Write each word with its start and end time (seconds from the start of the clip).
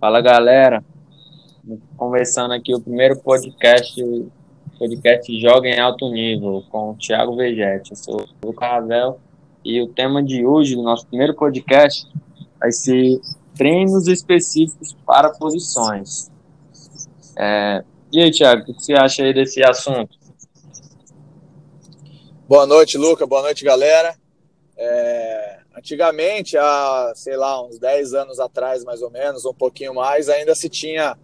Fala 0.00 0.22
galera, 0.22 0.82
conversando 1.94 2.54
aqui 2.54 2.74
o 2.74 2.80
primeiro 2.80 3.18
podcast, 3.20 4.02
podcast 4.78 5.38
Joga 5.38 5.68
em 5.68 5.78
Alto 5.78 6.10
Nível, 6.10 6.64
com 6.70 6.92
o 6.92 6.96
Thiago 6.96 7.36
Vegete. 7.36 7.90
Eu 7.90 7.96
sou 7.96 8.22
o 8.22 8.46
Lucas 8.46 8.66
Ravel 8.66 9.20
e 9.62 9.78
o 9.82 9.88
tema 9.88 10.22
de 10.22 10.46
hoje 10.46 10.74
do 10.74 10.82
nosso 10.82 11.06
primeiro 11.06 11.34
podcast 11.34 12.08
vai 12.58 12.72
ser 12.72 13.20
treinos 13.54 14.08
específicos 14.08 14.96
para 15.04 15.28
posições. 15.34 16.30
É... 17.36 17.84
E 18.10 18.22
aí, 18.22 18.30
Thiago, 18.30 18.62
o 18.62 18.64
que 18.64 18.72
você 18.82 18.94
acha 18.94 19.22
aí 19.22 19.34
desse 19.34 19.62
assunto? 19.62 20.16
Boa 22.48 22.66
noite, 22.66 22.96
Luca. 22.96 23.26
Boa 23.26 23.42
noite, 23.42 23.62
galera. 23.62 24.16
É... 24.78 25.59
Antigamente, 25.80 26.58
há, 26.58 27.10
sei 27.16 27.38
lá, 27.38 27.66
uns 27.66 27.78
10 27.78 28.12
anos 28.12 28.38
atrás, 28.38 28.84
mais 28.84 29.00
ou 29.00 29.10
menos, 29.10 29.46
um 29.46 29.54
pouquinho 29.54 29.94
mais, 29.94 30.28
ainda 30.28 30.54
se 30.54 30.68
tinha 30.68 31.16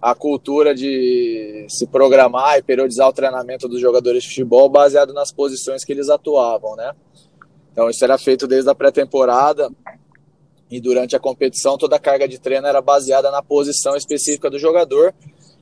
a 0.00 0.14
cultura 0.14 0.72
de 0.72 1.66
se 1.68 1.84
programar 1.88 2.56
e 2.56 2.62
periodizar 2.62 3.08
o 3.08 3.12
treinamento 3.12 3.66
dos 3.66 3.80
jogadores 3.80 4.22
de 4.22 4.28
futebol 4.28 4.68
baseado 4.68 5.12
nas 5.12 5.32
posições 5.32 5.84
que 5.84 5.92
eles 5.92 6.08
atuavam, 6.08 6.76
né? 6.76 6.92
Então 7.72 7.90
isso 7.90 8.04
era 8.04 8.16
feito 8.16 8.46
desde 8.46 8.70
a 8.70 8.74
pré-temporada 8.74 9.68
e 10.70 10.80
durante 10.80 11.16
a 11.16 11.20
competição 11.20 11.76
toda 11.76 11.96
a 11.96 11.98
carga 11.98 12.28
de 12.28 12.38
treino 12.38 12.68
era 12.68 12.80
baseada 12.80 13.32
na 13.32 13.42
posição 13.42 13.96
específica 13.96 14.48
do 14.48 14.60
jogador 14.60 15.12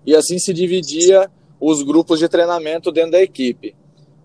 e 0.04 0.14
assim 0.14 0.38
se 0.38 0.52
dividia 0.52 1.30
os 1.58 1.82
grupos 1.82 2.18
de 2.18 2.28
treinamento 2.28 2.92
dentro 2.92 3.12
da 3.12 3.22
equipe. 3.22 3.74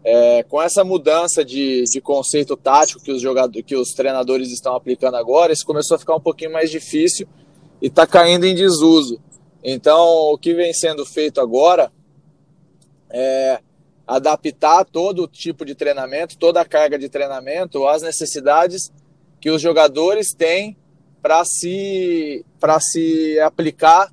É, 0.10 0.42
com 0.44 0.62
essa 0.62 0.86
mudança 0.86 1.44
de, 1.44 1.84
de 1.84 2.00
conceito 2.00 2.56
tático 2.56 3.04
que 3.04 3.12
os, 3.12 3.22
jogadores, 3.22 3.66
que 3.66 3.76
os 3.76 3.90
treinadores 3.90 4.54
estão 4.54 4.74
aplicando 4.74 5.18
agora, 5.18 5.52
isso 5.52 5.66
começou 5.66 5.96
a 5.96 6.00
ficar 6.00 6.16
um 6.16 6.22
pouquinho 6.22 6.54
mais 6.54 6.72
difícil 6.72 7.28
e 7.82 7.88
está 7.88 8.08
caindo 8.08 8.46
em 8.46 8.56
desuso. 8.56 9.20
Então, 9.62 10.32
o 10.32 10.38
que 10.38 10.54
vem 10.54 10.72
sendo 10.74 11.06
feito 11.06 11.42
agora 11.42 11.92
é 13.10 13.60
adaptar 14.08 14.86
todo 14.86 15.28
tipo 15.28 15.66
de 15.66 15.76
treinamento, 15.76 16.38
toda 16.38 16.62
a 16.62 16.66
carga 16.66 16.98
de 16.98 17.10
treinamento 17.10 17.86
às 17.86 18.02
necessidades 18.02 18.90
que 19.42 19.52
os 19.52 19.62
jogadores 19.62 20.34
têm 20.34 20.78
para 21.22 21.44
se, 21.44 22.46
se 22.80 23.40
aplicar 23.42 24.10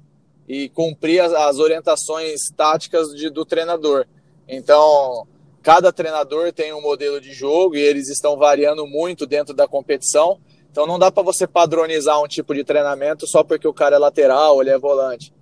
e 0.49 0.69
cumprir 0.71 1.21
as, 1.21 1.33
as 1.33 1.59
orientações 1.61 2.41
táticas 2.57 3.11
de, 3.11 3.31
do 3.31 3.45
treinador. 3.45 4.07
Então, 4.49 5.25
Cada 5.65 5.91
treinador 5.91 6.53
tem 6.53 6.75
um 6.75 6.83
modelo 6.83 7.19
de 7.19 7.33
jogo 7.33 7.75
e 7.75 7.81
eles 7.81 8.11
estão 8.11 8.37
variando 8.37 8.87
muito 8.87 9.27
dentro 9.27 9.55
da 9.55 9.67
competição. 9.67 10.39
Então 10.71 10.87
não 10.87 10.99
dá 10.99 11.11
para 11.11 11.23
você 11.23 11.47
padronizar 11.47 12.23
um 12.23 12.29
tipo 12.29 12.55
de 12.55 12.63
treinamento 12.63 13.27
só 13.27 13.43
porque 13.43 13.67
o 13.67 13.73
cara 13.73 13.97
é 13.97 13.99
lateral 13.99 14.61
ele 14.61 14.69
é 14.69 14.79
volante. 14.79 15.33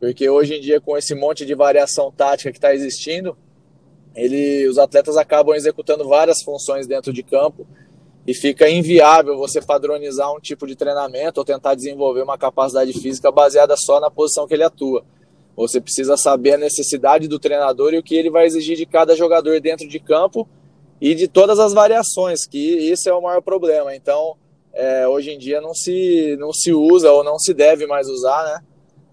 Porque 0.00 0.28
hoje 0.28 0.56
em 0.56 0.60
dia, 0.60 0.80
com 0.80 0.98
esse 0.98 1.14
monte 1.14 1.46
de 1.46 1.54
variação 1.54 2.10
tática 2.10 2.50
que 2.50 2.58
está 2.58 2.74
existindo, 2.74 3.38
ele, 4.16 4.66
os 4.66 4.78
atletas 4.78 5.16
acabam 5.16 5.54
executando 5.54 6.08
várias 6.08 6.42
funções 6.42 6.88
dentro 6.88 7.12
de 7.12 7.22
campo 7.22 7.64
e 8.26 8.34
fica 8.34 8.68
inviável 8.68 9.36
você 9.36 9.62
padronizar 9.62 10.34
um 10.34 10.40
tipo 10.40 10.66
de 10.66 10.74
treinamento 10.74 11.38
ou 11.38 11.44
tentar 11.44 11.76
desenvolver 11.76 12.22
uma 12.22 12.36
capacidade 12.36 12.92
física 12.94 13.30
baseada 13.30 13.76
só 13.76 14.00
na 14.00 14.10
posição 14.10 14.44
que 14.44 14.54
ele 14.54 14.64
atua. 14.64 15.04
Você 15.58 15.80
precisa 15.80 16.16
saber 16.16 16.52
a 16.52 16.58
necessidade 16.58 17.26
do 17.26 17.36
treinador 17.36 17.92
e 17.92 17.98
o 17.98 18.02
que 18.02 18.14
ele 18.14 18.30
vai 18.30 18.46
exigir 18.46 18.76
de 18.76 18.86
cada 18.86 19.16
jogador 19.16 19.60
dentro 19.60 19.88
de 19.88 19.98
campo 19.98 20.48
e 21.00 21.16
de 21.16 21.26
todas 21.26 21.58
as 21.58 21.72
variações, 21.72 22.46
que 22.46 22.58
isso 22.58 23.08
é 23.08 23.12
o 23.12 23.20
maior 23.20 23.42
problema. 23.42 23.94
Então, 23.94 24.36
é, 24.72 25.08
hoje 25.08 25.32
em 25.32 25.38
dia 25.38 25.60
não 25.60 25.74
se, 25.74 26.36
não 26.38 26.52
se 26.52 26.72
usa 26.72 27.10
ou 27.10 27.24
não 27.24 27.40
se 27.40 27.52
deve 27.52 27.86
mais 27.88 28.08
usar, 28.08 28.44
né? 28.44 28.60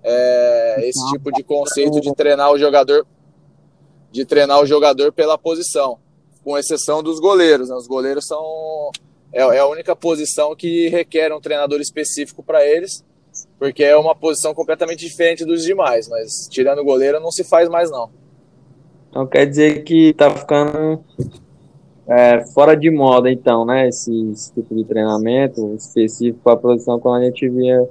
É, 0.03 0.87
esse 0.87 1.03
tipo 1.11 1.31
de 1.31 1.41
conceito 1.41 1.99
de 1.99 2.13
treinar 2.13 2.51
o 2.51 2.59
jogador 2.59 3.07
de 4.11 4.23
treinar 4.23 4.61
o 4.61 4.65
jogador 4.67 5.11
pela 5.11 5.37
posição, 5.37 5.97
com 6.43 6.57
exceção 6.57 7.01
dos 7.01 7.19
goleiros. 7.19 7.69
Né? 7.69 7.75
Os 7.75 7.87
goleiros 7.87 8.25
são 8.27 8.91
é, 9.33 9.41
é 9.41 9.59
a 9.59 9.67
única 9.67 9.95
posição 9.95 10.55
que 10.55 10.89
requer 10.89 11.33
um 11.33 11.41
treinador 11.41 11.81
específico 11.81 12.43
para 12.43 12.65
eles 12.65 13.03
porque 13.59 13.83
é 13.83 13.95
uma 13.95 14.15
posição 14.15 14.53
completamente 14.53 15.05
diferente 15.05 15.45
dos 15.45 15.63
demais, 15.63 16.07
mas 16.07 16.47
tirando 16.49 16.79
o 16.79 16.85
goleiro 16.85 17.19
não 17.19 17.31
se 17.31 17.43
faz 17.43 17.69
mais 17.69 17.89
não. 17.89 18.09
Então 19.09 19.25
quer 19.25 19.45
dizer 19.45 19.83
que 19.83 20.13
tá 20.13 20.29
ficando 20.29 21.03
é, 22.07 22.45
fora 22.53 22.75
de 22.75 22.91
moda 22.91 23.31
então, 23.31 23.65
né, 23.65 23.87
esse, 23.87 24.31
esse 24.31 24.53
tipo 24.53 24.75
de 24.75 24.83
treinamento 24.83 25.73
específico 25.75 26.39
para 26.43 26.53
a 26.53 26.57
posição 26.57 26.99
como 26.99 27.15
a 27.15 27.23
gente 27.23 27.47
via 27.49 27.87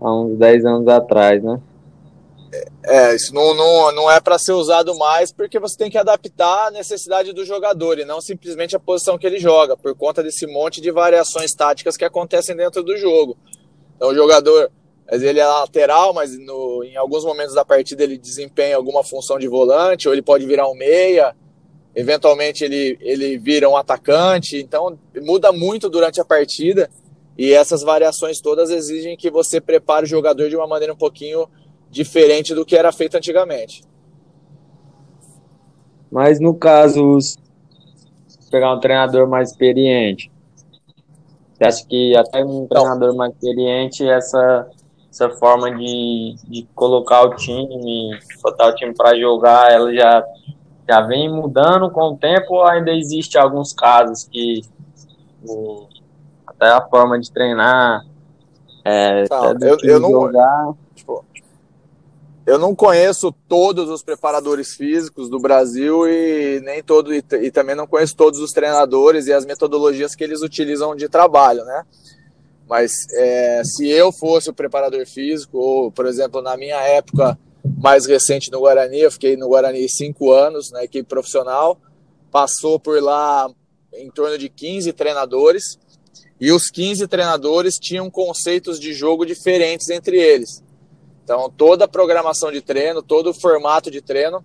há 0.00 0.14
uns 0.14 0.38
10 0.38 0.64
anos 0.64 0.88
atrás, 0.88 1.42
né? 1.42 1.60
É, 2.84 3.14
isso 3.14 3.34
não, 3.34 3.54
não, 3.54 3.92
não 3.92 4.10
é 4.10 4.20
para 4.20 4.38
ser 4.38 4.52
usado 4.52 4.94
mais 4.98 5.32
porque 5.32 5.58
você 5.58 5.76
tem 5.76 5.90
que 5.90 5.96
adaptar 5.96 6.66
a 6.66 6.70
necessidade 6.70 7.32
do 7.32 7.46
jogador 7.46 7.98
e 7.98 8.04
não 8.04 8.20
simplesmente 8.20 8.76
a 8.76 8.80
posição 8.80 9.16
que 9.16 9.26
ele 9.26 9.38
joga, 9.38 9.76
por 9.76 9.94
conta 9.94 10.22
desse 10.22 10.46
monte 10.46 10.80
de 10.80 10.90
variações 10.90 11.52
táticas 11.52 11.96
que 11.96 12.04
acontecem 12.04 12.54
dentro 12.54 12.82
do 12.82 12.96
jogo. 12.96 13.38
Então 13.96 14.10
o 14.10 14.14
jogador, 14.14 14.70
ele 15.10 15.40
é 15.40 15.46
lateral, 15.46 16.14
mas 16.14 16.38
no, 16.38 16.84
em 16.84 16.96
alguns 16.96 17.24
momentos 17.24 17.54
da 17.54 17.64
partida 17.64 18.02
ele 18.04 18.16
desempenha 18.16 18.76
alguma 18.76 19.02
função 19.02 19.38
de 19.38 19.48
volante, 19.48 20.08
ou 20.08 20.14
ele 20.14 20.22
pode 20.22 20.46
virar 20.46 20.68
um 20.68 20.74
meia, 20.74 21.34
eventualmente 21.94 22.64
ele, 22.64 22.96
ele 23.00 23.36
vira 23.36 23.68
um 23.68 23.76
atacante, 23.76 24.56
então 24.56 24.98
muda 25.20 25.52
muito 25.52 25.88
durante 25.88 26.20
a 26.20 26.24
partida. 26.24 26.88
E 27.36 27.52
essas 27.52 27.82
variações 27.82 28.40
todas 28.40 28.70
exigem 28.70 29.16
que 29.16 29.30
você 29.30 29.60
prepare 29.60 30.04
o 30.04 30.08
jogador 30.08 30.48
de 30.48 30.56
uma 30.56 30.66
maneira 30.66 30.92
um 30.92 30.96
pouquinho 30.96 31.48
diferente 31.90 32.54
do 32.54 32.64
que 32.64 32.76
era 32.76 32.92
feito 32.92 33.16
antigamente. 33.16 33.82
Mas 36.10 36.38
no 36.38 36.54
caso, 36.54 37.18
pegar 38.50 38.74
um 38.74 38.80
treinador 38.80 39.26
mais 39.26 39.50
experiente, 39.50 40.30
você 41.54 41.64
acha 41.64 41.86
que 41.86 42.16
até 42.16 42.44
um 42.44 42.66
treinador 42.66 43.14
mais 43.14 43.32
experiente, 43.32 44.06
essa, 44.06 44.70
essa 45.12 45.28
forma 45.28 45.70
de, 45.70 46.36
de 46.48 46.66
colocar 46.74 47.22
o 47.22 47.36
time, 47.36 48.18
botar 48.42 48.68
o 48.68 48.74
time 48.74 48.94
para 48.94 49.18
jogar, 49.18 49.70
ela 49.70 49.94
já, 49.94 50.24
já 50.88 51.02
vem 51.02 51.30
mudando 51.30 51.90
com 51.90 52.14
o 52.14 52.16
tempo 52.16 52.54
ou 52.54 52.64
ainda 52.64 52.90
existe 52.90 53.36
alguns 53.36 53.74
casos 53.74 54.24
que 54.24 54.62
o, 55.46 55.86
até 56.46 56.68
a 56.68 56.80
forma 56.80 57.20
de 57.20 57.30
treinar, 57.30 58.06
é, 58.82 59.24
eu, 59.60 59.76
eu 59.82 60.00
não, 60.00 60.10
jogar... 60.10 60.72
Tipo, 60.94 61.22
eu 62.46 62.58
não 62.58 62.74
conheço 62.74 63.30
todos 63.46 63.90
os 63.90 64.02
preparadores 64.02 64.74
físicos 64.74 65.28
do 65.28 65.38
Brasil 65.38 66.08
e 66.08 66.58
nem 66.64 66.82
todo 66.82 67.14
e, 67.14 67.22
e, 67.42 67.50
também 67.50 67.76
não 67.76 67.86
conheço 67.86 68.16
todos 68.16 68.40
os 68.40 68.50
treinadores 68.50 69.26
e 69.26 69.32
as 69.32 69.44
metodologias 69.44 70.14
que 70.14 70.24
eles 70.24 70.40
utilizam 70.40 70.96
de 70.96 71.06
trabalho, 71.06 71.64
né? 71.64 71.84
Mas 72.72 72.90
é, 73.12 73.62
se 73.66 73.86
eu 73.86 74.10
fosse 74.10 74.48
o 74.48 74.54
preparador 74.54 75.06
físico, 75.06 75.58
ou 75.58 75.92
por 75.92 76.06
exemplo 76.06 76.40
na 76.40 76.56
minha 76.56 76.80
época 76.80 77.38
mais 77.76 78.06
recente 78.06 78.50
no 78.50 78.60
Guarani, 78.60 79.00
eu 79.00 79.12
fiquei 79.12 79.36
no 79.36 79.48
Guarani 79.48 79.86
cinco 79.90 80.32
anos 80.32 80.70
na 80.70 80.82
equipe 80.82 81.06
profissional, 81.06 81.78
passou 82.30 82.80
por 82.80 83.02
lá 83.02 83.46
em 83.92 84.10
torno 84.10 84.38
de 84.38 84.48
15 84.48 84.90
treinadores 84.94 85.78
e 86.40 86.50
os 86.50 86.70
15 86.70 87.06
treinadores 87.08 87.74
tinham 87.74 88.10
conceitos 88.10 88.80
de 88.80 88.94
jogo 88.94 89.26
diferentes 89.26 89.90
entre 89.90 90.16
eles. 90.16 90.64
Então, 91.22 91.52
toda 91.54 91.84
a 91.84 91.88
programação 91.88 92.50
de 92.50 92.62
treino, 92.62 93.02
todo 93.02 93.28
o 93.28 93.34
formato 93.34 93.90
de 93.90 94.00
treino 94.00 94.42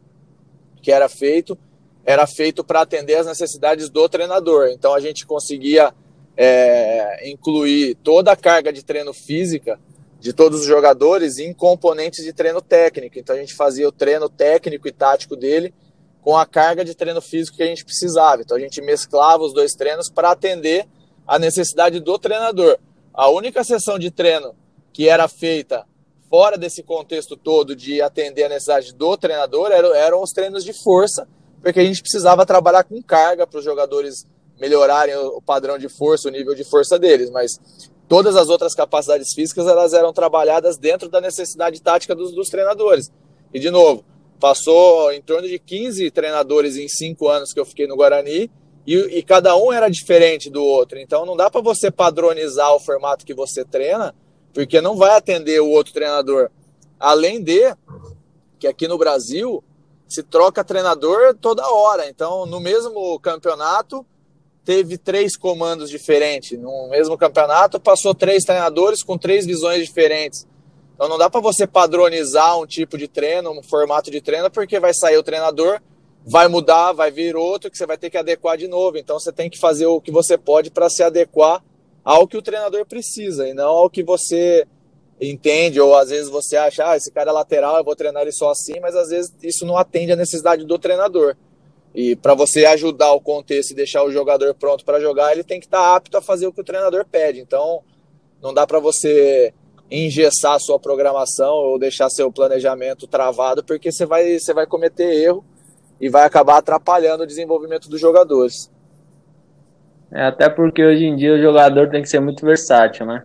que 0.82 0.92
era 0.92 1.08
feito, 1.08 1.58
era 2.06 2.28
feito 2.28 2.62
para 2.62 2.82
atender 2.82 3.16
as 3.16 3.26
necessidades 3.26 3.90
do 3.90 4.10
treinador. 4.10 4.68
Então, 4.68 4.94
a 4.94 5.00
gente 5.00 5.26
conseguia 5.26 5.94
é, 6.38 7.28
incluir 7.30 7.96
toda 7.96 8.32
a 8.32 8.36
carga 8.36 8.72
de 8.72 8.86
treino 8.86 9.12
física 9.12 9.80
de 10.20 10.32
todos 10.34 10.62
os 10.62 10.68
jogadores 10.68 11.40
em 11.40 11.54
componentes 11.54 12.24
de 12.24 12.32
treino 12.32 12.62
técnico. 12.62 13.18
Então, 13.18 13.36
a 13.36 13.40
gente 13.40 13.56
fazia 13.56 13.88
o 13.88 13.92
treino 13.92 14.30
técnico 14.30 14.88
e 14.88 14.92
tático 14.92 15.36
dele 15.36 15.74
com 16.22 16.38
a 16.38 16.46
carga 16.46 16.86
de 16.86 16.94
treino 16.94 17.22
físico 17.22 17.58
que 17.58 17.64
a 17.64 17.68
gente 17.68 17.84
precisava. 17.84 18.42
Então, 18.42 18.56
a 18.56 18.60
gente 18.60 18.82
mesclava 18.82 19.44
os 19.44 19.54
dois 19.54 19.74
treinos 19.74 20.10
para 20.10 20.32
atender 20.32 20.88
a 21.26 21.40
necessidade 21.40 22.00
do 22.00 22.20
treinador. 22.20 22.78
A 23.14 23.30
única 23.30 23.64
sessão 23.64 23.98
de 23.98 24.12
treino 24.12 24.56
que 24.94 25.10
era 25.10 25.28
feita 25.28 25.86
fora 26.30 26.58
desse 26.58 26.84
contexto 26.84 27.38
todo 27.38 27.76
de 27.76 28.02
atender 28.02 28.46
a 28.46 28.50
necessidade 28.50 28.94
do 28.94 29.18
treinador, 29.18 29.72
eram, 29.72 29.96
eram 29.96 30.22
os 30.22 30.32
treinos 30.32 30.64
de 30.64 30.74
força, 30.74 31.28
porque 31.62 31.80
a 31.80 31.84
gente 31.84 32.02
precisava 32.02 32.46
trabalhar 32.46 32.84
com 32.84 33.02
carga 33.02 33.48
para 33.48 33.60
os 33.60 33.64
jogadores 33.64 34.26
melhorarem 34.60 35.16
o 35.16 35.42
padrão 35.42 35.78
de 35.78 35.90
força, 35.90 36.28
o 36.28 36.32
nível 36.32 36.56
de 36.56 36.64
força 36.64 36.98
deles, 36.98 37.30
mas 37.30 37.60
todas 38.08 38.36
as 38.36 38.50
outras 38.50 38.74
capacidades 38.74 39.34
físicas 39.34 39.68
elas 39.68 39.94
eram 39.94 40.14
trabalhadas 40.14 40.78
dentro 40.78 41.10
da 41.10 41.22
necessidade 41.22 41.82
tática 41.82 42.16
dos, 42.16 42.34
dos 42.34 42.50
treinadores. 42.50 43.12
E 43.54 43.60
de 43.60 43.70
novo, 43.70 44.04
passou 44.40 45.12
em 45.12 45.22
torno 45.22 45.48
de 45.48 45.60
15 45.60 46.10
treinadores 46.12 46.78
em 46.78 46.88
cinco 46.88 47.28
anos 47.28 47.54
que 47.54 47.60
eu 47.60 47.66
fiquei 47.66 47.88
no 47.88 47.96
Guarani 47.96 48.50
e, 48.86 48.96
e 48.96 49.24
cada 49.24 49.56
um 49.56 49.72
era 49.72 49.90
diferente 49.90 50.50
do 50.50 50.64
outro. 50.64 51.00
Então 51.00 51.26
não 51.26 51.36
dá 51.36 51.50
para 51.50 51.62
você 51.62 51.92
padronizar 51.92 52.74
o 52.74 52.80
formato 52.80 53.26
que 53.26 53.34
você 53.34 53.64
treina 53.64 54.14
porque 54.54 54.82
não 54.82 54.96
vai 54.96 55.16
atender 55.16 55.60
o 55.60 55.70
outro 55.70 55.94
treinador. 55.94 56.50
Além 57.00 57.44
de 57.44 57.76
que 58.58 58.68
aqui 58.68 58.88
no 58.88 58.98
Brasil 58.98 59.64
se 60.08 60.24
troca 60.24 60.64
treinador 60.64 61.36
toda 61.36 61.70
hora. 61.70 62.10
Então, 62.10 62.46
no 62.46 62.60
mesmo 62.60 63.20
campeonato, 63.20 64.06
teve 64.68 64.98
três 64.98 65.38
comandos 65.38 65.90
diferentes. 65.90 66.60
No 66.60 66.90
mesmo 66.90 67.18
campeonato, 67.18 67.80
passou 67.80 68.14
três 68.14 68.44
treinadores 68.44 69.02
com 69.02 69.18
três 69.18 69.46
visões 69.46 69.86
diferentes. 69.86 70.46
Então, 70.94 71.08
não 71.08 71.18
dá 71.18 71.30
para 71.30 71.40
você 71.40 71.66
padronizar 71.66 72.60
um 72.60 72.68
tipo 72.68 72.98
de 72.98 73.08
treino, 73.08 73.50
um 73.50 73.64
formato 73.64 74.12
de 74.12 74.20
treino, 74.20 74.52
porque 74.52 74.78
vai 74.78 74.94
sair 74.94 75.16
o 75.16 75.24
treinador, 75.24 75.80
vai 76.26 76.50
mudar, 76.50 76.92
vai 76.92 77.10
vir 77.10 77.34
outro 77.38 77.72
que 77.72 77.78
você 77.78 77.86
vai 77.86 77.98
ter 77.98 78.10
que 78.10 78.18
adequar 78.18 78.58
de 78.58 78.68
novo. 78.68 78.98
Então, 78.98 79.18
você 79.18 79.32
tem 79.32 79.50
que 79.50 79.58
fazer 79.58 79.86
o 79.86 80.02
que 80.02 80.12
você 80.12 80.38
pode 80.38 80.70
para 80.70 80.90
se 80.90 81.02
adequar 81.02 81.64
ao 82.04 82.28
que 82.28 82.36
o 82.36 82.42
treinador 82.42 82.86
precisa 82.86 83.48
e 83.48 83.54
não 83.54 83.70
ao 83.70 83.90
que 83.90 84.04
você 84.04 84.68
entende, 85.22 85.80
ou 85.80 85.96
às 85.96 86.10
vezes 86.10 86.28
você 86.28 86.58
acha, 86.58 86.90
ah, 86.90 86.98
esse 86.98 87.10
cara 87.10 87.30
é 87.30 87.34
lateral, 87.34 87.78
eu 87.78 87.86
vou 87.86 87.96
treinar 87.96 88.24
ele 88.24 88.34
só 88.34 88.52
assim, 88.52 88.82
mas 88.82 88.98
às 88.98 89.12
vezes 89.12 89.34
isso 89.42 89.66
não 89.66 89.78
atende 89.78 90.12
à 90.12 90.16
necessidade 90.18 90.66
do 90.66 90.78
treinador. 90.78 91.38
E 91.98 92.16
para 92.16 92.36
você 92.36 92.64
ajudar 92.64 93.12
o 93.14 93.20
contexto 93.20 93.72
e 93.72 93.76
deixar 93.76 94.04
o 94.04 94.12
jogador 94.12 94.54
pronto 94.54 94.86
para 94.86 95.00
jogar, 95.00 95.32
ele 95.32 95.44
tem 95.44 95.60
que 95.60 95.66
estar 95.66 95.80
tá 95.80 95.96
apto 95.96 96.16
a 96.16 96.22
fazer 96.22 96.46
o 96.46 96.54
que 96.54 96.62
o 96.62 96.64
treinador 96.64 97.04
pede. 97.12 97.40
Então, 97.40 97.82
não 98.40 98.54
dá 98.54 98.68
para 98.68 98.78
você 98.78 99.52
engessar 99.90 100.54
a 100.54 100.60
sua 100.60 100.80
programação 100.80 101.56
ou 101.56 101.80
deixar 101.80 102.08
seu 102.12 102.32
planejamento 102.32 103.08
travado, 103.08 103.64
porque 103.64 103.92
você 103.92 104.06
vai, 104.06 104.38
você 104.38 104.54
vai 104.54 104.68
cometer 104.68 105.12
erro 105.12 105.44
e 106.00 106.08
vai 106.08 106.24
acabar 106.24 106.58
atrapalhando 106.58 107.24
o 107.24 107.28
desenvolvimento 107.28 107.90
dos 107.90 108.00
jogadores. 108.00 108.72
É, 110.12 110.28
até 110.28 110.48
porque 110.52 110.86
hoje 110.86 111.04
em 111.04 111.16
dia 111.16 111.34
o 111.34 111.42
jogador 111.42 111.90
tem 111.90 112.04
que 112.04 112.10
ser 112.10 112.20
muito 112.20 112.46
versátil, 112.46 113.08
né? 113.08 113.24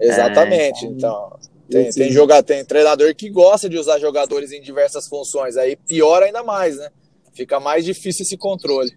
Exatamente. 0.00 0.86
É, 0.86 0.88
então, 0.88 1.38
tem, 1.70 1.88
tem, 1.90 2.10
jogador, 2.10 2.42
tem 2.42 2.64
treinador 2.64 3.14
que 3.14 3.30
gosta 3.30 3.68
de 3.68 3.78
usar 3.78 4.00
jogadores 4.00 4.50
em 4.50 4.60
diversas 4.60 5.06
funções. 5.06 5.56
Aí 5.56 5.76
piora 5.76 6.26
ainda 6.26 6.42
mais, 6.42 6.78
né? 6.78 6.88
Fica 7.36 7.60
mais 7.60 7.84
difícil 7.84 8.22
esse 8.22 8.38
controle. 8.38 8.96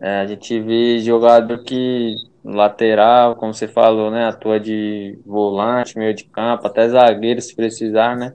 É, 0.00 0.20
a 0.20 0.26
gente 0.26 0.58
vê 0.58 0.98
jogador 1.00 1.62
que 1.62 2.14
lateral, 2.42 3.36
como 3.36 3.52
você 3.52 3.68
falou, 3.68 4.10
né? 4.10 4.24
Atua 4.24 4.58
de 4.58 5.18
volante, 5.26 5.98
meio 5.98 6.14
de 6.14 6.24
campo, 6.24 6.66
até 6.66 6.88
zagueiro 6.88 7.42
se 7.42 7.54
precisar, 7.54 8.16
né? 8.16 8.34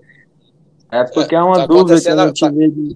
É 0.92 1.04
porque 1.04 1.34
é, 1.34 1.42
uma 1.42 1.56
tá 1.56 1.66
dúvida 1.66 2.00
que 2.00 2.08
a 2.08 2.28
gente 2.28 2.40
tá... 2.40 2.50
vê 2.52 2.70
de... 2.70 2.96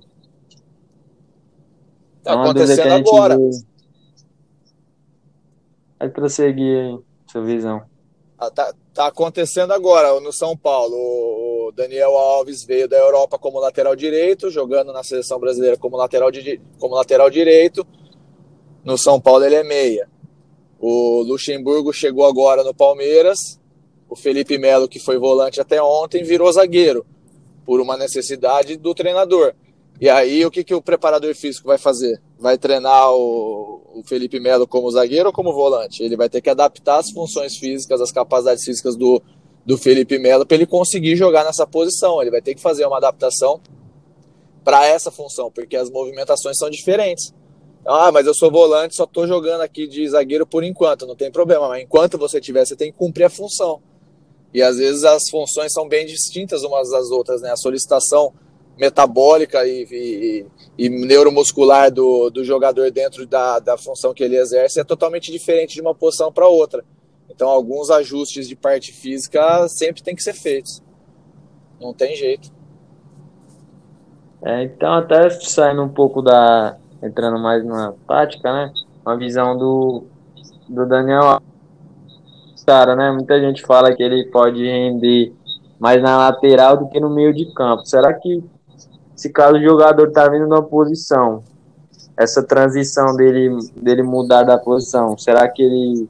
Tá 2.24 2.32
é 2.32 2.34
acontecendo 2.36 2.94
agora. 2.94 3.38
Vê... 3.38 3.50
Vai 5.98 6.10
prosseguir 6.10 6.78
aí, 6.78 7.00
sua 7.26 7.42
visão. 7.42 7.82
Ah, 8.42 8.50
tá, 8.50 8.74
tá 8.94 9.08
acontecendo 9.08 9.74
agora 9.74 10.18
no 10.22 10.32
São 10.32 10.56
Paulo. 10.56 10.96
O 10.96 11.74
Daniel 11.76 12.16
Alves 12.16 12.64
veio 12.64 12.88
da 12.88 12.98
Europa 12.98 13.38
como 13.38 13.60
lateral 13.60 13.98
direito, 13.98 14.50
jogando 14.50 14.94
na 14.94 15.04
seleção 15.04 15.38
brasileira 15.38 15.76
como 15.76 15.98
lateral, 15.98 16.32
de, 16.32 16.62
como 16.80 16.96
lateral 16.96 17.30
direito. 17.30 17.86
No 18.82 18.98
São 18.98 19.20
Paulo 19.20 19.44
ele 19.44 19.56
é 19.56 19.64
meia. 19.64 20.10
O 20.80 21.22
Luxemburgo 21.24 21.92
chegou 21.92 22.26
agora 22.26 22.64
no 22.64 22.74
Palmeiras. 22.74 23.60
O 24.08 24.16
Felipe 24.16 24.58
Melo, 24.58 24.88
que 24.88 25.00
foi 25.00 25.18
volante 25.18 25.60
até 25.60 25.84
ontem, 25.84 26.24
virou 26.24 26.50
zagueiro 26.50 27.06
por 27.66 27.82
uma 27.82 27.98
necessidade 27.98 28.78
do 28.78 28.96
treinador. 28.96 29.54
E 30.00 30.10
aí, 30.10 30.46
o 30.46 30.50
que, 30.50 30.64
que 30.64 30.74
o 30.74 30.82
preparador 30.82 31.36
físico 31.36 31.68
vai 31.68 31.78
fazer? 31.78 32.22
Vai 32.40 32.58
treinar 32.58 33.12
o, 33.12 33.82
o 33.96 34.04
Felipe 34.06 34.40
Melo 34.40 34.66
como 34.66 34.90
zagueiro 34.90 35.28
ou 35.28 35.34
como 35.34 35.54
volante? 35.54 36.02
Ele 36.02 36.16
vai 36.16 36.30
ter 36.30 36.42
que 36.42 36.50
adaptar 36.50 37.00
as 37.00 37.12
funções 37.12 37.58
físicas, 37.58 38.00
as 38.00 38.14
capacidades 38.14 38.64
físicas 38.64 38.96
do, 38.96 39.22
do 39.66 39.78
Felipe 39.78 40.18
Melo 40.18 40.46
para 40.46 40.56
ele 40.56 40.66
conseguir 40.66 41.18
jogar 41.18 41.44
nessa 41.44 41.68
posição. 41.68 42.22
Ele 42.22 42.32
vai 42.32 42.42
ter 42.42 42.56
que 42.56 42.62
fazer 42.62 42.86
uma 42.86 42.98
adaptação 42.98 43.60
para 44.64 44.86
essa 44.86 45.12
função, 45.12 45.52
porque 45.52 45.76
as 45.76 45.90
movimentações 45.90 46.58
são 46.58 46.70
diferentes. 46.70 47.34
Ah, 47.86 48.12
mas 48.12 48.26
eu 48.26 48.34
sou 48.34 48.50
volante, 48.52 48.96
só 48.96 49.04
estou 49.04 49.28
jogando 49.28 49.62
aqui 49.62 49.88
de 49.88 50.08
zagueiro 50.08 50.46
por 50.46 50.64
enquanto, 50.64 51.06
não 51.06 51.16
tem 51.16 51.32
problema. 51.32 51.68
Mas 51.68 51.84
enquanto 51.84 52.18
você 52.18 52.40
tiver, 52.40 52.66
você 52.66 52.76
tem 52.76 52.92
que 52.92 52.98
cumprir 52.98 53.26
a 53.26 53.30
função. 53.30 53.82
E 54.54 54.62
às 54.62 54.78
vezes 54.78 55.04
as 55.04 55.30
funções 55.30 55.74
são 55.74 55.88
bem 55.88 56.06
distintas 56.06 56.64
umas 56.64 56.90
das 56.90 57.10
outras, 57.12 57.42
né? 57.42 57.52
A 57.52 57.58
solicitação 57.58 58.34
metabólica 58.80 59.68
e, 59.68 59.86
e, 59.92 60.46
e 60.78 60.90
neuromuscular 60.90 61.92
do, 61.92 62.30
do 62.30 62.46
jogador 62.46 62.90
dentro 62.90 63.28
da, 63.28 63.60
da 63.60 63.78
função 63.78 64.14
que 64.14 64.24
ele 64.24 64.38
exerce 64.38 64.80
é 64.80 64.84
totalmente 64.86 65.32
diferente 65.32 65.74
de 65.74 65.82
uma 65.82 65.94
posição 65.94 66.32
para 66.32 66.48
outra. 66.48 66.84
Então, 67.30 67.50
alguns 67.50 67.90
ajustes 67.90 68.48
de 68.48 68.56
parte 68.56 68.94
física 68.94 69.68
sempre 69.68 70.02
tem 70.02 70.16
que 70.16 70.24
ser 70.24 70.34
feitos. 70.34 70.82
Não 71.80 71.94
tem 71.94 72.16
jeito. 72.16 72.52
É, 74.42 74.64
então, 74.64 74.94
até 74.94 75.30
saindo 75.30 75.84
um 75.84 75.90
pouco 75.90 76.22
da. 76.22 76.78
entrando 77.04 77.38
mais 77.38 77.64
na 77.66 77.94
tática, 78.08 78.52
né? 78.52 78.74
Uma 79.06 79.18
visão 79.18 79.58
do, 79.58 80.06
do 80.68 80.88
Daniel. 80.88 81.42
Cara, 82.66 82.96
né? 82.96 83.12
Muita 83.12 83.40
gente 83.40 83.62
fala 83.64 83.94
que 83.94 84.02
ele 84.02 84.26
pode 84.26 84.64
render 84.66 85.34
mais 85.78 86.02
na 86.02 86.18
lateral 86.18 86.78
do 86.78 86.90
que 86.90 87.00
no 87.00 87.10
meio 87.10 87.34
de 87.34 87.54
campo. 87.54 87.86
Será 87.86 88.14
que 88.14 88.44
se 89.20 89.30
caso 89.30 89.58
o 89.58 89.62
jogador 89.62 90.08
está 90.08 90.30
vindo 90.30 90.48
numa 90.48 90.64
posição, 90.64 91.44
essa 92.16 92.42
transição 92.42 93.18
dele, 93.18 93.50
dele 93.76 94.02
mudar 94.02 94.44
da 94.44 94.58
posição, 94.58 95.18
será 95.18 95.46
que 95.50 95.62
ele 95.62 96.10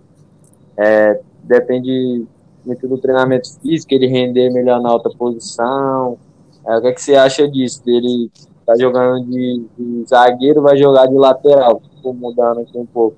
é, 0.78 1.20
depende 1.44 2.24
muito 2.64 2.88
do 2.88 3.00
treinamento 3.00 3.60
físico, 3.60 3.96
ele 3.96 4.06
render 4.06 4.52
melhor 4.52 4.80
na 4.80 4.94
outra 4.94 5.12
posição? 5.12 6.20
É, 6.68 6.78
o 6.78 6.82
que, 6.82 6.88
é 6.88 6.92
que 6.92 7.02
você 7.02 7.16
acha 7.16 7.50
disso? 7.50 7.84
Dele 7.84 8.30
tá 8.64 8.76
jogando 8.78 9.26
de, 9.26 9.66
de 9.76 10.06
zagueiro, 10.08 10.62
vai 10.62 10.78
jogar 10.78 11.08
de 11.08 11.16
lateral, 11.16 11.82
mudando 12.04 12.60
aqui 12.60 12.78
um 12.78 12.86
pouco. 12.86 13.18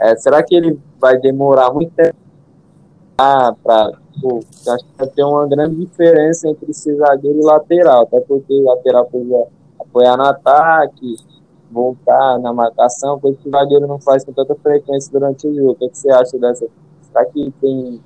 É, 0.00 0.14
será 0.14 0.44
que 0.44 0.54
ele 0.54 0.78
vai 1.00 1.18
demorar 1.18 1.72
muito 1.72 1.90
tempo 1.90 2.14
para 3.18 3.92
pô, 4.20 4.38
acho 4.68 4.84
que 4.84 4.92
vai 4.96 5.08
ter 5.08 5.24
uma 5.24 5.46
grande 5.48 5.74
diferença 5.74 6.48
entre 6.48 6.72
zagueiro 6.72 7.40
e 7.40 7.44
lateral, 7.44 8.02
até 8.02 8.20
porque 8.20 8.52
o 8.52 8.64
lateral 8.64 9.06
pode 9.06 9.28
apoiar 9.80 10.16
no 10.16 10.24
ataque, 10.24 11.16
voltar 11.68 12.38
na 12.38 12.52
marcação, 12.52 13.18
coisa 13.18 13.36
que 13.42 13.48
o 13.48 13.50
zagueiro 13.50 13.88
não 13.88 14.00
faz 14.00 14.24
com 14.24 14.32
tanta 14.32 14.54
frequência 14.54 15.10
durante 15.12 15.48
o 15.48 15.54
jogo. 15.54 15.72
O 15.72 15.74
que, 15.74 15.86
é 15.86 15.88
você 15.92 16.10
acha 16.10 16.38
dessa? 16.38 16.66
Será 17.02 17.24
que 17.24 17.52
tem 17.60 18.00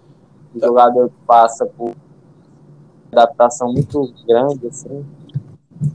um 0.54 0.60
jogador 0.60 1.10
passa 1.26 1.66
por 1.66 1.94
adaptação 3.12 3.70
muito 3.70 4.12
grande, 4.26 4.66
assim? 4.66 5.04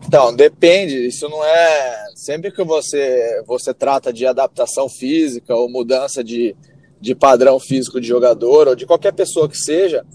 Então, 0.05 0.35
depende. 0.35 1.07
Isso 1.07 1.27
não 1.27 1.43
é. 1.43 2.05
Sempre 2.15 2.51
que 2.51 2.63
você, 2.63 3.43
você 3.47 3.73
trata 3.73 4.13
de 4.13 4.27
adaptação 4.27 4.87
física 4.87 5.55
ou 5.55 5.69
mudança 5.69 6.23
de, 6.23 6.55
de 6.99 7.13
padrão 7.15 7.59
físico 7.59 8.01
de 8.01 8.07
jogador 8.07 8.67
ou 8.67 8.75
de 8.75 8.85
qualquer 8.85 9.13
pessoa 9.13 9.47
que 9.47 9.57
seja, 9.57 10.05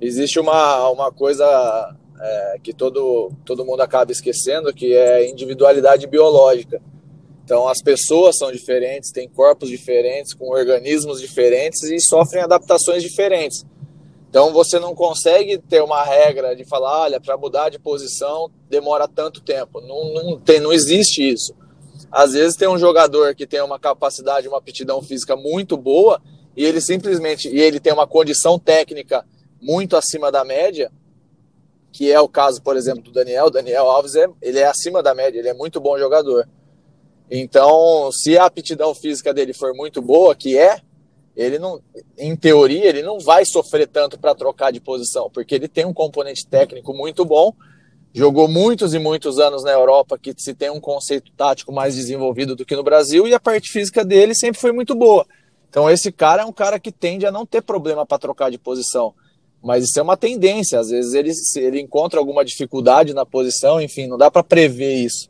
existe 0.00 0.38
uma, 0.40 0.88
uma 0.90 1.12
coisa 1.12 1.96
é, 2.20 2.58
que 2.62 2.72
todo, 2.72 3.32
todo 3.44 3.64
mundo 3.64 3.80
acaba 3.80 4.12
esquecendo, 4.12 4.72
que 4.72 4.94
é 4.94 5.28
individualidade 5.28 6.06
biológica. 6.06 6.80
Então, 7.44 7.68
as 7.68 7.82
pessoas 7.82 8.38
são 8.38 8.50
diferentes, 8.50 9.12
têm 9.12 9.28
corpos 9.28 9.68
diferentes, 9.68 10.32
com 10.32 10.50
organismos 10.50 11.20
diferentes 11.20 11.82
e 11.82 12.00
sofrem 12.00 12.42
adaptações 12.42 13.02
diferentes. 13.02 13.66
Então, 14.30 14.52
você 14.52 14.80
não 14.80 14.94
consegue 14.94 15.58
ter 15.58 15.82
uma 15.82 16.02
regra 16.02 16.56
de 16.56 16.64
falar, 16.64 17.02
olha, 17.02 17.20
para 17.20 17.36
mudar 17.36 17.68
de 17.68 17.78
posição 17.78 18.50
demora 18.68 19.06
tanto 19.06 19.42
tempo. 19.42 19.80
Não, 19.80 20.12
não, 20.12 20.40
tem, 20.40 20.58
não 20.58 20.72
existe 20.72 21.22
isso. 21.22 21.54
Às 22.14 22.32
vezes 22.32 22.56
tem 22.56 22.68
um 22.68 22.78
jogador 22.78 23.34
que 23.34 23.44
tem 23.44 23.60
uma 23.60 23.76
capacidade, 23.76 24.46
uma 24.46 24.58
aptidão 24.58 25.02
física 25.02 25.34
muito 25.34 25.76
boa 25.76 26.22
e 26.56 26.64
ele 26.64 26.80
simplesmente 26.80 27.48
e 27.48 27.60
ele 27.60 27.80
tem 27.80 27.92
uma 27.92 28.06
condição 28.06 28.56
técnica 28.56 29.26
muito 29.60 29.96
acima 29.96 30.30
da 30.30 30.44
média, 30.44 30.92
que 31.90 32.12
é 32.12 32.20
o 32.20 32.28
caso, 32.28 32.62
por 32.62 32.76
exemplo, 32.76 33.02
do 33.02 33.10
Daniel. 33.10 33.46
O 33.46 33.50
Daniel 33.50 33.90
Alves 33.90 34.14
é, 34.14 34.28
ele 34.40 34.60
é 34.60 34.66
acima 34.66 35.02
da 35.02 35.12
média, 35.12 35.40
ele 35.40 35.48
é 35.48 35.54
muito 35.54 35.80
bom 35.80 35.98
jogador. 35.98 36.48
Então, 37.28 38.12
se 38.12 38.38
a 38.38 38.44
aptidão 38.44 38.94
física 38.94 39.34
dele 39.34 39.52
for 39.52 39.74
muito 39.74 40.00
boa, 40.00 40.36
que 40.36 40.56
é, 40.56 40.80
ele 41.36 41.58
não, 41.58 41.82
em 42.16 42.36
teoria, 42.36 42.86
ele 42.86 43.02
não 43.02 43.18
vai 43.18 43.44
sofrer 43.44 43.88
tanto 43.88 44.20
para 44.20 44.36
trocar 44.36 44.70
de 44.70 44.78
posição, 44.78 45.28
porque 45.28 45.52
ele 45.52 45.66
tem 45.66 45.84
um 45.84 45.92
componente 45.92 46.46
técnico 46.46 46.94
muito 46.94 47.24
bom 47.24 47.52
jogou 48.14 48.46
muitos 48.46 48.94
e 48.94 48.98
muitos 49.00 49.40
anos 49.40 49.64
na 49.64 49.72
Europa, 49.72 50.16
que 50.16 50.32
se 50.38 50.54
tem 50.54 50.70
um 50.70 50.80
conceito 50.80 51.32
tático 51.36 51.72
mais 51.72 51.96
desenvolvido 51.96 52.54
do 52.54 52.64
que 52.64 52.76
no 52.76 52.84
Brasil, 52.84 53.26
e 53.26 53.34
a 53.34 53.40
parte 53.40 53.72
física 53.72 54.04
dele 54.04 54.36
sempre 54.36 54.60
foi 54.60 54.70
muito 54.70 54.94
boa. 54.94 55.26
Então 55.68 55.90
esse 55.90 56.12
cara 56.12 56.42
é 56.42 56.44
um 56.44 56.52
cara 56.52 56.78
que 56.78 56.92
tende 56.92 57.26
a 57.26 57.32
não 57.32 57.44
ter 57.44 57.60
problema 57.60 58.06
para 58.06 58.18
trocar 58.18 58.52
de 58.52 58.56
posição. 58.56 59.12
Mas 59.60 59.84
isso 59.84 59.98
é 59.98 60.02
uma 60.02 60.16
tendência, 60.16 60.78
às 60.78 60.90
vezes 60.90 61.12
ele, 61.14 61.32
ele 61.56 61.80
encontra 61.80 62.20
alguma 62.20 62.44
dificuldade 62.44 63.12
na 63.12 63.26
posição, 63.26 63.80
enfim, 63.80 64.06
não 64.06 64.16
dá 64.16 64.30
para 64.30 64.44
prever 64.44 64.94
isso. 64.94 65.28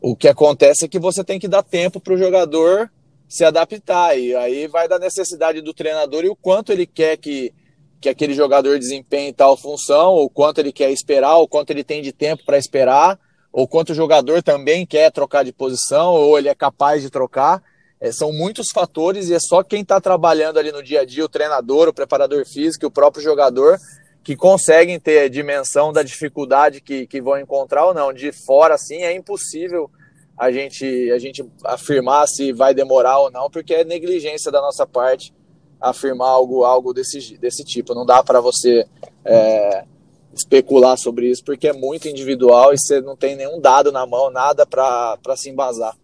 O 0.00 0.14
que 0.14 0.28
acontece 0.28 0.84
é 0.84 0.88
que 0.88 1.00
você 1.00 1.24
tem 1.24 1.40
que 1.40 1.48
dar 1.48 1.62
tempo 1.64 1.98
para 1.98 2.14
o 2.14 2.18
jogador 2.18 2.88
se 3.28 3.44
adaptar, 3.44 4.16
e 4.16 4.36
aí 4.36 4.68
vai 4.68 4.86
da 4.86 5.00
necessidade 5.00 5.60
do 5.60 5.74
treinador 5.74 6.24
e 6.24 6.28
o 6.28 6.36
quanto 6.36 6.70
ele 6.70 6.86
quer 6.86 7.16
que 7.16 7.52
que 8.00 8.08
aquele 8.08 8.34
jogador 8.34 8.78
desempenhe 8.78 9.32
tal 9.32 9.56
função, 9.56 10.12
ou 10.12 10.28
quanto 10.28 10.58
ele 10.58 10.72
quer 10.72 10.90
esperar, 10.90 11.36
ou 11.36 11.48
quanto 11.48 11.70
ele 11.70 11.84
tem 11.84 12.02
de 12.02 12.12
tempo 12.12 12.44
para 12.44 12.58
esperar, 12.58 13.18
ou 13.52 13.66
quanto 13.66 13.90
o 13.90 13.94
jogador 13.94 14.42
também 14.42 14.84
quer 14.84 15.10
trocar 15.10 15.44
de 15.44 15.52
posição, 15.52 16.12
ou 16.12 16.38
ele 16.38 16.48
é 16.48 16.54
capaz 16.54 17.02
de 17.02 17.10
trocar. 17.10 17.62
É, 17.98 18.12
são 18.12 18.30
muitos 18.30 18.66
fatores 18.72 19.30
e 19.30 19.34
é 19.34 19.38
só 19.40 19.62
quem 19.62 19.80
está 19.80 20.00
trabalhando 20.00 20.58
ali 20.58 20.70
no 20.70 20.82
dia 20.82 21.00
a 21.00 21.04
dia, 21.04 21.24
o 21.24 21.28
treinador, 21.28 21.88
o 21.88 21.94
preparador 21.94 22.44
físico, 22.44 22.86
o 22.86 22.90
próprio 22.90 23.22
jogador, 23.22 23.78
que 24.22 24.36
conseguem 24.36 25.00
ter 25.00 25.20
a 25.20 25.28
dimensão 25.28 25.92
da 25.92 26.02
dificuldade 26.02 26.82
que, 26.82 27.06
que 27.06 27.22
vão 27.22 27.38
encontrar 27.38 27.86
ou 27.86 27.94
não. 27.94 28.12
De 28.12 28.30
fora, 28.32 28.74
assim, 28.74 29.02
é 29.02 29.14
impossível 29.14 29.90
a 30.38 30.50
gente, 30.50 31.10
a 31.10 31.18
gente 31.18 31.42
afirmar 31.64 32.26
se 32.26 32.52
vai 32.52 32.74
demorar 32.74 33.18
ou 33.20 33.30
não, 33.30 33.48
porque 33.48 33.72
é 33.72 33.84
negligência 33.84 34.52
da 34.52 34.60
nossa 34.60 34.86
parte 34.86 35.32
afirmar 35.80 36.28
algo, 36.28 36.64
algo 36.64 36.92
desse, 36.92 37.36
desse 37.38 37.64
tipo. 37.64 37.94
Não 37.94 38.06
dá 38.06 38.22
para 38.22 38.40
você 38.40 38.86
é, 39.24 39.84
especular 40.32 40.96
sobre 40.96 41.30
isso, 41.30 41.44
porque 41.44 41.68
é 41.68 41.72
muito 41.72 42.08
individual 42.08 42.72
e 42.72 42.78
você 42.78 43.00
não 43.00 43.16
tem 43.16 43.36
nenhum 43.36 43.60
dado 43.60 43.90
na 43.90 44.06
mão, 44.06 44.30
nada 44.30 44.66
para 44.66 45.36
se 45.36 45.50
embasar. 45.50 45.96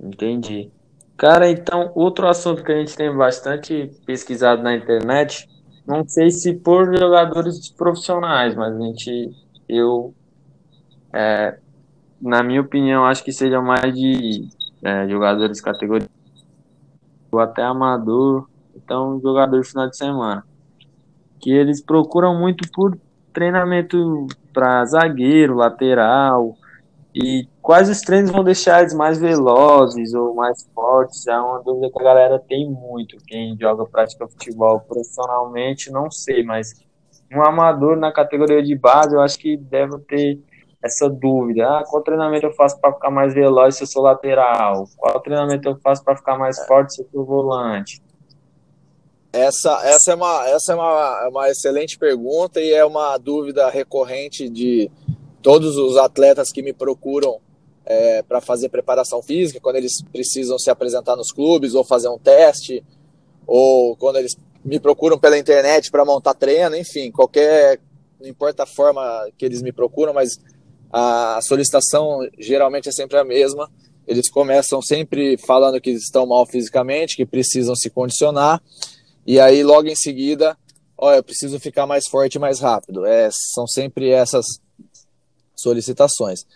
Entendi. 0.00 0.70
Cara, 1.16 1.48
então, 1.48 1.92
outro 1.94 2.26
assunto 2.26 2.64
que 2.64 2.72
a 2.72 2.76
gente 2.76 2.96
tem 2.96 3.14
bastante 3.14 3.90
pesquisado 4.04 4.62
na 4.62 4.74
internet, 4.74 5.48
não 5.86 6.06
sei 6.06 6.30
se 6.30 6.54
por 6.54 6.96
jogadores 6.96 7.70
profissionais, 7.70 8.54
mas 8.54 8.74
a 8.74 8.80
gente, 8.80 9.32
eu, 9.68 10.12
é, 11.12 11.56
na 12.20 12.42
minha 12.42 12.60
opinião, 12.60 13.04
acho 13.04 13.22
que 13.22 13.32
seja 13.32 13.60
mais 13.60 13.94
de 13.94 14.48
é, 14.82 15.08
jogadores 15.08 15.60
categoria 15.60 16.08
ou 17.34 17.40
até 17.40 17.62
amador, 17.62 18.48
então 18.74 19.20
jogador 19.20 19.60
de 19.60 19.68
final 19.68 19.88
de 19.88 19.96
semana. 19.96 20.44
Que 21.40 21.50
eles 21.50 21.82
procuram 21.82 22.38
muito 22.38 22.70
por 22.72 22.98
treinamento 23.32 24.26
para 24.52 24.84
zagueiro, 24.86 25.54
lateral, 25.54 26.56
e 27.14 27.46
quais 27.62 27.88
os 27.88 28.00
treinos 28.00 28.32
vão 28.32 28.42
deixar 28.42 28.80
eles 28.80 28.92
mais 28.92 29.18
velozes 29.18 30.14
ou 30.14 30.34
mais 30.34 30.68
fortes? 30.74 31.26
É 31.28 31.38
uma 31.38 31.62
dúvida 31.62 31.88
que 31.90 32.00
a 32.00 32.04
galera 32.04 32.38
tem 32.40 32.68
muito. 32.68 33.16
Quem 33.26 33.56
joga 33.60 33.84
prática 33.86 34.26
futebol 34.26 34.80
profissionalmente, 34.80 35.92
não 35.92 36.10
sei, 36.10 36.42
mas 36.42 36.74
um 37.32 37.42
amador 37.42 37.96
na 37.96 38.10
categoria 38.10 38.62
de 38.62 38.74
base, 38.74 39.14
eu 39.14 39.20
acho 39.20 39.38
que 39.38 39.56
deve 39.56 39.98
ter 40.00 40.40
essa 40.84 41.08
dúvida. 41.08 41.66
Ah, 41.66 41.84
qual 41.88 42.02
treinamento 42.02 42.44
eu 42.44 42.52
faço 42.52 42.78
para 42.78 42.92
ficar 42.92 43.10
mais 43.10 43.32
veloz 43.32 43.74
se 43.74 43.84
eu 43.84 43.86
sou 43.86 44.02
lateral? 44.02 44.86
Qual 44.98 45.18
treinamento 45.20 45.66
eu 45.66 45.78
faço 45.82 46.04
para 46.04 46.14
ficar 46.14 46.36
mais 46.36 46.62
forte 46.66 46.94
se 46.94 47.02
eu 47.02 47.08
sou 47.10 47.24
volante? 47.24 48.02
Essa, 49.32 49.80
essa 49.82 50.12
é, 50.12 50.14
uma, 50.14 50.46
essa 50.46 50.72
é 50.72 50.74
uma, 50.76 51.22
é 51.24 51.28
uma 51.28 51.50
excelente 51.50 51.98
pergunta 51.98 52.60
e 52.60 52.70
é 52.70 52.84
uma 52.84 53.16
dúvida 53.16 53.68
recorrente 53.70 54.48
de 54.48 54.90
todos 55.42 55.76
os 55.78 55.96
atletas 55.96 56.52
que 56.52 56.62
me 56.62 56.72
procuram 56.72 57.40
é, 57.86 58.22
para 58.22 58.40
fazer 58.40 58.68
preparação 58.68 59.22
física, 59.22 59.60
quando 59.60 59.76
eles 59.76 60.02
precisam 60.12 60.58
se 60.58 60.70
apresentar 60.70 61.16
nos 61.16 61.32
clubes 61.32 61.74
ou 61.74 61.82
fazer 61.82 62.08
um 62.08 62.18
teste, 62.18 62.84
ou 63.46 63.96
quando 63.96 64.16
eles 64.16 64.36
me 64.64 64.78
procuram 64.78 65.18
pela 65.18 65.38
internet 65.38 65.90
para 65.90 66.04
montar 66.04 66.34
treino, 66.34 66.76
enfim, 66.76 67.10
qualquer, 67.10 67.80
não 68.20 68.28
importa 68.28 68.62
a 68.62 68.66
forma 68.66 69.02
que 69.36 69.44
eles 69.44 69.62
me 69.62 69.72
procuram, 69.72 70.14
mas 70.14 70.38
a 70.96 71.40
solicitação 71.42 72.20
geralmente 72.38 72.88
é 72.88 72.92
sempre 72.92 73.18
a 73.18 73.24
mesma. 73.24 73.68
Eles 74.06 74.30
começam 74.30 74.80
sempre 74.80 75.36
falando 75.36 75.80
que 75.80 75.90
estão 75.90 76.24
mal 76.24 76.46
fisicamente, 76.46 77.16
que 77.16 77.26
precisam 77.26 77.74
se 77.74 77.90
condicionar, 77.90 78.62
e 79.26 79.40
aí 79.40 79.64
logo 79.64 79.88
em 79.88 79.96
seguida, 79.96 80.56
olha, 80.96 81.16
eu 81.16 81.24
preciso 81.24 81.58
ficar 81.58 81.84
mais 81.84 82.06
forte 82.06 82.38
mais 82.38 82.60
rápido. 82.60 83.04
É, 83.04 83.28
são 83.32 83.66
sempre 83.66 84.10
essas 84.10 84.46
solicitações. 85.56 86.46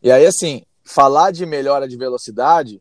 E 0.00 0.12
aí, 0.12 0.24
assim, 0.24 0.62
falar 0.84 1.32
de 1.32 1.44
melhora 1.44 1.88
de 1.88 1.96
velocidade 1.96 2.80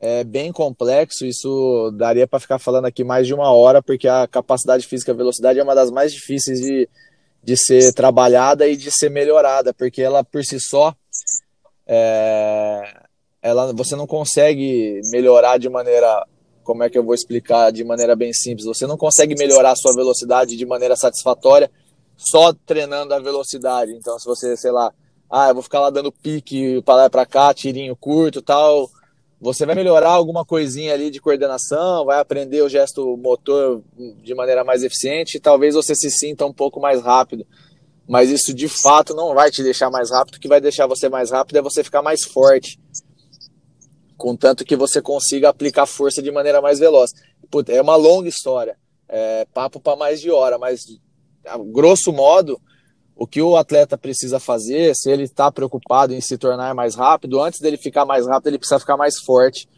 é 0.00 0.24
bem 0.24 0.50
complexo, 0.50 1.24
isso 1.24 1.92
daria 1.96 2.26
para 2.26 2.40
ficar 2.40 2.58
falando 2.58 2.86
aqui 2.86 3.04
mais 3.04 3.28
de 3.28 3.34
uma 3.34 3.52
hora, 3.52 3.80
porque 3.80 4.08
a 4.08 4.26
capacidade 4.26 4.88
física 4.88 5.12
e 5.12 5.14
velocidade 5.14 5.60
é 5.60 5.62
uma 5.62 5.74
das 5.74 5.90
mais 5.90 6.12
difíceis 6.12 6.60
de, 6.60 6.88
de 7.42 7.56
ser 7.56 7.92
trabalhada 7.92 8.66
e 8.66 8.76
de 8.76 8.90
ser 8.90 9.10
melhorada, 9.10 9.72
porque 9.72 10.02
ela 10.02 10.22
por 10.24 10.44
si 10.44 10.60
só 10.60 10.94
é, 11.86 13.06
ela, 13.40 13.72
você 13.72 13.96
não 13.96 14.06
consegue 14.06 15.00
melhorar 15.10 15.58
de 15.58 15.68
maneira, 15.68 16.26
como 16.62 16.82
é 16.82 16.90
que 16.90 16.98
eu 16.98 17.04
vou 17.04 17.14
explicar, 17.14 17.72
de 17.72 17.82
maneira 17.84 18.14
bem 18.14 18.32
simples, 18.32 18.66
você 18.66 18.86
não 18.86 18.96
consegue 18.96 19.34
melhorar 19.34 19.72
a 19.72 19.76
sua 19.76 19.94
velocidade 19.94 20.56
de 20.56 20.66
maneira 20.66 20.96
satisfatória 20.96 21.70
só 22.16 22.52
treinando 22.52 23.14
a 23.14 23.20
velocidade. 23.20 23.92
Então, 23.92 24.18
se 24.18 24.26
você, 24.26 24.56
sei 24.56 24.72
lá, 24.72 24.92
ah, 25.30 25.48
eu 25.48 25.54
vou 25.54 25.62
ficar 25.62 25.80
lá 25.80 25.88
dando 25.88 26.10
pique 26.10 26.82
para 26.82 27.02
lá 27.02 27.10
para 27.10 27.24
cá, 27.24 27.54
tirinho 27.54 27.96
curto, 27.96 28.42
tal, 28.42 28.90
você 29.40 29.64
vai 29.64 29.74
melhorar 29.74 30.10
alguma 30.10 30.44
coisinha 30.44 30.92
ali 30.92 31.10
de 31.10 31.20
coordenação, 31.20 32.04
vai 32.04 32.18
aprender 32.18 32.60
o 32.62 32.68
gesto 32.68 33.16
motor 33.16 33.82
de 34.22 34.34
maneira 34.34 34.64
mais 34.64 34.82
eficiente 34.82 35.36
e 35.36 35.40
talvez 35.40 35.74
você 35.74 35.94
se 35.94 36.10
sinta 36.10 36.44
um 36.44 36.52
pouco 36.52 36.80
mais 36.80 37.00
rápido. 37.00 37.46
Mas 38.08 38.30
isso 38.30 38.52
de 38.52 38.68
fato 38.68 39.14
não 39.14 39.34
vai 39.34 39.50
te 39.50 39.62
deixar 39.62 39.90
mais 39.90 40.10
rápido, 40.10 40.36
o 40.36 40.40
que 40.40 40.48
vai 40.48 40.60
deixar 40.60 40.86
você 40.86 41.08
mais 41.08 41.30
rápido 41.30 41.56
é 41.56 41.62
você 41.62 41.84
ficar 41.84 42.02
mais 42.02 42.24
forte. 42.24 42.80
Contanto 44.16 44.64
que 44.64 44.74
você 44.74 45.00
consiga 45.00 45.48
aplicar 45.50 45.86
força 45.86 46.20
de 46.20 46.32
maneira 46.32 46.60
mais 46.60 46.80
veloz. 46.80 47.12
Puta, 47.48 47.72
é 47.72 47.80
uma 47.80 47.94
longa 47.94 48.28
história. 48.28 48.76
É 49.08 49.46
papo 49.54 49.78
para 49.78 49.96
mais 49.96 50.20
de 50.20 50.30
hora, 50.30 50.58
mas 50.58 50.80
grosso 51.70 52.12
modo, 52.12 52.60
o 53.18 53.26
que 53.26 53.42
o 53.42 53.56
atleta 53.56 53.98
precisa 53.98 54.38
fazer, 54.38 54.94
se 54.94 55.10
ele 55.10 55.24
está 55.24 55.50
preocupado 55.50 56.14
em 56.14 56.20
se 56.20 56.38
tornar 56.38 56.72
mais 56.72 56.94
rápido, 56.94 57.42
antes 57.42 57.58
dele 57.58 57.76
ficar 57.76 58.04
mais 58.04 58.24
rápido, 58.28 58.46
ele 58.46 58.58
precisa 58.58 58.78
ficar 58.78 58.96
mais 58.96 59.18
forte. 59.18 59.68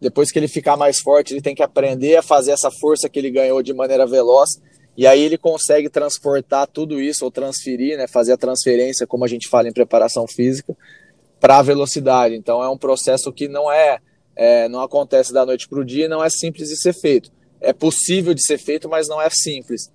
Depois 0.00 0.32
que 0.32 0.38
ele 0.38 0.48
ficar 0.48 0.76
mais 0.76 0.98
forte, 0.98 1.32
ele 1.32 1.40
tem 1.40 1.54
que 1.54 1.62
aprender 1.62 2.16
a 2.16 2.22
fazer 2.22 2.50
essa 2.50 2.72
força 2.72 3.08
que 3.08 3.16
ele 3.16 3.30
ganhou 3.30 3.62
de 3.62 3.72
maneira 3.72 4.04
veloz. 4.04 4.60
E 4.96 5.06
aí 5.06 5.22
ele 5.22 5.38
consegue 5.38 5.88
transportar 5.88 6.66
tudo 6.66 7.00
isso, 7.00 7.24
ou 7.24 7.30
transferir, 7.30 7.96
né, 7.96 8.08
fazer 8.08 8.32
a 8.32 8.36
transferência, 8.36 9.06
como 9.06 9.24
a 9.24 9.28
gente 9.28 9.48
fala 9.48 9.68
em 9.68 9.72
preparação 9.72 10.26
física, 10.26 10.76
para 11.38 11.58
a 11.58 11.62
velocidade. 11.62 12.34
Então 12.34 12.60
é 12.64 12.68
um 12.68 12.76
processo 12.76 13.32
que 13.32 13.46
não 13.46 13.70
é, 13.70 14.00
é 14.34 14.68
não 14.68 14.80
acontece 14.80 15.32
da 15.32 15.46
noite 15.46 15.68
para 15.68 15.78
o 15.78 15.84
dia, 15.84 16.08
não 16.08 16.22
é 16.22 16.28
simples 16.28 16.68
de 16.68 16.76
ser 16.76 16.94
feito. 16.94 17.30
É 17.60 17.72
possível 17.72 18.34
de 18.34 18.44
ser 18.44 18.58
feito, 18.58 18.88
mas 18.88 19.06
não 19.06 19.22
é 19.22 19.30
simples 19.30 19.88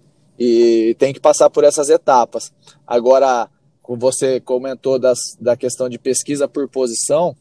e 0.45 0.93
tem 0.95 1.13
que 1.13 1.21
passar 1.21 1.49
por 1.49 1.63
essas 1.63 1.89
etapas. 1.89 2.51
Agora, 2.85 3.49
como 3.81 3.97
você 3.97 4.41
comentou 4.41 4.99
das, 4.99 5.19
da 5.39 5.55
questão 5.55 5.87
de 5.87 5.97
pesquisa 5.97 6.49
por 6.49 6.67
posição, 6.67 7.33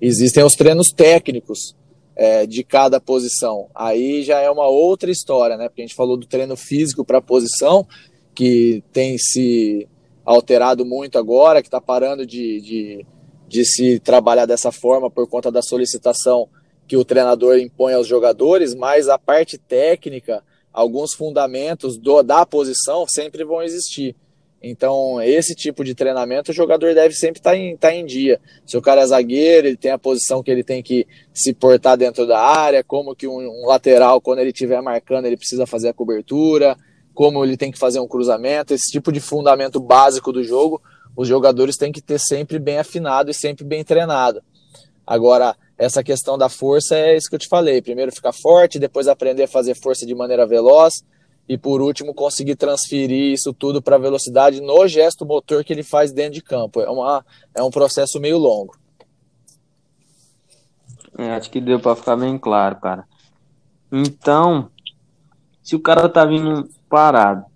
existem 0.00 0.42
os 0.42 0.56
treinos 0.56 0.90
técnicos 0.90 1.76
é, 2.16 2.46
de 2.46 2.64
cada 2.64 3.00
posição. 3.00 3.68
Aí 3.72 4.24
já 4.24 4.40
é 4.40 4.50
uma 4.50 4.66
outra 4.66 5.08
história, 5.08 5.56
né? 5.56 5.68
Porque 5.68 5.82
a 5.82 5.86
gente 5.86 5.94
falou 5.94 6.16
do 6.16 6.26
treino 6.26 6.56
físico 6.56 7.04
para 7.04 7.20
posição, 7.20 7.86
que 8.34 8.82
tem 8.92 9.16
se 9.16 9.86
alterado 10.24 10.84
muito 10.84 11.16
agora, 11.16 11.62
que 11.62 11.68
está 11.68 11.80
parando 11.80 12.26
de, 12.26 12.60
de, 12.60 13.06
de 13.46 13.64
se 13.64 14.00
trabalhar 14.00 14.46
dessa 14.46 14.72
forma 14.72 15.08
por 15.08 15.28
conta 15.28 15.50
da 15.50 15.62
solicitação 15.62 16.48
que 16.88 16.96
o 16.96 17.04
treinador 17.04 17.56
impõe 17.58 17.94
aos 17.94 18.08
jogadores, 18.08 18.74
mas 18.74 19.08
a 19.08 19.16
parte 19.18 19.58
técnica 19.58 20.42
alguns 20.72 21.14
fundamentos 21.14 21.96
do, 21.98 22.22
da 22.22 22.44
posição 22.46 23.06
sempre 23.06 23.44
vão 23.44 23.62
existir. 23.62 24.14
Então, 24.60 25.22
esse 25.22 25.54
tipo 25.54 25.84
de 25.84 25.94
treinamento 25.94 26.50
o 26.50 26.54
jogador 26.54 26.92
deve 26.92 27.14
sempre 27.14 27.38
estar 27.38 27.50
tá 27.50 27.56
em, 27.56 27.76
tá 27.76 27.94
em 27.94 28.04
dia. 28.04 28.40
Se 28.66 28.76
o 28.76 28.82
cara 28.82 29.02
é 29.02 29.06
zagueiro, 29.06 29.68
ele 29.68 29.76
tem 29.76 29.92
a 29.92 29.98
posição 29.98 30.42
que 30.42 30.50
ele 30.50 30.64
tem 30.64 30.82
que 30.82 31.06
se 31.32 31.52
portar 31.52 31.96
dentro 31.96 32.26
da 32.26 32.40
área, 32.40 32.82
como 32.82 33.14
que 33.14 33.28
um, 33.28 33.38
um 33.38 33.66
lateral, 33.66 34.20
quando 34.20 34.40
ele 34.40 34.50
estiver 34.50 34.82
marcando, 34.82 35.26
ele 35.26 35.36
precisa 35.36 35.64
fazer 35.64 35.88
a 35.90 35.94
cobertura, 35.94 36.76
como 37.14 37.44
ele 37.44 37.56
tem 37.56 37.70
que 37.70 37.78
fazer 37.78 38.00
um 38.00 38.08
cruzamento, 38.08 38.74
esse 38.74 38.90
tipo 38.90 39.12
de 39.12 39.20
fundamento 39.20 39.78
básico 39.78 40.32
do 40.32 40.42
jogo, 40.42 40.82
os 41.16 41.26
jogadores 41.26 41.76
têm 41.76 41.92
que 41.92 42.00
ter 42.00 42.18
sempre 42.18 42.58
bem 42.58 42.78
afinado 42.78 43.30
e 43.30 43.34
sempre 43.34 43.64
bem 43.64 43.84
treinado. 43.84 44.42
Agora, 45.06 45.56
essa 45.78 46.02
questão 46.02 46.36
da 46.36 46.48
força 46.48 46.96
é 46.96 47.16
isso 47.16 47.28
que 47.28 47.36
eu 47.36 47.38
te 47.38 47.46
falei. 47.46 47.80
Primeiro 47.80 48.12
ficar 48.12 48.32
forte, 48.32 48.80
depois 48.80 49.06
aprender 49.06 49.44
a 49.44 49.48
fazer 49.48 49.76
força 49.76 50.04
de 50.04 50.14
maneira 50.14 50.44
veloz 50.44 51.04
e 51.48 51.56
por 51.56 51.80
último 51.80 52.12
conseguir 52.12 52.56
transferir 52.56 53.32
isso 53.32 53.54
tudo 53.54 53.80
para 53.80 53.96
a 53.96 54.00
velocidade 54.00 54.60
no 54.60 54.86
gesto 54.88 55.24
motor 55.24 55.64
que 55.64 55.72
ele 55.72 55.84
faz 55.84 56.12
dentro 56.12 56.34
de 56.34 56.42
campo. 56.42 56.80
É, 56.80 56.90
uma, 56.90 57.24
é 57.54 57.62
um 57.62 57.70
processo 57.70 58.20
meio 58.20 58.36
longo. 58.36 58.76
É, 61.16 61.30
acho 61.30 61.50
que 61.50 61.60
deu 61.60 61.80
para 61.80 61.96
ficar 61.96 62.16
bem 62.16 62.36
claro, 62.36 62.76
cara. 62.80 63.04
Então, 63.90 64.70
se 65.62 65.74
o 65.74 65.80
cara 65.80 66.08
tá 66.08 66.24
vindo 66.24 66.68
parado, 66.88 67.46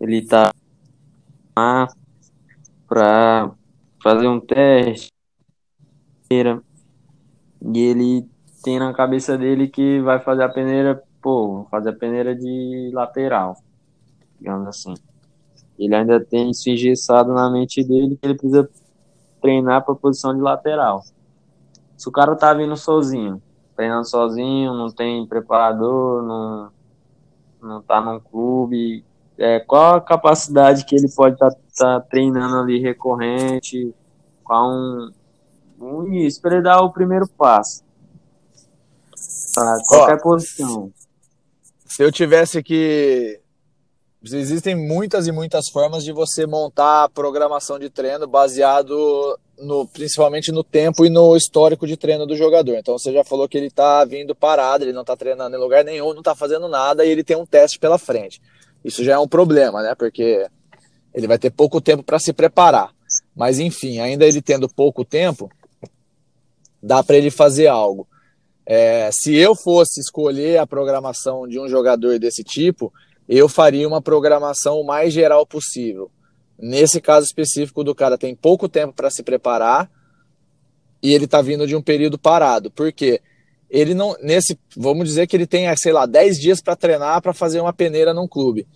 ele 0.00 0.24
tá 0.24 0.52
para 2.88 3.50
fazer 4.02 4.28
um 4.28 4.40
teste, 4.40 5.10
e 7.64 7.78
ele 7.78 8.28
tem 8.62 8.78
na 8.78 8.92
cabeça 8.92 9.36
dele 9.36 9.68
que 9.68 10.00
vai 10.00 10.18
fazer 10.20 10.42
a 10.42 10.48
peneira 10.48 11.02
vou 11.22 11.66
fazer 11.70 11.90
a 11.90 11.92
peneira 11.92 12.34
de 12.34 12.90
lateral, 12.92 13.56
digamos 14.38 14.66
assim. 14.66 14.94
Ele 15.78 15.94
ainda 15.94 16.20
tem 16.20 16.50
isso 16.50 16.68
engessado 16.68 17.32
na 17.32 17.48
mente 17.48 17.82
dele 17.84 18.16
que 18.16 18.26
ele 18.26 18.34
precisa 18.34 18.68
treinar 19.40 19.84
para 19.84 19.94
posição 19.94 20.34
de 20.34 20.40
lateral. 20.40 21.02
Se 21.96 22.08
o 22.08 22.12
cara 22.12 22.34
tá 22.34 22.52
vindo 22.52 22.76
sozinho, 22.76 23.40
treinando 23.76 24.08
sozinho, 24.08 24.74
não 24.74 24.90
tem 24.90 25.26
preparador, 25.26 26.22
não, 26.22 26.70
não 27.62 27.82
tá 27.82 28.00
num 28.00 28.18
clube, 28.18 29.04
é, 29.38 29.60
qual 29.60 29.96
a 29.96 30.00
capacidade 30.00 30.84
que 30.84 30.94
ele 30.94 31.08
pode 31.14 31.34
estar 31.34 31.50
tá, 31.50 31.56
tá 31.76 32.00
treinando 32.00 32.56
ali 32.56 32.80
recorrente, 32.80 33.94
qual 34.44 34.70
um, 34.70 35.12
um 35.84 36.06
início, 36.06 36.40
para 36.40 36.54
ele 36.54 36.62
dar 36.62 36.80
o 36.80 36.92
primeiro 36.92 37.26
passo. 37.28 37.82
Para 39.54 39.78
qualquer 39.88 40.16
Ó, 40.16 40.22
posição. 40.22 40.92
Se 41.86 42.02
eu 42.02 42.10
tivesse 42.10 42.62
que 42.62 43.40
existem 44.24 44.74
muitas 44.74 45.26
e 45.26 45.32
muitas 45.32 45.68
formas 45.68 46.04
de 46.04 46.12
você 46.12 46.46
montar 46.46 47.04
a 47.04 47.08
programação 47.08 47.78
de 47.78 47.90
treino 47.90 48.26
baseado 48.26 49.38
no, 49.58 49.86
principalmente 49.86 50.52
no 50.52 50.62
tempo 50.62 51.04
e 51.04 51.10
no 51.10 51.36
histórico 51.36 51.86
de 51.86 51.96
treino 51.96 52.26
do 52.26 52.36
jogador. 52.36 52.76
Então 52.76 52.96
você 52.96 53.12
já 53.12 53.24
falou 53.24 53.48
que 53.48 53.56
ele 53.56 53.66
está 53.66 54.04
vindo 54.04 54.34
parado, 54.34 54.84
ele 54.84 54.92
não 54.92 55.02
está 55.02 55.16
treinando 55.16 55.56
em 55.56 55.60
lugar 55.60 55.84
nenhum, 55.84 56.12
não 56.12 56.20
está 56.20 56.34
fazendo 56.34 56.68
nada 56.68 57.04
e 57.04 57.10
ele 57.10 57.24
tem 57.24 57.36
um 57.36 57.46
teste 57.46 57.78
pela 57.78 57.98
frente. 57.98 58.40
Isso 58.84 59.04
já 59.04 59.14
é 59.14 59.18
um 59.18 59.28
problema, 59.28 59.82
né? 59.82 59.94
Porque 59.94 60.46
ele 61.14 61.26
vai 61.26 61.38
ter 61.38 61.50
pouco 61.50 61.80
tempo 61.80 62.02
para 62.02 62.18
se 62.18 62.32
preparar. 62.32 62.90
Mas 63.34 63.58
enfim, 63.58 64.00
ainda 64.00 64.24
ele 64.24 64.40
tendo 64.40 64.68
pouco 64.68 65.04
tempo, 65.04 65.50
dá 66.82 67.02
para 67.02 67.16
ele 67.16 67.30
fazer 67.30 67.68
algo. 67.68 68.08
É, 68.64 69.10
se 69.12 69.34
eu 69.34 69.54
fosse 69.54 70.00
escolher 70.00 70.58
a 70.58 70.66
programação 70.66 71.46
de 71.46 71.58
um 71.58 71.68
jogador 71.68 72.18
desse 72.18 72.42
tipo, 72.42 72.92
eu 73.28 73.48
faria 73.48 73.86
uma 73.86 74.00
programação 74.02 74.80
o 74.80 74.86
mais 74.86 75.12
geral 75.12 75.46
possível. 75.46 76.10
Nesse 76.58 77.00
caso 77.00 77.26
específico 77.26 77.82
do 77.82 77.94
cara 77.94 78.18
tem 78.18 78.34
pouco 78.34 78.68
tempo 78.68 78.92
para 78.92 79.10
se 79.10 79.22
preparar 79.22 79.90
e 81.02 81.12
ele 81.12 81.24
está 81.24 81.42
vindo 81.42 81.66
de 81.66 81.74
um 81.74 81.82
período 81.82 82.18
parado. 82.18 82.70
Por 82.70 82.92
quê? 82.92 83.20
Ele 83.68 83.94
não 83.94 84.14
nesse, 84.22 84.58
vamos 84.76 85.08
dizer 85.08 85.26
que 85.26 85.34
ele 85.34 85.46
tem, 85.46 85.74
sei 85.76 85.92
lá, 85.92 86.06
10 86.06 86.38
dias 86.38 86.60
para 86.60 86.76
treinar 86.76 87.20
para 87.22 87.32
fazer 87.32 87.60
uma 87.60 87.72
peneira 87.72 88.14
num 88.14 88.28
clube. 88.28 88.68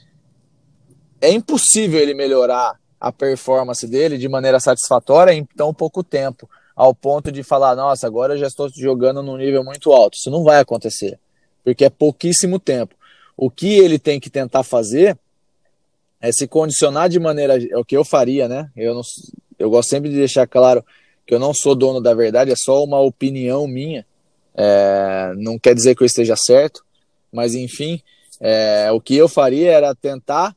É 1.20 1.30
impossível 1.30 2.00
ele 2.00 2.14
melhorar 2.14 2.78
a 3.00 3.12
performance 3.12 3.86
dele 3.86 4.18
de 4.18 4.28
maneira 4.28 4.58
satisfatória 4.58 5.32
em 5.32 5.44
tão 5.44 5.72
pouco 5.72 6.02
tempo, 6.02 6.48
ao 6.76 6.94
ponto 6.94 7.32
de 7.32 7.42
falar, 7.42 7.74
nossa, 7.74 8.06
agora 8.06 8.34
eu 8.34 8.38
já 8.38 8.46
estou 8.46 8.68
jogando 8.68 9.22
num 9.22 9.38
nível 9.38 9.64
muito 9.64 9.92
alto. 9.92 10.18
Isso 10.18 10.30
não 10.30 10.44
vai 10.44 10.60
acontecer, 10.60 11.18
porque 11.64 11.86
é 11.86 11.90
pouquíssimo 11.90 12.60
tempo. 12.60 12.94
O 13.34 13.50
que 13.50 13.78
ele 13.78 13.98
tem 13.98 14.20
que 14.20 14.28
tentar 14.28 14.62
fazer 14.62 15.18
é 16.20 16.30
se 16.30 16.46
condicionar 16.46 17.08
de 17.08 17.18
maneira. 17.18 17.58
É 17.58 17.78
o 17.78 17.84
que 17.84 17.96
eu 17.96 18.04
faria, 18.04 18.46
né? 18.46 18.70
Eu, 18.76 18.94
não, 18.94 19.02
eu 19.58 19.70
gosto 19.70 19.88
sempre 19.88 20.10
de 20.10 20.16
deixar 20.16 20.46
claro 20.46 20.84
que 21.26 21.34
eu 21.34 21.38
não 21.38 21.54
sou 21.54 21.74
dono 21.74 22.00
da 22.00 22.14
verdade, 22.14 22.52
é 22.52 22.56
só 22.56 22.84
uma 22.84 23.00
opinião 23.00 23.66
minha. 23.66 24.06
É, 24.54 25.32
não 25.36 25.58
quer 25.58 25.74
dizer 25.74 25.94
que 25.94 26.02
eu 26.02 26.06
esteja 26.06 26.36
certo, 26.36 26.84
mas 27.32 27.54
enfim, 27.54 28.00
é, 28.40 28.90
o 28.92 29.00
que 29.00 29.16
eu 29.16 29.28
faria 29.28 29.72
era 29.72 29.94
tentar 29.94 30.54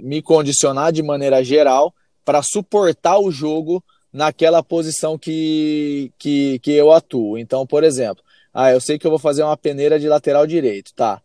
me 0.00 0.20
condicionar 0.20 0.92
de 0.92 1.02
maneira 1.02 1.42
geral 1.42 1.94
para 2.24 2.42
suportar 2.42 3.18
o 3.18 3.30
jogo 3.30 3.82
naquela 4.12 4.62
posição 4.62 5.18
que, 5.18 6.12
que, 6.18 6.58
que 6.58 6.72
eu 6.72 6.92
atuo. 6.92 7.38
Então, 7.38 7.66
por 7.66 7.82
exemplo, 7.84 8.22
ah, 8.52 8.70
eu 8.70 8.80
sei 8.80 8.98
que 8.98 9.06
eu 9.06 9.10
vou 9.10 9.18
fazer 9.18 9.42
uma 9.42 9.56
peneira 9.56 9.98
de 9.98 10.08
lateral 10.08 10.46
direito, 10.46 10.92
tá? 10.94 11.22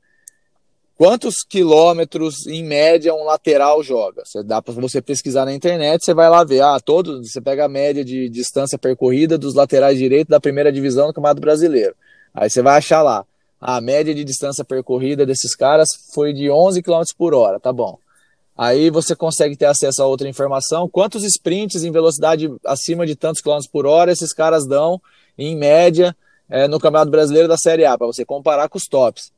quantos 0.98 1.44
quilômetros 1.48 2.48
em 2.48 2.64
média 2.64 3.14
um 3.14 3.24
lateral 3.24 3.84
joga. 3.84 4.24
Você 4.26 4.44
dá 4.44 4.62
para 4.62 4.74
você 4.74 5.02
pesquisar 5.02 5.46
na 5.46 5.54
internet, 5.54 6.04
você 6.04 6.14
vai 6.14 6.30
lá 6.30 6.44
ver, 6.44 6.62
ah, 6.62 6.80
todo, 6.80 7.24
você 7.24 7.40
pega 7.40 7.66
a 7.66 7.70
média 7.70 8.04
de 8.04 8.28
distância 8.28 8.78
percorrida 8.78 9.38
dos 9.38 9.54
laterais 9.54 9.98
direitos 9.98 10.30
da 10.30 10.40
primeira 10.40 10.72
divisão 10.72 11.08
do 11.08 11.14
Campeonato 11.14 11.40
Brasileiro. 11.40 11.96
Aí 12.34 12.50
você 12.50 12.62
vai 12.62 12.78
achar 12.78 13.04
lá, 13.04 13.26
a 13.62 13.80
média 13.80 14.14
de 14.14 14.24
distância 14.24 14.66
percorrida 14.66 15.26
desses 15.26 15.56
caras 15.56 15.88
foi 16.14 16.34
de 16.34 16.50
11 16.50 16.82
km 16.82 17.02
por 17.18 17.34
hora, 17.34 17.60
tá 17.60 17.72
bom. 17.72 18.00
Aí 18.58 18.90
você 18.90 19.16
consegue 19.16 19.56
ter 19.56 19.66
acesso 19.66 20.02
a 20.02 20.08
outra 20.08 20.28
informação, 20.28 20.90
quantos 20.90 21.24
sprints 21.24 21.84
em 21.84 21.92
velocidade 21.92 22.52
acima 22.66 23.06
de 23.06 23.16
tantos 23.16 23.40
quilômetros 23.40 23.72
por 23.72 23.86
hora 23.86 24.12
esses 24.12 24.34
caras 24.34 24.66
dão, 24.66 25.00
em 25.38 25.56
média, 25.56 26.16
é, 26.50 26.68
no 26.68 26.80
Campeonato 26.80 27.12
Brasileiro 27.12 27.48
da 27.48 27.58
Série 27.58 27.86
A, 27.86 27.96
para 27.96 28.08
você 28.08 28.26
comparar 28.26 28.68
com 28.68 28.78
os 28.78 28.88
tops. 28.88 29.32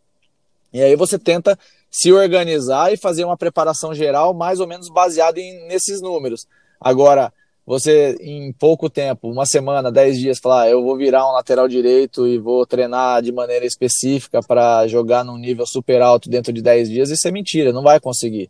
E 0.72 0.82
aí 0.82 0.96
você 0.96 1.20
tenta 1.20 1.60
se 1.92 2.14
organizar 2.14 2.94
e 2.94 2.98
fazer 2.98 3.26
uma 3.26 3.36
preparação 3.36 3.94
geral 3.94 4.34
mais 4.34 4.60
ou 4.60 4.68
menos 4.68 4.88
baseado 4.90 5.38
em, 5.38 5.68
nesses 5.68 6.02
números. 6.02 6.48
Agora, 6.80 7.34
você 7.66 8.16
em 8.22 8.54
pouco 8.54 8.90
tempo, 8.90 9.30
uma 9.30 9.46
semana, 9.46 9.92
dez 9.92 10.18
dias, 10.18 10.40
falar, 10.40 10.64
ah, 10.64 10.70
eu 10.70 10.82
vou 10.82 10.96
virar 10.96 11.28
um 11.28 11.34
lateral 11.34 11.68
direito 11.68 12.26
e 12.26 12.38
vou 12.38 12.66
treinar 12.66 13.22
de 13.22 13.32
maneira 13.32 13.66
específica 13.66 14.40
para 14.42 14.88
jogar 14.88 15.26
num 15.26 15.38
nível 15.38 15.66
super 15.68 16.02
alto 16.02 16.30
dentro 16.30 16.54
de 16.54 16.62
dez 16.62 16.90
dias, 16.90 17.10
isso 17.10 17.28
é 17.28 17.32
mentira, 17.32 17.74
não 17.74 17.84
vai 17.84 18.00
conseguir. 18.00 18.50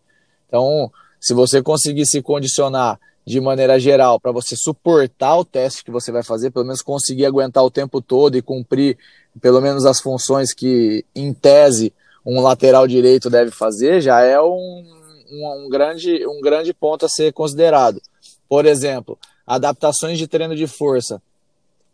Então, 0.50 0.92
se 1.22 1.34
você 1.34 1.62
conseguir 1.62 2.06
se 2.06 2.22
condicionar 2.22 3.00
de 3.26 3.40
maneira 3.40 3.80
geral 3.80 4.20
para 4.20 4.32
você 4.32 4.56
suportar 4.56 5.38
o 5.38 5.46
teste 5.46 5.84
que 5.84 5.92
você 5.92 6.12
vai 6.12 6.24
fazer, 6.24 6.50
pelo 6.50 6.66
menos 6.66 6.82
conseguir 6.82 7.28
aguentar 7.28 7.64
o 7.64 7.70
tempo 7.70 8.02
todo 8.02 8.36
e 8.36 8.42
cumprir 8.42 8.98
pelo 9.40 9.62
menos 9.62 9.86
as 9.86 10.02
funções 10.02 10.52
que, 10.52 11.06
em 11.16 11.32
tese, 11.32 11.94
um 12.26 12.42
lateral 12.42 12.88
direito 12.88 13.30
deve 13.30 13.52
fazer, 13.52 14.02
já 14.02 14.22
é 14.22 14.42
um, 14.42 14.84
um, 15.32 15.66
um, 15.66 15.70
grande, 15.70 16.26
um 16.26 16.42
grande 16.42 16.74
ponto 16.74 17.06
a 17.06 17.10
ser 17.10 17.32
considerado. 17.32 18.02
Por 18.48 18.66
exemplo, 18.66 19.18
adaptações 19.46 20.18
de 20.18 20.28
treino 20.28 20.56
de 20.56 20.66
força. 20.66 21.22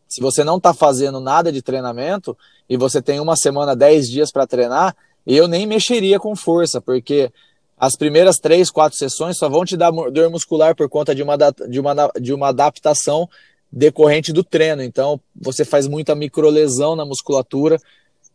Se 0.07 0.21
você 0.21 0.43
não 0.43 0.55
está 0.57 0.73
fazendo 0.73 1.19
nada 1.19 1.51
de 1.51 1.61
treinamento 1.61 2.37
e 2.69 2.77
você 2.77 3.01
tem 3.01 3.19
uma 3.19 3.35
semana, 3.35 3.75
dez 3.75 4.09
dias 4.09 4.31
para 4.31 4.47
treinar, 4.47 4.95
eu 5.27 5.47
nem 5.47 5.67
mexeria 5.67 6.19
com 6.19 6.35
força, 6.35 6.79
porque 6.79 7.31
as 7.77 7.95
primeiras 7.95 8.37
três, 8.37 8.69
quatro 8.69 8.97
sessões 8.97 9.37
só 9.37 9.49
vão 9.49 9.65
te 9.65 9.75
dar 9.75 9.91
dor 9.91 10.29
muscular 10.29 10.75
por 10.75 10.87
conta 10.87 11.13
de 11.13 11.21
uma, 11.21 11.35
de 11.35 11.79
uma, 11.79 12.11
de 12.19 12.33
uma 12.33 12.47
adaptação 12.49 13.29
decorrente 13.71 14.31
do 14.31 14.43
treino. 14.43 14.81
Então, 14.81 15.19
você 15.35 15.65
faz 15.65 15.87
muita 15.87 16.15
microlesão 16.15 16.95
na 16.95 17.05
musculatura, 17.05 17.77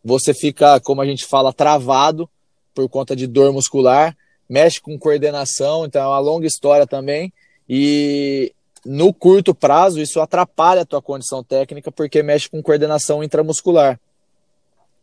você 0.05 0.35
fica, 0.35 0.79
como 0.81 1.01
a 1.01 1.07
gente 1.07 1.25
fala, 1.25 1.53
travado 1.53 2.29
por 2.75 2.89
conta 2.89 3.17
de 3.17 3.27
dor 3.27 3.53
muscular, 3.53 4.17
mexe 4.49 4.81
com 4.81 4.99
coordenação, 4.99 5.87
então 5.87 6.03
é 6.03 6.07
uma 6.07 6.19
longa 6.19 6.47
história 6.47 6.87
também. 6.87 7.33
E 7.69 8.53
no 8.85 9.13
curto 9.13 9.55
prazo, 9.55 10.01
isso 10.01 10.21
atrapalha 10.21 10.83
a 10.83 10.87
tua 10.87 11.01
condição 11.01 11.43
técnica 11.43 11.91
porque 11.91 12.23
mexe 12.23 12.49
com 12.49 12.63
coordenação 12.63 13.25
intramuscular. 13.25 13.99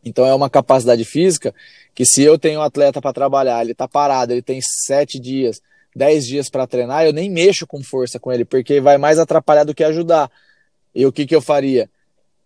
Então 0.04 0.26
é 0.26 0.34
uma 0.34 0.50
capacidade 0.50 1.04
física 1.04 1.54
que 1.94 2.06
se 2.06 2.22
eu 2.22 2.38
tenho 2.38 2.60
um 2.60 2.64
atleta 2.64 3.02
para 3.02 3.14
trabalhar, 3.14 3.62
ele 3.62 3.72
está 3.72 3.88
parado, 3.88 4.32
ele 4.32 4.42
tem 4.42 4.60
sete 4.62 5.20
dias, 5.20 5.62
dez 5.96 6.26
dias 6.26 6.50
para 6.50 6.68
treinar, 6.68 7.06
eu 7.06 7.14
nem 7.14 7.30
mexo 7.30 7.66
com 7.66 7.84
força 7.84 8.20
com 8.20 8.32
ele, 8.32 8.46
porque 8.46 8.80
vai 8.80 8.98
mais 8.98 9.20
atrapalhar 9.20 9.64
do 9.64 9.74
que 9.74 9.84
ajudar. 9.84 10.32
E 10.94 11.06
o 11.06 11.12
que, 11.12 11.26
que 11.26 11.36
eu 11.36 11.42
faria? 11.42 11.90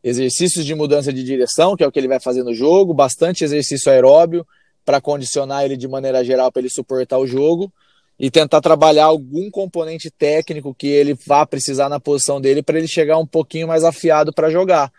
exercícios 0.04 0.66
de 0.66 0.74
mudança 0.74 1.14
de 1.14 1.24
direção, 1.24 1.76
que 1.76 1.84
é 1.84 1.88
o 1.88 1.92
que 1.92 2.00
ele 2.00 2.08
vai 2.08 2.20
fazer 2.20 2.44
no 2.44 2.54
jogo, 2.54 2.94
bastante 2.94 3.44
exercício 3.44 3.92
aeróbio 3.92 4.46
para 4.84 5.00
condicionar 5.00 5.64
ele 5.64 5.78
de 5.78 5.88
maneira 5.88 6.24
geral 6.24 6.52
para 6.52 6.62
ele 6.62 6.70
suportar 6.70 7.20
o 7.20 7.28
jogo 7.28 7.72
e 8.20 8.30
tentar 8.30 8.62
trabalhar 8.62 9.06
algum 9.06 9.50
componente 9.50 10.10
técnico 10.10 10.74
que 10.74 10.88
ele 10.88 11.14
vá 11.26 11.46
precisar 11.46 11.88
na 11.88 12.00
posição 12.00 12.42
dele 12.42 12.64
para 12.64 12.78
ele 12.78 12.88
chegar 12.88 13.18
um 13.18 13.26
pouquinho 13.26 13.68
mais 13.68 13.84
afiado 13.84 14.34
para 14.34 14.50
jogar. 14.50 14.92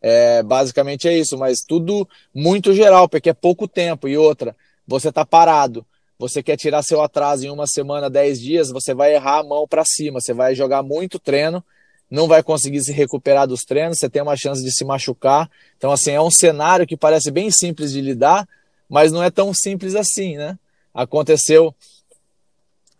É, 0.00 0.42
basicamente 0.42 1.08
é 1.08 1.16
isso, 1.16 1.36
mas 1.38 1.60
tudo 1.60 2.08
muito 2.34 2.72
geral, 2.72 3.08
porque 3.08 3.30
é 3.30 3.34
pouco 3.34 3.66
tempo. 3.66 4.08
E 4.08 4.16
outra, 4.16 4.54
você 4.86 5.08
está 5.08 5.24
parado, 5.24 5.84
você 6.18 6.42
quer 6.42 6.56
tirar 6.56 6.82
seu 6.82 7.02
atraso 7.02 7.46
em 7.46 7.50
uma 7.50 7.66
semana, 7.66 8.08
dez 8.10 8.40
dias, 8.40 8.70
você 8.70 8.94
vai 8.94 9.14
errar 9.14 9.40
a 9.40 9.44
mão 9.44 9.66
para 9.66 9.84
cima, 9.84 10.20
você 10.20 10.32
vai 10.32 10.54
jogar 10.54 10.82
muito 10.82 11.18
treino 11.18 11.64
não 12.10 12.28
vai 12.28 12.42
conseguir 12.42 12.80
se 12.80 12.92
recuperar 12.92 13.46
dos 13.46 13.62
treinos, 13.62 13.98
você 13.98 14.08
tem 14.08 14.22
uma 14.22 14.36
chance 14.36 14.62
de 14.62 14.70
se 14.72 14.84
machucar. 14.84 15.50
Então, 15.76 15.90
assim, 15.90 16.12
é 16.12 16.20
um 16.20 16.30
cenário 16.30 16.86
que 16.86 16.96
parece 16.96 17.30
bem 17.30 17.50
simples 17.50 17.92
de 17.92 18.00
lidar, 18.00 18.48
mas 18.88 19.10
não 19.10 19.22
é 19.22 19.30
tão 19.30 19.52
simples 19.52 19.94
assim, 19.94 20.36
né? 20.36 20.58
Aconteceu 20.94 21.74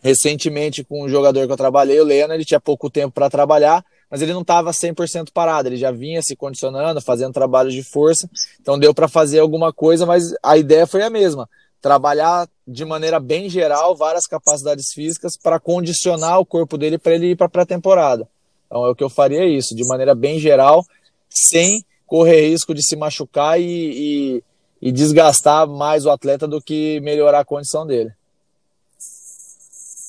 recentemente 0.02 0.85
com 0.85 1.04
um 1.04 1.09
jogador 1.09 1.46
que 1.46 1.52
eu 1.52 1.56
trabalhei, 1.56 2.00
o 2.00 2.04
Leno, 2.04 2.35
ele 2.35 2.44
tinha 2.44 2.61
pouco 2.61 2.90
tempo 2.90 3.12
para 3.12 3.30
trabalhar, 3.30 3.85
mas 4.11 4.23
ele 4.23 4.33
não 4.33 4.42
estava 4.42 4.71
100% 4.71 5.29
parado, 5.33 5.69
ele 5.69 5.77
já 5.77 5.90
vinha 5.90 6.23
se 6.23 6.37
condicionando, 6.37 7.01
fazendo 7.01 7.33
trabalhos 7.33 7.75
de 7.75 7.83
força, 7.83 8.29
então 8.61 8.79
deu 8.79 8.95
para 8.95 9.09
fazer 9.09 9.40
alguma 9.40 9.73
coisa, 9.73 10.07
mas 10.07 10.35
a 10.42 10.57
ideia 10.57 10.87
foi 10.87 11.03
a 11.03 11.11
mesma, 11.11 11.49
trabalhar 11.81 12.49
de 12.66 12.85
maneira 12.85 13.21
bem 13.21 13.49
geral 13.49 13.95
várias 13.95 14.27
capacidades 14.27 14.92
físicas 14.92 15.37
para 15.37 15.61
condicionar 15.61 16.38
o 16.40 16.47
corpo 16.47 16.77
dele 16.77 16.99
para 16.99 17.14
ele 17.14 17.31
ir 17.31 17.37
para 17.37 17.47
a 17.47 17.51
pré-temporada. 17.51 18.29
Então, 18.66 18.85
é 18.85 18.90
o 18.90 18.95
que 18.95 19.05
eu 19.05 19.11
faria 19.11 19.45
isso, 19.47 19.75
de 19.75 19.87
maneira 19.87 20.14
bem 20.14 20.38
geral, 20.38 20.85
sem 21.29 21.85
correr 22.07 22.49
risco 22.49 22.75
de 22.75 22.83
se 22.83 22.97
machucar 22.97 23.61
e, 23.61 23.64
e, 23.64 24.45
e 24.83 24.92
desgastar 24.92 25.66
mais 25.69 26.05
o 26.05 26.11
atleta 26.11 26.47
do 26.47 26.61
que 26.61 27.01
melhorar 27.01 27.40
a 27.40 27.45
condição 27.45 27.87
dele. 27.87 28.12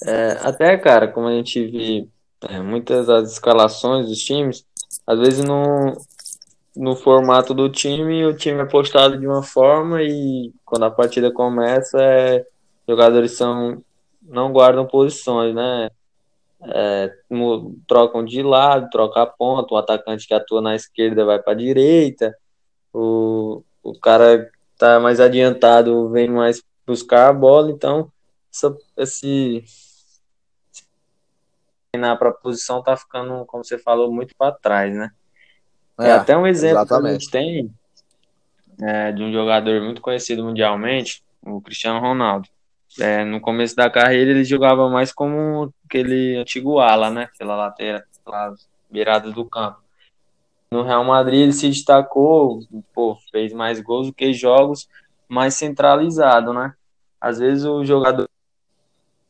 É, 0.04 0.38
até, 0.42 0.78
cara, 0.78 1.08
como 1.08 1.28
a 1.28 1.34
gente 1.34 1.66
vê 1.66 2.08
é, 2.44 2.62
muitas 2.62 3.08
das 3.08 3.32
escalações 3.34 4.08
dos 4.08 4.20
times, 4.20 4.66
às 5.06 5.20
vezes 5.20 5.44
no, 5.44 5.94
no 6.76 6.96
formato 6.96 7.54
do 7.54 7.70
time, 7.70 8.26
o 8.26 8.36
time 8.36 8.62
é 8.62 8.66
postado 8.66 9.18
de 9.18 9.26
uma 9.28 9.42
forma 9.42 10.02
e 10.04 10.54
quando 10.64 10.86
a 10.86 10.92
partida 10.92 11.32
começa, 11.32 12.02
é, 12.02 12.46
jogadores 12.88 13.32
são, 13.32 13.84
não 14.22 14.52
guardam 14.52 14.86
posições, 14.86 15.56
né? 15.56 15.90
É, 16.64 17.14
trocam 17.88 18.26
de 18.26 18.42
lado, 18.42 18.90
troca 18.90 19.22
a 19.22 19.28
ponta, 19.28 19.74
o 19.74 19.78
atacante 19.78 20.28
que 20.28 20.34
atua 20.34 20.60
na 20.60 20.76
esquerda 20.76 21.24
vai 21.24 21.40
para 21.40 21.54
a 21.54 21.56
direita, 21.56 22.36
o, 22.92 23.64
o 23.84 23.94
cara 24.00 24.50
tá 24.78 25.00
mais 25.00 25.20
adiantado 25.20 26.10
vem 26.10 26.30
mais 26.30 26.64
buscar 26.86 27.30
a 27.30 27.34
bola, 27.34 27.72
então 27.72 28.12
essa, 28.52 28.76
esse 28.98 29.64
na 31.98 32.16
posição 32.16 32.82
tá 32.82 32.96
ficando, 32.96 33.46
como 33.46 33.64
você 33.64 33.78
falou, 33.78 34.12
muito 34.12 34.36
para 34.36 34.52
trás, 34.52 34.94
né? 34.94 35.12
É, 36.00 36.10
é, 36.10 36.12
até 36.12 36.38
um 36.38 36.46
exemplo 36.46 36.80
exatamente. 36.80 37.04
que 37.04 37.10
a 37.10 37.20
gente 37.20 37.32
tem 37.32 37.72
é, 38.82 39.12
de 39.12 39.24
um 39.24 39.32
jogador 39.32 39.82
muito 39.82 40.02
conhecido 40.02 40.44
mundialmente, 40.44 41.24
o 41.42 41.60
Cristiano 41.62 42.00
Ronaldo. 42.00 42.48
É, 43.00 43.24
no 43.24 43.42
começo 43.42 43.76
da 43.76 43.90
carreira 43.90 44.32
ele 44.32 44.44
jogava 44.44 44.90
mais 44.90 45.12
como 45.12 45.74
aquele 45.86 46.38
antigo 46.38 46.80
ala, 46.80 47.10
né? 47.10 47.30
Pela 47.38 47.56
lateral, 47.56 48.02
pela 48.24 48.54
beirada 48.90 49.32
do 49.32 49.46
campo. 49.46 49.80
No 50.72 50.84
Real 50.84 51.04
Madrid 51.04 51.42
ele 51.42 51.54
se 51.54 51.70
destacou, 51.70 52.60
pô, 52.94 53.18
fez 53.32 53.54
mais 53.54 53.80
gols 53.80 54.08
do 54.08 54.14
que 54.14 54.34
jogos, 54.34 54.88
mais 55.28 55.54
centralizado, 55.54 56.54
né? 56.54 56.74
Às 57.20 57.40
vezes 57.40 57.66
o 57.66 57.84
jogador 57.84 58.27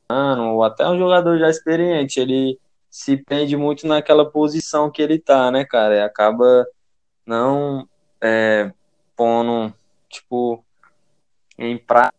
ou 0.10 0.64
até 0.64 0.88
um 0.88 0.98
jogador 0.98 1.38
já 1.38 1.50
experiente, 1.50 2.20
ele 2.20 2.60
se 2.90 3.18
prende 3.18 3.56
muito 3.58 3.86
naquela 3.86 4.30
posição 4.30 4.90
que 4.90 5.02
ele 5.02 5.20
tá, 5.20 5.52
né, 5.52 5.66
cara? 5.66 5.96
E 5.96 6.02
acaba 6.02 6.66
não 7.26 7.88
é, 8.22 8.72
pondo, 9.16 9.74
tipo, 10.10 10.64
em 11.58 11.78
prática 11.78 12.18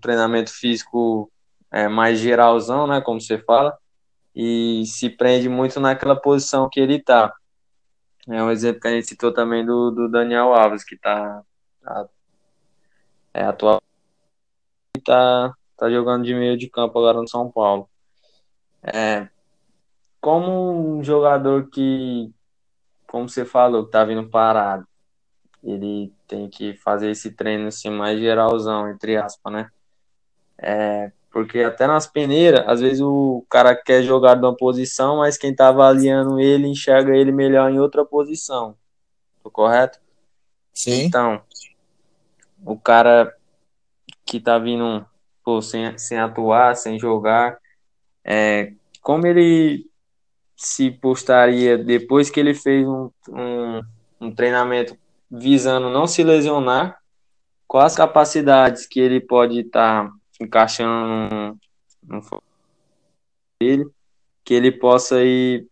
treinamento 0.00 0.52
físico 0.52 1.30
é, 1.70 1.88
mais 1.88 2.18
geralzão, 2.18 2.86
né, 2.86 3.00
como 3.00 3.20
você 3.20 3.38
fala, 3.38 3.76
e 4.34 4.84
se 4.86 5.10
prende 5.10 5.48
muito 5.48 5.80
naquela 5.80 6.14
posição 6.14 6.68
que 6.70 6.80
ele 6.80 7.02
tá. 7.02 7.34
É 8.28 8.42
um 8.42 8.50
exemplo 8.50 8.80
que 8.80 8.88
a 8.88 8.90
gente 8.92 9.08
citou 9.08 9.32
também 9.32 9.64
do, 9.64 9.90
do 9.90 10.08
Daniel 10.08 10.54
Alves, 10.54 10.84
que 10.84 10.96
tá, 10.96 11.42
tá 11.82 12.08
é, 13.34 13.44
atual 13.44 13.82
tá, 15.04 15.54
tá 15.78 15.90
jogando 15.90 16.24
de 16.24 16.34
meio 16.34 16.58
de 16.58 16.68
campo 16.68 16.98
agora 16.98 17.20
no 17.20 17.28
São 17.28 17.50
Paulo. 17.50 17.88
É, 18.82 19.28
como 20.20 20.98
um 20.98 21.02
jogador 21.02 21.70
que, 21.70 22.30
como 23.06 23.28
você 23.28 23.44
falou, 23.44 23.86
que 23.86 23.92
tá 23.92 24.04
vindo 24.04 24.28
parado, 24.28 24.86
ele 25.62 26.12
tem 26.26 26.48
que 26.48 26.74
fazer 26.74 27.10
esse 27.10 27.32
treino 27.32 27.68
assim 27.68 27.90
mais 27.90 28.18
geralzão, 28.18 28.90
entre 28.90 29.16
aspas, 29.16 29.52
né? 29.52 29.70
É, 30.58 31.12
porque 31.30 31.60
até 31.60 31.86
nas 31.86 32.06
peneiras, 32.06 32.64
às 32.66 32.80
vezes 32.80 33.00
o 33.00 33.44
cara 33.48 33.76
quer 33.76 34.02
jogar 34.02 34.34
de 34.34 34.42
uma 34.42 34.56
posição, 34.56 35.18
mas 35.18 35.38
quem 35.38 35.54
tá 35.54 35.68
avaliando 35.68 36.40
ele 36.40 36.66
enxerga 36.66 37.16
ele 37.16 37.30
melhor 37.30 37.70
em 37.70 37.78
outra 37.78 38.04
posição. 38.04 38.76
Tô 39.42 39.50
correto? 39.50 40.00
Sim. 40.72 41.04
Então, 41.04 41.40
o 42.64 42.76
cara 42.78 43.34
que 44.24 44.40
tá 44.40 44.58
vindo 44.58 45.06
pô, 45.48 45.62
sem, 45.62 45.96
sem 45.96 46.18
atuar, 46.18 46.76
sem 46.76 46.98
jogar, 46.98 47.58
é, 48.22 48.74
como 49.00 49.26
ele 49.26 49.86
se 50.54 50.90
postaria 50.90 51.78
depois 51.78 52.28
que 52.28 52.38
ele 52.38 52.52
fez 52.52 52.86
um, 52.86 53.10
um, 53.30 53.80
um 54.20 54.34
treinamento 54.34 54.94
visando 55.30 55.88
não 55.88 56.06
se 56.06 56.22
lesionar, 56.22 56.98
quais 57.66 57.96
capacidades 57.96 58.84
que 58.86 59.00
ele 59.00 59.20
pode 59.20 59.60
estar 59.60 60.04
tá 60.04 60.12
encaixando 60.38 61.56
no, 62.04 62.20
no 62.20 62.42
dele, 63.58 63.86
que 64.44 64.52
ele 64.52 64.70
possa 64.70 65.24
ir 65.24 65.66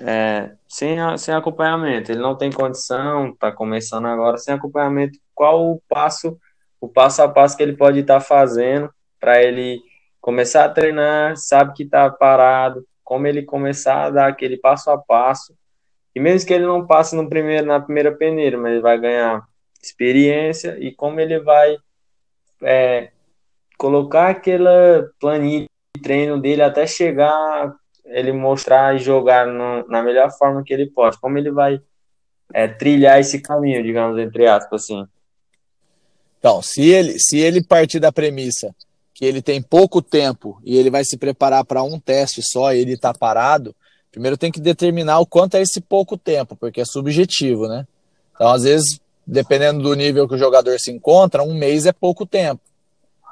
é, 0.00 0.56
sem, 0.66 0.98
sem 1.18 1.32
acompanhamento. 1.32 2.10
Ele 2.10 2.20
não 2.20 2.36
tem 2.36 2.50
condição, 2.50 3.28
está 3.28 3.52
começando 3.52 4.06
agora 4.06 4.38
sem 4.38 4.54
acompanhamento. 4.54 5.20
Qual 5.32 5.70
o 5.70 5.80
passo, 5.88 6.36
o 6.80 6.88
passo 6.88 7.22
a 7.22 7.28
passo 7.28 7.56
que 7.56 7.62
ele 7.62 7.76
pode 7.76 8.00
estar 8.00 8.18
tá 8.18 8.20
fazendo 8.20 8.92
para 9.24 9.42
ele 9.42 9.82
começar 10.20 10.66
a 10.66 10.68
treinar, 10.68 11.34
sabe 11.38 11.72
que 11.72 11.82
está 11.82 12.10
parado, 12.10 12.86
como 13.02 13.26
ele 13.26 13.42
começar 13.42 14.04
a 14.04 14.10
dar 14.10 14.26
aquele 14.28 14.58
passo 14.58 14.90
a 14.90 14.98
passo. 14.98 15.56
E 16.14 16.20
mesmo 16.20 16.46
que 16.46 16.52
ele 16.52 16.66
não 16.66 16.86
passe 16.86 17.16
no 17.16 17.26
primeiro, 17.26 17.64
na 17.64 17.80
primeira 17.80 18.12
peneira, 18.12 18.58
mas 18.58 18.72
ele 18.72 18.82
vai 18.82 19.00
ganhar 19.00 19.42
experiência 19.82 20.76
e 20.78 20.92
como 20.92 21.20
ele 21.20 21.40
vai 21.40 21.78
é, 22.62 23.08
colocar 23.78 24.28
aquela 24.28 25.10
planilha 25.18 25.68
de 25.96 26.02
treino 26.02 26.38
dele 26.38 26.60
até 26.60 26.86
chegar 26.86 27.74
ele 28.04 28.30
mostrar 28.30 28.94
e 28.94 28.98
jogar 28.98 29.46
no, 29.46 29.88
na 29.88 30.02
melhor 30.02 30.30
forma 30.36 30.62
que 30.62 30.74
ele 30.74 30.86
pode. 30.86 31.18
Como 31.18 31.38
ele 31.38 31.50
vai 31.50 31.80
é, 32.52 32.68
trilhar 32.68 33.18
esse 33.18 33.40
caminho, 33.40 33.82
digamos, 33.82 34.18
entre 34.18 34.46
aspas, 34.46 34.82
assim. 34.82 35.06
Então, 36.38 36.60
se 36.60 36.90
ele, 36.90 37.18
se 37.18 37.38
ele 37.38 37.64
partir 37.64 37.98
da 37.98 38.12
premissa 38.12 38.74
que 39.14 39.24
ele 39.24 39.40
tem 39.40 39.62
pouco 39.62 40.02
tempo 40.02 40.60
e 40.64 40.76
ele 40.76 40.90
vai 40.90 41.04
se 41.04 41.16
preparar 41.16 41.64
para 41.64 41.82
um 41.84 42.00
teste 42.00 42.42
só 42.42 42.74
e 42.74 42.80
ele 42.80 42.94
está 42.94 43.14
parado, 43.14 43.74
primeiro 44.10 44.36
tem 44.36 44.50
que 44.50 44.60
determinar 44.60 45.20
o 45.20 45.26
quanto 45.26 45.56
é 45.56 45.62
esse 45.62 45.80
pouco 45.80 46.18
tempo, 46.18 46.56
porque 46.56 46.80
é 46.80 46.84
subjetivo, 46.84 47.68
né? 47.68 47.86
Então, 48.34 48.48
às 48.50 48.64
vezes, 48.64 49.00
dependendo 49.24 49.82
do 49.82 49.94
nível 49.94 50.26
que 50.28 50.34
o 50.34 50.38
jogador 50.38 50.78
se 50.80 50.90
encontra, 50.90 51.44
um 51.44 51.54
mês 51.54 51.86
é 51.86 51.92
pouco 51.92 52.26
tempo. 52.26 52.60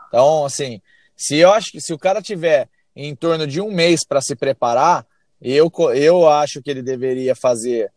Então, 0.06 0.44
assim, 0.44 0.80
se 1.16 1.36
eu 1.36 1.52
acho 1.52 1.72
que 1.72 1.80
se 1.80 1.92
o 1.92 1.98
cara 1.98 2.22
tiver 2.22 2.68
em 2.94 3.14
torno 3.16 3.46
de 3.46 3.60
um 3.60 3.72
mês 3.72 4.06
para 4.06 4.20
se 4.20 4.36
preparar, 4.36 5.04
eu, 5.40 5.70
eu 5.94 6.28
acho 6.28 6.62
que 6.62 6.70
ele 6.70 6.82
deveria 6.82 7.34
fazer 7.34 7.90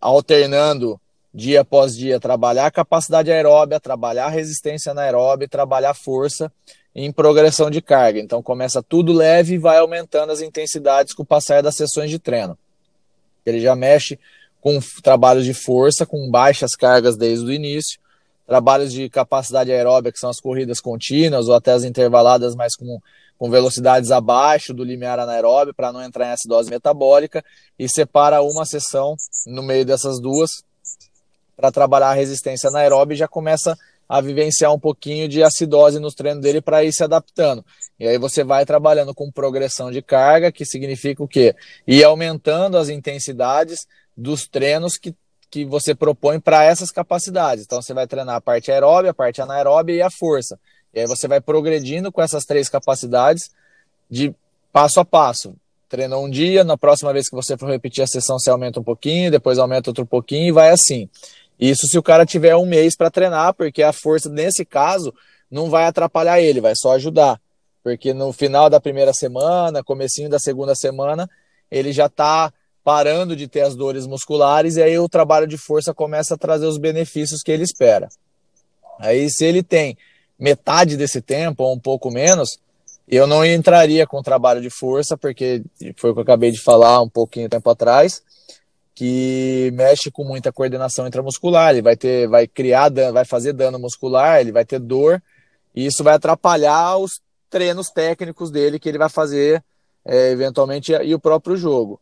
alternando 0.00 1.00
dia 1.34 1.62
após 1.62 1.96
dia, 1.96 2.20
trabalhar 2.20 2.70
capacidade 2.70 3.32
aeróbia, 3.32 3.80
trabalhar 3.80 4.28
resistência 4.28 4.92
anaeróbia, 4.92 5.48
trabalhar 5.48 5.94
força 5.94 6.52
em 6.94 7.10
progressão 7.10 7.70
de 7.70 7.80
carga. 7.80 8.20
Então 8.20 8.42
começa 8.42 8.82
tudo 8.82 9.12
leve 9.12 9.54
e 9.54 9.58
vai 9.58 9.78
aumentando 9.78 10.32
as 10.32 10.40
intensidades 10.40 11.14
com 11.14 11.22
o 11.22 11.26
passar 11.26 11.62
das 11.62 11.76
sessões 11.76 12.10
de 12.10 12.18
treino. 12.18 12.56
Ele 13.44 13.60
já 13.60 13.74
mexe 13.74 14.18
com 14.60 14.78
trabalhos 15.02 15.44
de 15.44 15.52
força, 15.52 16.06
com 16.06 16.30
baixas 16.30 16.76
cargas 16.76 17.16
desde 17.16 17.44
o 17.44 17.52
início, 17.52 17.98
trabalhos 18.46 18.92
de 18.92 19.08
capacidade 19.08 19.72
aeróbica, 19.72 20.12
que 20.12 20.18
são 20.18 20.30
as 20.30 20.38
corridas 20.38 20.80
contínuas 20.80 21.48
ou 21.48 21.54
até 21.54 21.72
as 21.72 21.82
intervaladas, 21.82 22.54
mas 22.54 22.76
com, 22.76 23.00
com 23.36 23.50
velocidades 23.50 24.12
abaixo 24.12 24.72
do 24.72 24.84
limiar 24.84 25.18
anaeróbio, 25.18 25.74
para 25.74 25.92
não 25.92 26.02
entrar 26.02 26.28
em 26.28 26.32
acidose 26.32 26.70
metabólica, 26.70 27.44
e 27.76 27.88
separa 27.88 28.40
uma 28.42 28.64
sessão 28.64 29.16
no 29.46 29.62
meio 29.62 29.84
dessas 29.84 30.20
duas 30.20 30.50
para 31.56 31.72
trabalhar 31.72 32.10
a 32.10 32.14
resistência 32.14 32.68
anaeróbica 32.68 33.14
e 33.14 33.18
já 33.18 33.28
começa 33.28 33.72
a 33.72 33.76
vivenciar 34.20 34.72
um 34.72 34.78
pouquinho 34.78 35.28
de 35.28 35.42
acidose 35.42 35.98
nos 35.98 36.14
treinos 36.14 36.42
dele 36.42 36.60
para 36.60 36.84
ir 36.84 36.92
se 36.92 37.02
adaptando. 37.02 37.64
E 37.98 38.06
aí 38.06 38.18
você 38.18 38.44
vai 38.44 38.66
trabalhando 38.66 39.14
com 39.14 39.30
progressão 39.30 39.90
de 39.90 40.02
carga, 40.02 40.52
que 40.52 40.64
significa 40.64 41.22
o 41.22 41.28
quê? 41.28 41.54
Ir 41.86 42.04
aumentando 42.04 42.76
as 42.76 42.88
intensidades 42.88 43.86
dos 44.16 44.46
treinos 44.46 44.96
que, 44.96 45.14
que 45.50 45.64
você 45.64 45.94
propõe 45.94 46.38
para 46.38 46.64
essas 46.64 46.90
capacidades. 46.90 47.64
Então 47.64 47.80
você 47.80 47.94
vai 47.94 48.06
treinar 48.06 48.36
a 48.36 48.40
parte 48.40 48.70
aeróbia, 48.70 49.12
a 49.12 49.14
parte 49.14 49.40
anaeróbia 49.40 49.94
e 49.94 50.02
a 50.02 50.10
força. 50.10 50.58
E 50.92 51.00
aí 51.00 51.06
você 51.06 51.26
vai 51.26 51.40
progredindo 51.40 52.12
com 52.12 52.20
essas 52.20 52.44
três 52.44 52.68
capacidades 52.68 53.50
de 54.10 54.34
passo 54.72 55.00
a 55.00 55.04
passo. 55.04 55.54
Treinou 55.88 56.24
um 56.24 56.30
dia, 56.30 56.64
na 56.64 56.76
próxima 56.76 57.12
vez 57.12 57.28
que 57.28 57.36
você 57.36 57.56
for 57.56 57.68
repetir 57.68 58.02
a 58.02 58.06
sessão, 58.06 58.38
você 58.38 58.50
aumenta 58.50 58.80
um 58.80 58.82
pouquinho, 58.82 59.30
depois 59.30 59.58
aumenta 59.58 59.90
outro 59.90 60.06
pouquinho 60.06 60.48
e 60.48 60.52
vai 60.52 60.70
assim. 60.70 61.08
Isso 61.62 61.86
se 61.86 61.96
o 61.96 62.02
cara 62.02 62.26
tiver 62.26 62.56
um 62.56 62.66
mês 62.66 62.96
para 62.96 63.08
treinar, 63.08 63.54
porque 63.54 63.84
a 63.84 63.92
força, 63.92 64.28
nesse 64.28 64.64
caso, 64.64 65.14
não 65.48 65.70
vai 65.70 65.84
atrapalhar 65.84 66.40
ele, 66.40 66.60
vai 66.60 66.72
só 66.74 66.90
ajudar. 66.94 67.40
Porque 67.84 68.12
no 68.12 68.32
final 68.32 68.68
da 68.68 68.80
primeira 68.80 69.12
semana, 69.12 69.80
comecinho 69.80 70.28
da 70.28 70.40
segunda 70.40 70.74
semana, 70.74 71.30
ele 71.70 71.92
já 71.92 72.06
está 72.06 72.52
parando 72.82 73.36
de 73.36 73.46
ter 73.46 73.60
as 73.60 73.76
dores 73.76 74.08
musculares 74.08 74.74
e 74.74 74.82
aí 74.82 74.98
o 74.98 75.08
trabalho 75.08 75.46
de 75.46 75.56
força 75.56 75.94
começa 75.94 76.34
a 76.34 76.36
trazer 76.36 76.66
os 76.66 76.78
benefícios 76.78 77.42
que 77.44 77.52
ele 77.52 77.62
espera. 77.62 78.08
Aí 78.98 79.30
se 79.30 79.44
ele 79.44 79.62
tem 79.62 79.96
metade 80.36 80.96
desse 80.96 81.22
tempo 81.22 81.62
ou 81.62 81.72
um 81.72 81.78
pouco 81.78 82.10
menos, 82.10 82.58
eu 83.06 83.24
não 83.24 83.46
entraria 83.46 84.04
com 84.04 84.20
trabalho 84.20 84.60
de 84.60 84.68
força, 84.68 85.16
porque 85.16 85.62
foi 85.96 86.10
o 86.10 86.12
que 86.12 86.18
eu 86.18 86.24
acabei 86.24 86.50
de 86.50 86.60
falar 86.60 87.00
um 87.00 87.08
pouquinho 87.08 87.48
tempo 87.48 87.70
atrás, 87.70 88.20
que 88.94 89.70
mexe 89.74 90.10
com 90.10 90.24
muita 90.24 90.52
coordenação 90.52 91.06
intramuscular, 91.06 91.70
ele 91.70 91.82
vai 91.82 91.96
ter, 91.96 92.28
vai 92.28 92.46
criar, 92.46 92.90
vai 92.90 93.24
fazer 93.24 93.52
dano 93.52 93.78
muscular, 93.78 94.40
ele 94.40 94.52
vai 94.52 94.64
ter 94.64 94.78
dor, 94.78 95.22
e 95.74 95.86
isso 95.86 96.04
vai 96.04 96.14
atrapalhar 96.14 96.98
os 96.98 97.20
treinos 97.48 97.88
técnicos 97.88 98.50
dele 98.50 98.78
que 98.78 98.88
ele 98.88 98.98
vai 98.98 99.08
fazer 99.08 99.62
é, 100.04 100.30
eventualmente 100.30 100.92
e 100.92 101.14
o 101.14 101.20
próprio 101.20 101.56
jogo. 101.56 102.00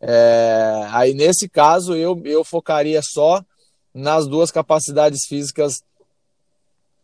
É, 0.00 0.86
aí 0.90 1.14
nesse 1.14 1.48
caso 1.48 1.94
eu, 1.94 2.20
eu 2.24 2.42
focaria 2.44 3.00
só 3.02 3.42
nas 3.94 4.26
duas 4.26 4.50
capacidades 4.50 5.26
físicas 5.28 5.82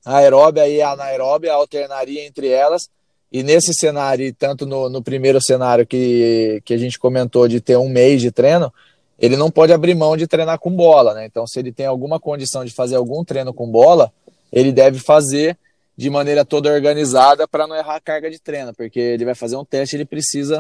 aeróbia 0.05 0.67
e 0.69 0.81
anaeróbia, 0.81 1.53
alternaria 1.53 2.27
entre 2.27 2.49
elas. 2.49 2.89
E 3.31 3.43
nesse 3.43 3.75
cenário, 3.75 4.35
tanto 4.35 4.65
no, 4.65 4.89
no 4.89 5.03
primeiro 5.03 5.39
cenário 5.41 5.87
que, 5.87 6.63
que 6.65 6.73
a 6.73 6.79
gente 6.79 6.99
comentou 6.99 7.47
de 7.47 7.61
ter 7.61 7.77
um 7.77 7.89
mês 7.89 8.23
de 8.23 8.31
treino, 8.31 8.73
ele 9.19 9.37
não 9.37 9.51
pode 9.51 9.73
abrir 9.73 9.95
mão 9.95 10.17
de 10.17 10.27
treinar 10.27 10.59
com 10.59 10.71
bola, 10.71 11.13
né? 11.15 11.27
Então, 11.27 11.47
se 11.47 11.59
ele 11.59 11.73
tem 11.73 11.87
alguma 11.87 12.21
condição 12.21 12.65
de 12.65 12.73
fazer 12.73 12.97
algum 12.97 13.25
treino 13.25 13.53
com 13.53 13.69
bola, 13.69 14.13
ele 14.53 14.71
deve 14.71 14.99
fazer 14.99 15.59
de 15.97 16.09
maneira 16.09 16.45
toda 16.45 16.73
organizada 16.73 17.49
para 17.49 17.67
não 17.67 17.75
errar 17.75 17.97
a 17.97 18.01
carga 18.01 18.31
de 18.31 18.39
treino, 18.39 18.73
porque 18.73 19.01
ele 19.01 19.25
vai 19.25 19.35
fazer 19.35 19.57
um 19.57 19.65
teste, 19.65 19.97
ele 19.97 20.05
precisa 20.05 20.59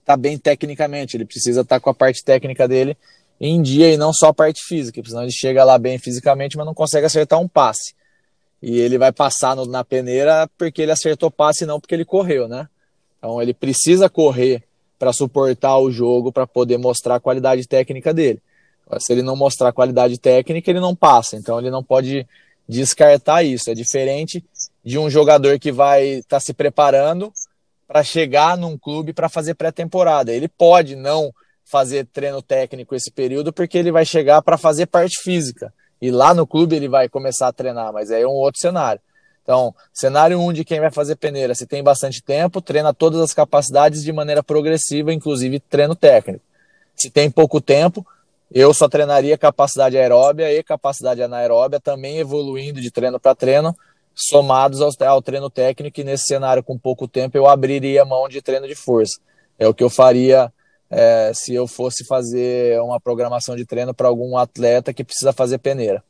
estar 0.00 0.14
tá 0.14 0.16
bem 0.16 0.38
tecnicamente, 0.38 1.16
ele 1.16 1.24
precisa 1.24 1.62
estar 1.62 1.76
tá 1.76 1.80
com 1.80 1.90
a 1.90 1.94
parte 1.94 2.22
técnica 2.24 2.68
dele 2.68 2.96
em 3.40 3.60
dia 3.60 3.92
e 3.92 3.96
não 3.96 4.12
só 4.12 4.28
a 4.28 4.34
parte 4.34 4.62
física, 4.64 5.02
senão 5.04 5.22
ele 5.22 5.32
chega 5.32 5.64
lá 5.64 5.76
bem 5.76 5.98
fisicamente, 5.98 6.56
mas 6.56 6.64
não 6.64 6.74
consegue 6.74 7.06
acertar 7.06 7.40
um 7.40 7.48
passe. 7.48 7.94
E 8.62 8.78
ele 8.78 8.96
vai 8.96 9.10
passar 9.10 9.56
no, 9.56 9.66
na 9.66 9.84
peneira 9.84 10.48
porque 10.56 10.80
ele 10.80 10.92
acertou 10.92 11.30
passe 11.30 11.64
e 11.64 11.66
não 11.66 11.80
porque 11.80 11.94
ele 11.94 12.04
correu, 12.04 12.46
né? 12.46 12.68
Então 13.18 13.42
ele 13.42 13.52
precisa 13.52 14.08
correr 14.08 14.62
para 14.98 15.12
suportar 15.12 15.78
o 15.78 15.90
jogo, 15.90 16.32
para 16.32 16.46
poder 16.46 16.78
mostrar 16.78 17.16
a 17.16 17.20
qualidade 17.20 17.66
técnica 17.66 18.12
dele. 18.12 18.40
Se 19.00 19.12
ele 19.12 19.22
não 19.22 19.36
mostrar 19.36 19.68
a 19.68 19.72
qualidade 19.72 20.18
técnica, 20.18 20.70
ele 20.70 20.80
não 20.80 20.94
passa. 20.94 21.36
Então 21.36 21.58
ele 21.58 21.70
não 21.70 21.82
pode 21.82 22.26
descartar 22.68 23.42
isso. 23.42 23.70
É 23.70 23.74
diferente 23.74 24.44
de 24.84 24.98
um 24.98 25.10
jogador 25.10 25.58
que 25.58 25.72
vai 25.72 26.06
estar 26.06 26.36
tá 26.36 26.40
se 26.40 26.54
preparando 26.54 27.32
para 27.86 28.02
chegar 28.02 28.56
num 28.56 28.76
clube 28.78 29.12
para 29.12 29.28
fazer 29.28 29.54
pré-temporada. 29.54 30.32
Ele 30.32 30.48
pode 30.48 30.96
não 30.96 31.32
fazer 31.64 32.06
treino 32.06 32.40
técnico 32.40 32.94
esse 32.94 33.10
período 33.10 33.52
porque 33.52 33.76
ele 33.76 33.90
vai 33.90 34.04
chegar 34.04 34.40
para 34.42 34.56
fazer 34.56 34.86
parte 34.86 35.20
física. 35.20 35.72
E 36.00 36.10
lá 36.10 36.32
no 36.34 36.46
clube 36.46 36.76
ele 36.76 36.88
vai 36.88 37.08
começar 37.08 37.48
a 37.48 37.52
treinar, 37.52 37.92
mas 37.92 38.10
aí 38.10 38.22
é 38.22 38.26
um 38.26 38.32
outro 38.32 38.60
cenário. 38.60 39.00
Então, 39.46 39.72
cenário 39.94 40.40
1 40.40 40.44
um 40.44 40.52
de 40.52 40.64
quem 40.64 40.80
vai 40.80 40.90
fazer 40.90 41.14
peneira, 41.14 41.54
se 41.54 41.68
tem 41.68 41.80
bastante 41.80 42.20
tempo, 42.20 42.60
treina 42.60 42.92
todas 42.92 43.20
as 43.20 43.32
capacidades 43.32 44.02
de 44.02 44.12
maneira 44.12 44.42
progressiva, 44.42 45.12
inclusive 45.12 45.60
treino 45.60 45.94
técnico. 45.94 46.44
Se 46.96 47.08
tem 47.08 47.30
pouco 47.30 47.60
tempo, 47.60 48.04
eu 48.52 48.74
só 48.74 48.88
treinaria 48.88 49.38
capacidade 49.38 49.96
aeróbia 49.96 50.52
e 50.52 50.64
capacidade 50.64 51.22
anaeróbia, 51.22 51.78
também 51.78 52.18
evoluindo 52.18 52.80
de 52.80 52.90
treino 52.90 53.20
para 53.20 53.36
treino, 53.36 53.72
somados 54.12 54.80
ao, 54.80 54.90
ao, 55.06 55.22
treino 55.22 55.48
técnico, 55.48 56.00
e 56.00 56.04
nesse 56.04 56.24
cenário 56.24 56.64
com 56.64 56.76
pouco 56.76 57.06
tempo 57.06 57.38
eu 57.38 57.46
abriria 57.46 58.04
mão 58.04 58.28
de 58.28 58.42
treino 58.42 58.66
de 58.66 58.74
força. 58.74 59.20
É 59.56 59.68
o 59.68 59.74
que 59.74 59.84
eu 59.84 59.90
faria 59.90 60.52
é, 60.90 61.30
se 61.32 61.54
eu 61.54 61.68
fosse 61.68 62.04
fazer 62.04 62.80
uma 62.80 62.98
programação 62.98 63.54
de 63.54 63.64
treino 63.64 63.94
para 63.94 64.08
algum 64.08 64.36
atleta 64.36 64.92
que 64.92 65.04
precisa 65.04 65.32
fazer 65.32 65.58
peneira. 65.58 66.02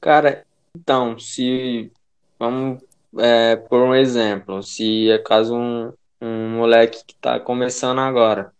Cara, 0.00 0.46
então, 0.74 1.18
se 1.18 1.92
vamos 2.38 2.82
é, 3.16 3.56
por 3.56 3.80
um 3.80 3.94
exemplo, 3.94 4.62
se 4.62 5.10
é 5.10 5.18
caso 5.18 5.54
um, 5.54 5.92
um 6.20 6.56
moleque 6.58 7.04
que 7.06 7.14
está 7.14 7.40
começando 7.40 8.00
agora, 8.00 8.52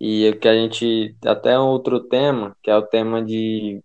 e 0.00 0.32
que 0.40 0.48
a 0.48 0.54
gente 0.54 1.16
até 1.24 1.58
outro 1.58 2.00
tema, 2.00 2.56
que 2.62 2.70
é 2.70 2.76
o 2.76 2.82
tema 2.82 3.22
de 3.22 3.82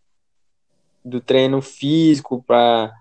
do 1.04 1.20
treino 1.20 1.62
físico 1.62 2.44
para 2.44 2.92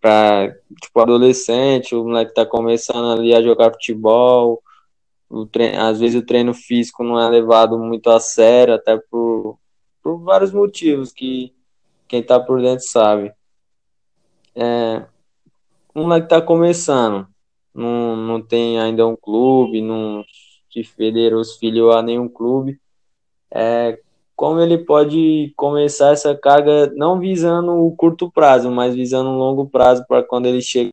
para 0.00 0.54
tipo 0.82 1.00
adolescente, 1.00 1.94
o 1.94 2.04
moleque 2.04 2.32
está 2.32 2.44
começando 2.44 3.18
ali 3.18 3.34
a 3.34 3.42
jogar 3.42 3.72
futebol, 3.72 4.62
o 5.30 5.46
treino, 5.46 5.80
às 5.80 5.98
vezes 5.98 6.20
o 6.20 6.26
treino 6.26 6.52
físico 6.52 7.02
não 7.02 7.18
é 7.18 7.28
levado 7.30 7.78
muito 7.78 8.10
a 8.10 8.20
sério, 8.20 8.74
até 8.74 8.98
por, 8.98 9.58
por 10.02 10.18
vários 10.18 10.52
motivos 10.52 11.10
que 11.12 11.54
quem 12.08 12.22
tá 12.22 12.38
por 12.38 12.60
dentro 12.60 12.84
sabe. 12.86 13.32
É, 14.54 15.04
um 15.94 16.02
moleque 16.02 16.28
tá 16.28 16.40
começando, 16.40 17.26
não, 17.74 18.16
não 18.16 18.42
tem 18.42 18.78
ainda 18.80 19.06
um 19.06 19.16
clube, 19.16 19.80
não 19.80 20.24
se 20.72 20.84
federou 20.84 21.40
os 21.40 21.56
filhos 21.56 21.94
a 21.94 22.02
nenhum 22.02 22.28
clube. 22.28 22.80
É, 23.50 23.98
como 24.36 24.60
ele 24.60 24.78
pode 24.78 25.52
começar 25.56 26.10
essa 26.10 26.34
carga 26.36 26.92
não 26.94 27.20
visando 27.20 27.72
o 27.72 27.94
curto 27.94 28.30
prazo, 28.30 28.70
mas 28.70 28.94
visando 28.94 29.30
um 29.30 29.38
longo 29.38 29.68
prazo 29.68 30.04
para 30.08 30.22
quando 30.22 30.46
ele 30.46 30.60
chega 30.60 30.90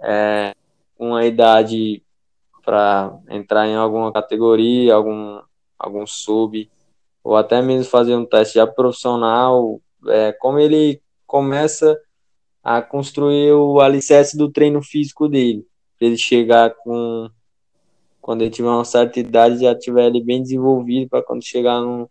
é, 0.00 0.54
uma 0.98 1.24
idade 1.24 2.02
para 2.64 3.18
entrar 3.28 3.66
em 3.66 3.74
alguma 3.74 4.12
categoria, 4.12 4.94
algum, 4.94 5.40
algum 5.78 6.06
sub, 6.06 6.70
ou 7.22 7.36
até 7.36 7.62
mesmo 7.62 7.90
fazer 7.90 8.14
um 8.16 8.24
teste 8.24 8.54
já 8.54 8.66
profissional, 8.66 9.80
é, 10.08 10.32
como 10.32 10.58
ele 10.58 11.00
começa 11.26 11.98
a 12.62 12.82
construir 12.82 13.52
o 13.52 13.80
alicerce 13.80 14.36
do 14.36 14.50
treino 14.50 14.82
físico 14.82 15.28
dele, 15.28 15.66
para 15.98 16.08
ele 16.08 16.18
chegar 16.18 16.70
com 16.70 17.28
quando 18.20 18.42
ele 18.42 18.50
tiver 18.50 18.68
uma 18.68 18.84
certa 18.84 19.18
idade 19.18 19.62
já 19.62 19.74
tiver 19.74 20.06
ele 20.06 20.22
bem 20.22 20.40
desenvolvido 20.40 21.08
para 21.08 21.24
quando 21.24 21.44
chegar 21.44 21.80
no, 21.80 22.08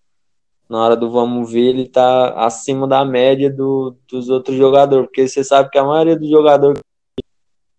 na 0.68 0.84
hora 0.84 0.96
do 0.96 1.10
vamos 1.10 1.50
ver 1.50 1.70
ele 1.70 1.88
tá 1.88 2.34
acima 2.46 2.86
da 2.86 3.06
média 3.06 3.50
do, 3.50 3.96
dos 4.10 4.30
outros 4.30 4.58
jogadores, 4.58 5.06
porque 5.06 5.28
você 5.28 5.44
sabe 5.44 5.70
que 5.70 5.78
a 5.78 5.86
maioria 5.86 6.18
dos 6.18 6.30
jogadores 6.30 6.82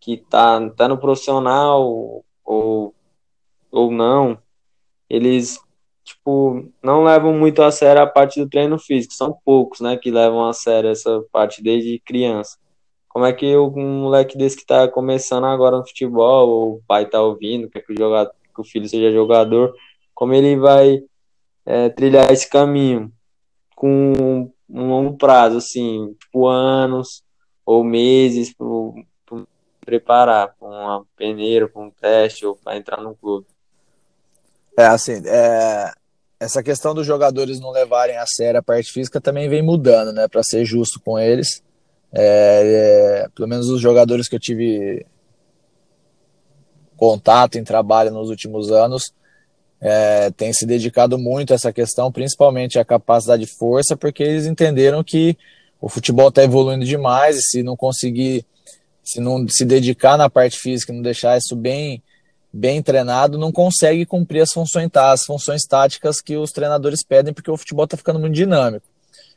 que 0.00 0.16
tá, 0.16 0.70
tá 0.70 0.88
no 0.88 0.98
profissional 0.98 2.24
ou, 2.44 2.94
ou 3.70 3.90
não, 3.90 4.38
eles 5.08 5.60
tipo, 6.04 6.68
não 6.82 7.04
levam 7.04 7.32
muito 7.32 7.62
a 7.62 7.70
sério 7.70 8.02
a 8.02 8.06
parte 8.06 8.40
do 8.40 8.48
treino 8.48 8.78
físico. 8.78 9.14
São 9.14 9.36
poucos, 9.44 9.80
né, 9.80 9.96
que 9.96 10.10
levam 10.10 10.46
a 10.46 10.52
sério 10.52 10.90
essa 10.90 11.22
parte 11.32 11.62
desde 11.62 11.98
criança. 12.00 12.58
Como 13.08 13.26
é 13.26 13.32
que 13.32 13.56
um 13.56 14.02
moleque 14.02 14.38
desse 14.38 14.56
que 14.56 14.66
tá 14.66 14.88
começando 14.88 15.44
agora 15.44 15.76
no 15.76 15.86
futebol, 15.86 16.48
ou 16.48 16.74
o 16.76 16.82
pai 16.86 17.06
tá 17.06 17.20
ouvindo, 17.20 17.68
quer 17.68 17.80
que 17.82 17.92
o, 17.92 17.96
jogador, 17.96 18.32
que 18.54 18.60
o 18.60 18.64
filho 18.64 18.88
seja 18.88 19.12
jogador, 19.12 19.74
como 20.14 20.32
ele 20.32 20.56
vai 20.56 21.02
é, 21.66 21.90
trilhar 21.90 22.32
esse 22.32 22.48
caminho 22.48 23.12
com 23.76 24.50
um 24.68 24.88
longo 24.88 25.16
prazo, 25.18 25.58
assim, 25.58 26.14
tipo 26.18 26.46
anos 26.46 27.22
ou 27.66 27.84
meses 27.84 28.54
para 28.54 28.66
preparar 29.84 30.54
para 30.58 30.68
uma 30.68 31.06
peneira, 31.16 31.68
para 31.68 31.82
um 31.82 31.90
teste 31.90 32.46
ou 32.46 32.56
para 32.56 32.76
entrar 32.76 33.02
no 33.02 33.14
clube. 33.14 33.46
É, 34.78 34.86
assim, 34.86 35.22
é, 35.26 35.92
essa 36.40 36.62
questão 36.62 36.94
dos 36.94 37.06
jogadores 37.06 37.60
não 37.60 37.70
levarem 37.70 38.16
a 38.16 38.26
sério 38.26 38.58
a 38.58 38.62
parte 38.62 38.90
física 38.90 39.20
também 39.20 39.48
vem 39.48 39.62
mudando, 39.62 40.12
né? 40.12 40.26
Para 40.28 40.42
ser 40.42 40.64
justo 40.64 41.00
com 41.00 41.18
eles. 41.18 41.62
É, 42.12 43.22
é, 43.24 43.28
pelo 43.34 43.48
menos 43.48 43.68
os 43.70 43.80
jogadores 43.80 44.28
que 44.28 44.36
eu 44.36 44.40
tive 44.40 45.06
contato 46.96 47.56
em 47.56 47.64
trabalho 47.64 48.10
nos 48.10 48.28
últimos 48.28 48.70
anos 48.70 49.12
é, 49.80 50.30
têm 50.30 50.52
se 50.52 50.64
dedicado 50.64 51.18
muito 51.18 51.52
a 51.52 51.56
essa 51.56 51.72
questão, 51.72 52.12
principalmente 52.12 52.78
a 52.78 52.84
capacidade 52.84 53.44
de 53.44 53.52
força, 53.52 53.96
porque 53.96 54.22
eles 54.22 54.46
entenderam 54.46 55.02
que 55.02 55.36
o 55.80 55.88
futebol 55.88 56.28
está 56.28 56.44
evoluindo 56.44 56.84
demais 56.84 57.36
e 57.36 57.42
se 57.42 57.62
não 57.62 57.76
conseguir, 57.76 58.46
se 59.02 59.20
não 59.20 59.46
se 59.48 59.64
dedicar 59.64 60.16
na 60.16 60.30
parte 60.30 60.58
física, 60.58 60.92
não 60.92 61.02
deixar 61.02 61.36
isso 61.36 61.56
bem 61.56 62.00
bem 62.52 62.82
treinado, 62.82 63.38
não 63.38 63.50
consegue 63.50 64.04
cumprir 64.04 64.42
as 64.42 64.52
funções, 64.52 64.90
as 64.94 65.24
funções 65.24 65.62
táticas 65.62 66.20
que 66.20 66.36
os 66.36 66.50
treinadores 66.50 67.02
pedem, 67.02 67.32
porque 67.32 67.50
o 67.50 67.56
futebol 67.56 67.84
está 67.84 67.96
ficando 67.96 68.18
muito 68.18 68.34
dinâmico. 68.34 68.84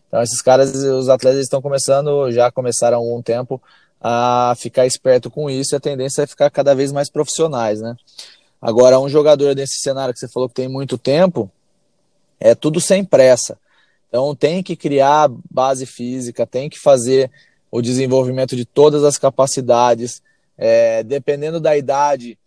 Então, 0.07 0.21
esses 0.21 0.41
caras, 0.41 0.73
os 0.75 1.09
atletas 1.09 1.41
estão 1.41 1.61
começando, 1.61 2.31
já 2.31 2.51
começaram 2.51 2.97
há 2.97 2.99
algum 2.99 3.21
tempo, 3.21 3.61
a 4.01 4.53
ficar 4.57 4.85
esperto 4.85 5.31
com 5.31 5.49
isso 5.49 5.73
e 5.73 5.77
a 5.77 5.79
tendência 5.79 6.23
é 6.23 6.27
ficar 6.27 6.49
cada 6.49 6.75
vez 6.75 6.91
mais 6.91 7.09
profissionais, 7.09 7.81
né? 7.81 7.95
Agora, 8.61 8.99
um 8.99 9.09
jogador 9.09 9.55
desse 9.55 9.79
cenário 9.79 10.13
que 10.13 10.19
você 10.19 10.27
falou 10.27 10.49
que 10.49 10.55
tem 10.55 10.67
muito 10.67 10.97
tempo, 10.97 11.49
é 12.39 12.53
tudo 12.53 12.81
sem 12.81 13.03
pressa. 13.03 13.57
Então, 14.09 14.35
tem 14.35 14.61
que 14.61 14.75
criar 14.75 15.29
base 15.49 15.85
física, 15.85 16.45
tem 16.45 16.69
que 16.69 16.79
fazer 16.79 17.31
o 17.71 17.81
desenvolvimento 17.81 18.55
de 18.55 18.65
todas 18.65 19.03
as 19.03 19.17
capacidades, 19.17 20.21
é, 20.57 21.03
dependendo 21.03 21.59
da 21.59 21.75
idade, 21.75 22.37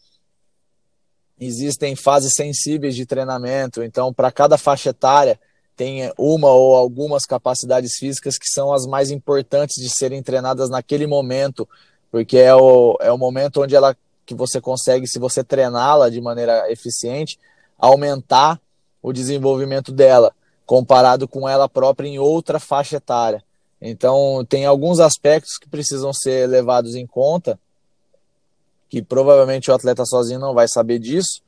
existem 1.41 1.95
fases 1.95 2.33
sensíveis 2.35 2.95
de 2.95 3.07
treinamento, 3.07 3.83
então 3.83 4.13
para 4.13 4.31
cada 4.31 4.59
faixa 4.59 4.91
etária 4.91 5.39
tem 5.77 6.13
uma 6.19 6.51
ou 6.51 6.75
algumas 6.75 7.25
capacidades 7.25 7.97
físicas 7.97 8.37
que 8.37 8.49
são 8.49 8.73
as 8.73 8.85
mais 8.85 9.13
importantes 9.13 9.77
de 9.81 9.89
serem 9.89 10.23
treinadas 10.23 10.69
naquele 10.69 11.07
momento, 11.07 11.69
porque 12.11 12.37
é 12.37 12.55
o, 12.55 12.99
é 13.01 13.13
o 13.13 13.19
momento 13.19 13.63
onde 13.63 13.77
ela 13.77 13.97
que 14.27 14.35
você 14.35 14.61
consegue, 14.61 15.07
se 15.07 15.19
você 15.19 15.43
treiná-la 15.43 16.11
de 16.11 16.21
maneira 16.21 16.71
eficiente, 16.71 17.39
aumentar 17.79 18.61
o 19.01 19.13
desenvolvimento 19.13 19.91
dela, 19.91 20.35
comparado 20.67 21.27
com 21.27 21.49
ela 21.49 21.69
própria 21.69 22.09
em 22.09 22.19
outra 22.19 22.59
faixa 22.59 22.97
etária. 22.97 23.43
Então, 23.81 24.45
tem 24.47 24.67
alguns 24.67 25.01
aspectos 25.01 25.57
que 25.57 25.69
precisam 25.69 26.13
ser 26.13 26.47
levados 26.47 26.95
em 26.95 27.07
conta, 27.07 27.59
que 28.89 29.03
provavelmente 29.03 29.71
o 29.71 29.75
atleta 29.75 30.05
sozinho 30.05 30.41
não 30.41 30.55
vai 30.55 30.67
saber 30.69 30.99
disso, 30.99 31.41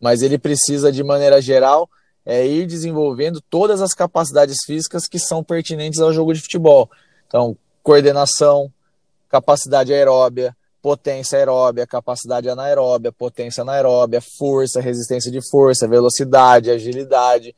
mas 0.00 0.22
ele 0.22 0.38
precisa, 0.38 0.90
de 0.90 1.02
maneira 1.04 1.40
geral, 1.40 1.88
é 2.26 2.46
ir 2.46 2.66
desenvolvendo 2.66 3.40
todas 3.40 3.80
as 3.80 3.94
capacidades 3.94 4.58
físicas 4.64 5.06
que 5.06 5.18
são 5.18 5.42
pertinentes 5.42 6.00
ao 6.00 6.12
jogo 6.12 6.32
de 6.34 6.40
futebol. 6.40 6.90
Então, 7.26 7.56
coordenação, 7.82 8.70
capacidade 9.28 9.92
aeróbia, 9.92 10.56
potência 10.80 11.38
aeróbia, 11.38 11.86
capacidade 11.86 12.48
anaeróbia, 12.48 13.12
potência 13.12 13.62
anaeróbia, 13.62 14.20
força, 14.38 14.80
resistência 14.80 15.30
de 15.30 15.40
força, 15.48 15.86
velocidade, 15.86 16.70
agilidade. 16.70 17.54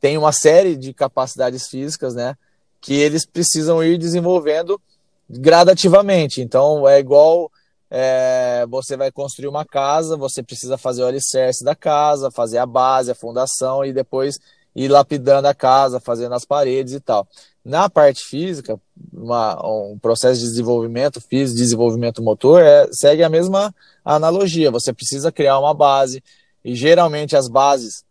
Tem 0.00 0.16
uma 0.16 0.32
série 0.32 0.74
de 0.76 0.92
capacidades 0.92 1.68
físicas, 1.68 2.14
né, 2.14 2.34
que 2.80 2.94
eles 2.94 3.26
precisam 3.26 3.84
ir 3.84 3.98
desenvolvendo 3.98 4.80
gradativamente. 5.28 6.40
Então, 6.40 6.88
é 6.88 6.98
igual 6.98 7.50
é, 7.96 8.66
você 8.68 8.96
vai 8.96 9.12
construir 9.12 9.46
uma 9.46 9.64
casa, 9.64 10.16
você 10.16 10.42
precisa 10.42 10.76
fazer 10.76 11.04
o 11.04 11.06
alicerce 11.06 11.62
da 11.62 11.76
casa, 11.76 12.28
fazer 12.28 12.58
a 12.58 12.66
base, 12.66 13.12
a 13.12 13.14
fundação 13.14 13.84
e 13.84 13.92
depois 13.92 14.40
ir 14.74 14.88
lapidando 14.88 15.46
a 15.46 15.54
casa, 15.54 16.00
fazendo 16.00 16.34
as 16.34 16.44
paredes 16.44 16.92
e 16.92 16.98
tal. 16.98 17.24
Na 17.64 17.88
parte 17.88 18.24
física, 18.24 18.80
uma, 19.12 19.64
um 19.64 19.96
processo 19.96 20.40
de 20.40 20.46
desenvolvimento 20.48 21.20
físico, 21.20 21.56
desenvolvimento 21.56 22.20
motor, 22.20 22.60
é, 22.60 22.88
segue 22.90 23.22
a 23.22 23.28
mesma 23.28 23.72
analogia. 24.04 24.72
Você 24.72 24.92
precisa 24.92 25.30
criar 25.30 25.60
uma 25.60 25.72
base, 25.72 26.20
e 26.64 26.74
geralmente 26.74 27.36
as 27.36 27.46
bases 27.46 28.02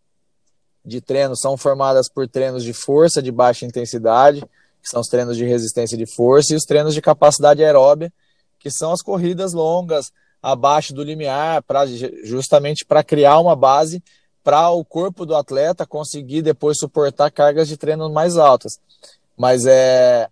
de 0.82 1.02
treino 1.02 1.36
são 1.36 1.58
formadas 1.58 2.08
por 2.08 2.26
treinos 2.26 2.64
de 2.64 2.72
força 2.72 3.20
de 3.20 3.30
baixa 3.30 3.66
intensidade, 3.66 4.40
que 4.82 4.88
são 4.88 5.02
os 5.02 5.08
treinos 5.08 5.36
de 5.36 5.44
resistência 5.44 5.98
de 5.98 6.06
força, 6.06 6.54
e 6.54 6.56
os 6.56 6.64
treinos 6.64 6.94
de 6.94 7.02
capacidade 7.02 7.62
aeróbia, 7.62 8.10
que 8.64 8.70
são 8.70 8.92
as 8.92 9.02
corridas 9.02 9.52
longas 9.52 10.10
abaixo 10.42 10.94
do 10.94 11.04
limiar, 11.04 11.62
pra, 11.62 11.84
justamente 12.24 12.82
para 12.82 13.04
criar 13.04 13.38
uma 13.38 13.54
base 13.54 14.02
para 14.42 14.70
o 14.70 14.82
corpo 14.82 15.26
do 15.26 15.36
atleta 15.36 15.86
conseguir 15.86 16.40
depois 16.40 16.78
suportar 16.78 17.30
cargas 17.30 17.68
de 17.68 17.76
treino 17.76 18.10
mais 18.10 18.38
altas. 18.38 18.78
Mas 19.36 19.66
é 19.66 20.30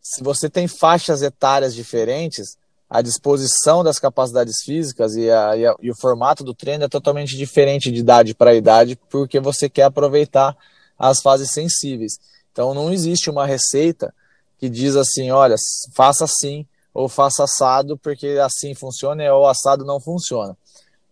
se 0.00 0.22
você 0.22 0.48
tem 0.48 0.66
faixas 0.66 1.20
etárias 1.20 1.74
diferentes, 1.74 2.56
a 2.88 3.02
disposição 3.02 3.84
das 3.84 3.98
capacidades 3.98 4.62
físicas 4.64 5.14
e, 5.16 5.30
a, 5.30 5.54
e, 5.54 5.66
a, 5.66 5.76
e 5.82 5.90
o 5.90 6.00
formato 6.00 6.42
do 6.42 6.54
treino 6.54 6.84
é 6.84 6.88
totalmente 6.88 7.36
diferente 7.36 7.92
de 7.92 8.00
idade 8.00 8.34
para 8.34 8.54
idade, 8.54 8.98
porque 9.10 9.38
você 9.38 9.68
quer 9.68 9.82
aproveitar 9.82 10.56
as 10.98 11.20
fases 11.20 11.50
sensíveis. 11.50 12.14
Então 12.50 12.72
não 12.72 12.90
existe 12.90 13.28
uma 13.28 13.44
receita 13.44 14.14
que 14.58 14.70
diz 14.70 14.96
assim, 14.96 15.30
olha, 15.30 15.56
faça 15.94 16.24
assim 16.24 16.66
ou 16.92 17.08
faça 17.08 17.44
assado 17.44 17.96
porque 17.96 18.38
assim 18.42 18.74
funciona 18.74 19.32
ou 19.32 19.46
assado 19.46 19.84
não 19.84 20.00
funciona. 20.00 20.56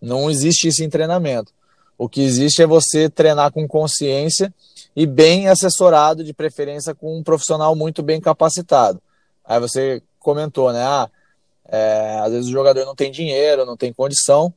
Não 0.01 0.31
existe 0.31 0.69
isso 0.69 0.83
em 0.83 0.91
treinamento. 0.91 1.53
O 1.97 2.09
que 2.09 2.21
existe 2.21 2.63
é 2.63 2.67
você 2.67 3.09
treinar 3.09 3.53
com 3.53 3.67
consciência 3.67 4.55
e 4.95 5.07
bem 5.07 5.49
assessorado, 5.49 6.23
de 6.23 6.33
preferência 6.33 6.95
com 6.95 7.19
um 7.19 7.23
profissional 7.23 7.75
muito 7.75 8.03
bem 8.03 8.21
capacitado. 8.21 9.01
Aí 9.45 9.59
você 9.59 10.03
comentou, 10.21 10.73
né? 10.73 10.83
Ah, 10.83 11.11
é, 11.69 12.21
às 12.23 12.33
vezes 12.33 12.49
o 12.49 12.53
jogador 12.53 12.85
não 12.85 12.95
tem 12.95 13.11
dinheiro, 13.11 13.67
não 13.67 13.77
tem 13.77 13.93
condição, 13.93 14.53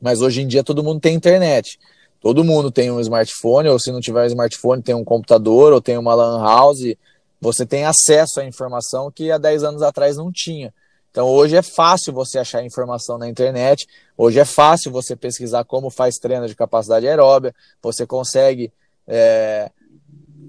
mas 0.00 0.20
hoje 0.20 0.42
em 0.42 0.46
dia 0.46 0.62
todo 0.62 0.84
mundo 0.84 1.00
tem 1.00 1.14
internet. 1.14 1.78
Todo 2.20 2.44
mundo 2.44 2.70
tem 2.70 2.90
um 2.90 3.00
smartphone, 3.00 3.68
ou 3.68 3.78
se 3.78 3.92
não 3.92 4.00
tiver 4.00 4.26
smartphone, 4.26 4.82
tem 4.82 4.94
um 4.94 5.04
computador, 5.04 5.72
ou 5.72 5.80
tem 5.80 5.96
uma 5.96 6.14
LAN 6.14 6.42
house. 6.42 6.94
Você 7.40 7.64
tem 7.64 7.84
acesso 7.84 8.40
à 8.40 8.44
informação 8.44 9.10
que 9.10 9.30
há 9.30 9.38
10 9.38 9.64
anos 9.64 9.82
atrás 9.82 10.16
não 10.16 10.32
tinha. 10.32 10.72
Então 11.10 11.26
hoje 11.26 11.56
é 11.56 11.62
fácil 11.62 12.12
você 12.12 12.38
achar 12.38 12.64
informação 12.64 13.18
na 13.18 13.28
internet, 13.28 13.86
hoje 14.16 14.38
é 14.38 14.44
fácil 14.44 14.92
você 14.92 15.16
pesquisar 15.16 15.64
como 15.64 15.90
faz 15.90 16.16
treino 16.16 16.46
de 16.46 16.54
capacidade 16.54 17.08
aeróbia, 17.08 17.54
você 17.82 18.06
consegue 18.06 18.70
é, 19.06 19.70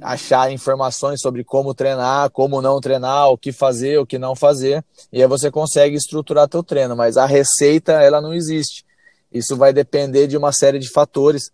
achar 0.02 0.52
informações 0.52 1.22
sobre 1.22 1.44
como 1.44 1.74
treinar, 1.74 2.30
como 2.30 2.62
não 2.62 2.80
treinar, 2.80 3.30
o 3.30 3.38
que 3.38 3.52
fazer, 3.52 4.00
o 4.00 4.06
que 4.06 4.18
não 4.18 4.36
fazer, 4.36 4.84
e 5.12 5.22
aí 5.22 5.28
você 5.28 5.50
consegue 5.50 5.96
estruturar 5.96 6.48
teu 6.48 6.62
treino, 6.62 6.96
mas 6.96 7.18
a 7.18 7.26
receita 7.26 7.94
ela 7.94 8.22
não 8.22 8.34
existe. 8.34 8.86
Isso 9.32 9.56
vai 9.56 9.72
depender 9.72 10.28
de 10.28 10.38
uma 10.38 10.52
série 10.52 10.80
de 10.80 10.90
fatores 10.90 11.52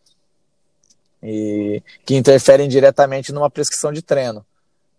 e, 1.21 1.81
que 2.05 2.15
interferem 2.15 2.67
diretamente 2.67 3.31
numa 3.31 3.49
prescrição 3.49 3.91
de 3.91 4.01
treino. 4.01 4.45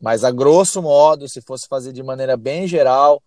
Mas 0.00 0.24
a 0.24 0.30
grosso 0.30 0.82
modo, 0.82 1.28
se 1.28 1.40
fosse 1.40 1.66
fazer 1.68 1.92
de 1.92 2.02
maneira 2.02 2.36
bem 2.36 2.66
geral, 2.66 3.22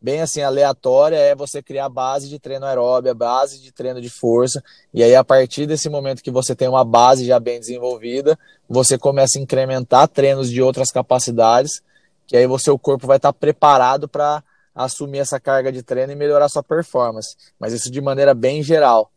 bem 0.00 0.20
assim 0.20 0.42
aleatória 0.42 1.16
é 1.16 1.34
você 1.34 1.62
criar 1.62 1.88
base 1.88 2.28
de 2.28 2.38
treino 2.38 2.66
aeróbia, 2.66 3.14
base 3.14 3.60
de 3.60 3.70
treino 3.70 4.00
de 4.00 4.08
força, 4.08 4.62
e 4.92 5.02
aí 5.02 5.14
a 5.14 5.22
partir 5.22 5.66
desse 5.66 5.88
momento 5.88 6.22
que 6.22 6.30
você 6.30 6.54
tem 6.54 6.68
uma 6.68 6.84
base 6.84 7.24
já 7.26 7.38
bem 7.38 7.60
desenvolvida, 7.60 8.38
você 8.68 8.96
começa 8.96 9.38
a 9.38 9.42
incrementar 9.42 10.08
treinos 10.08 10.50
de 10.50 10.62
outras 10.62 10.90
capacidades, 10.90 11.82
que 12.26 12.36
aí 12.36 12.46
o 12.46 12.58
seu 12.58 12.78
corpo 12.78 13.06
vai 13.06 13.16
estar 13.16 13.32
preparado 13.32 14.08
para 14.08 14.42
assumir 14.74 15.18
essa 15.18 15.38
carga 15.38 15.70
de 15.70 15.82
treino 15.82 16.12
e 16.12 16.16
melhorar 16.16 16.48
sua 16.48 16.62
performance, 16.62 17.36
mas 17.58 17.72
isso 17.72 17.90
de 17.90 18.00
maneira 18.00 18.32
bem 18.32 18.62
geral. 18.62 19.10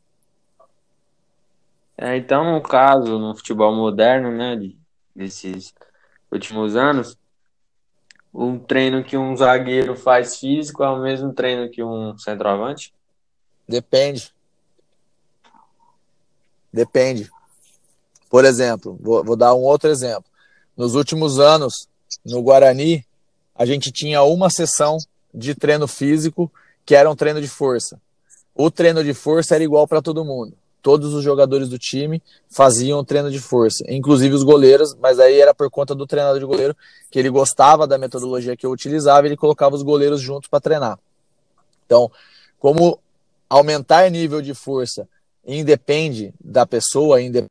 É, 1.98 2.18
então, 2.18 2.52
no 2.52 2.62
caso, 2.62 3.20
no 3.20 3.36
futebol 3.36 3.74
moderno, 3.74 4.32
né, 4.32 4.60
desses 5.16 5.74
últimos 6.34 6.76
anos, 6.76 7.18
um 8.34 8.58
treino 8.58 9.04
que 9.04 9.16
um 9.16 9.36
zagueiro 9.36 9.96
faz 9.96 10.38
físico 10.38 10.84
é 10.84 10.90
o 10.90 11.02
mesmo 11.02 11.32
treino 11.34 11.70
que 11.70 11.84
um 11.84 12.18
centroavante? 12.18 12.94
Depende. 13.68 14.34
Depende. 16.72 17.30
Por 18.30 18.44
exemplo, 18.44 18.98
vou, 19.00 19.24
vou, 19.24 19.36
dar 19.36 19.54
um 19.54 19.62
outro 19.62 19.90
exemplo. 19.90 20.26
Nos 20.76 20.96
últimos 20.96 21.40
anos, 21.40 21.88
no 22.26 22.42
Guarani, 22.42 23.06
a 23.56 23.66
gente 23.66 23.92
tinha 23.92 24.24
uma 24.24 24.50
sessão 24.50 24.98
de 25.32 25.54
treino 25.54 25.88
físico 25.88 26.52
que 26.84 26.96
era 26.96 27.10
um 27.10 27.16
treino 27.16 27.40
de 27.40 27.48
força. 27.48 28.02
O 28.56 28.72
treino 28.72 29.04
de 29.04 29.14
força 29.14 29.54
era 29.54 29.64
igual 29.64 29.88
para 29.88 30.02
todo 30.02 30.26
mundo 30.26 30.58
todos 30.84 31.14
os 31.14 31.24
jogadores 31.24 31.70
do 31.70 31.80
time 31.80 32.22
faziam 32.50 33.04
treino 33.04 33.32
de 33.32 33.40
força, 33.40 33.84
inclusive 33.88 34.36
os 34.36 34.44
goleiros, 34.44 34.94
mas 34.96 35.18
aí 35.18 35.40
era 35.40 35.54
por 35.54 35.72
conta 35.72 35.96
do 35.96 36.06
treinador 36.06 36.40
de 36.40 36.46
goleiro, 36.46 36.76
que 37.10 37.18
ele 37.18 37.30
gostava 37.30 37.88
da 37.88 37.98
metodologia 37.98 38.56
que 38.56 38.66
eu 38.66 38.72
utilizava, 38.72 39.26
ele 39.26 39.38
colocava 39.38 39.74
os 39.76 39.82
goleiros 39.82 40.20
juntos 40.22 40.50
para 40.50 40.60
treinar. 40.60 41.00
Então, 41.86 42.12
como 42.60 43.00
aumentar 43.50 44.12
nível 44.12 44.42
de 44.42 44.54
força 44.54 45.08
independe 45.46 46.34
da 46.44 46.66
pessoa, 46.66 47.22
independe 47.22 47.50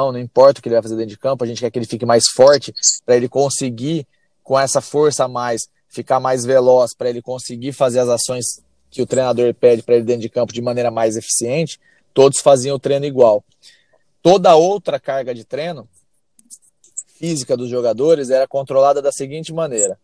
não, 0.00 0.10
não 0.10 0.18
importa 0.18 0.58
o 0.58 0.62
que 0.62 0.68
ele 0.68 0.74
vai 0.74 0.82
fazer 0.82 0.96
dentro 0.96 1.10
de 1.10 1.18
campo, 1.18 1.44
a 1.44 1.46
gente 1.46 1.60
quer 1.60 1.70
que 1.70 1.78
ele 1.78 1.86
fique 1.86 2.04
mais 2.04 2.24
forte 2.26 2.74
para 3.06 3.14
ele 3.16 3.28
conseguir 3.28 4.04
com 4.42 4.58
essa 4.58 4.80
força 4.80 5.24
a 5.24 5.28
mais 5.28 5.68
ficar 5.88 6.18
mais 6.18 6.44
veloz, 6.44 6.92
para 6.94 7.08
ele 7.08 7.22
conseguir 7.22 7.72
fazer 7.72 8.00
as 8.00 8.08
ações 8.08 8.62
que 8.90 9.00
o 9.00 9.06
treinador 9.06 9.54
pede 9.54 9.82
para 9.82 9.94
ele 9.94 10.04
dentro 10.04 10.22
de 10.22 10.28
campo 10.28 10.52
de 10.52 10.60
maneira 10.60 10.90
mais 10.90 11.16
eficiente 11.16 11.78
todos 12.12 12.40
faziam 12.40 12.76
o 12.76 12.78
treino 12.78 13.06
igual. 13.06 13.44
Toda 14.22 14.54
outra 14.54 15.00
carga 15.00 15.34
de 15.34 15.44
treino 15.44 15.88
física 17.18 17.56
dos 17.56 17.68
jogadores 17.68 18.30
era 18.30 18.46
controlada 18.48 19.02
da 19.02 19.12
seguinte 19.12 19.52
maneira: 19.52 19.98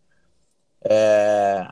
é, 0.85 1.67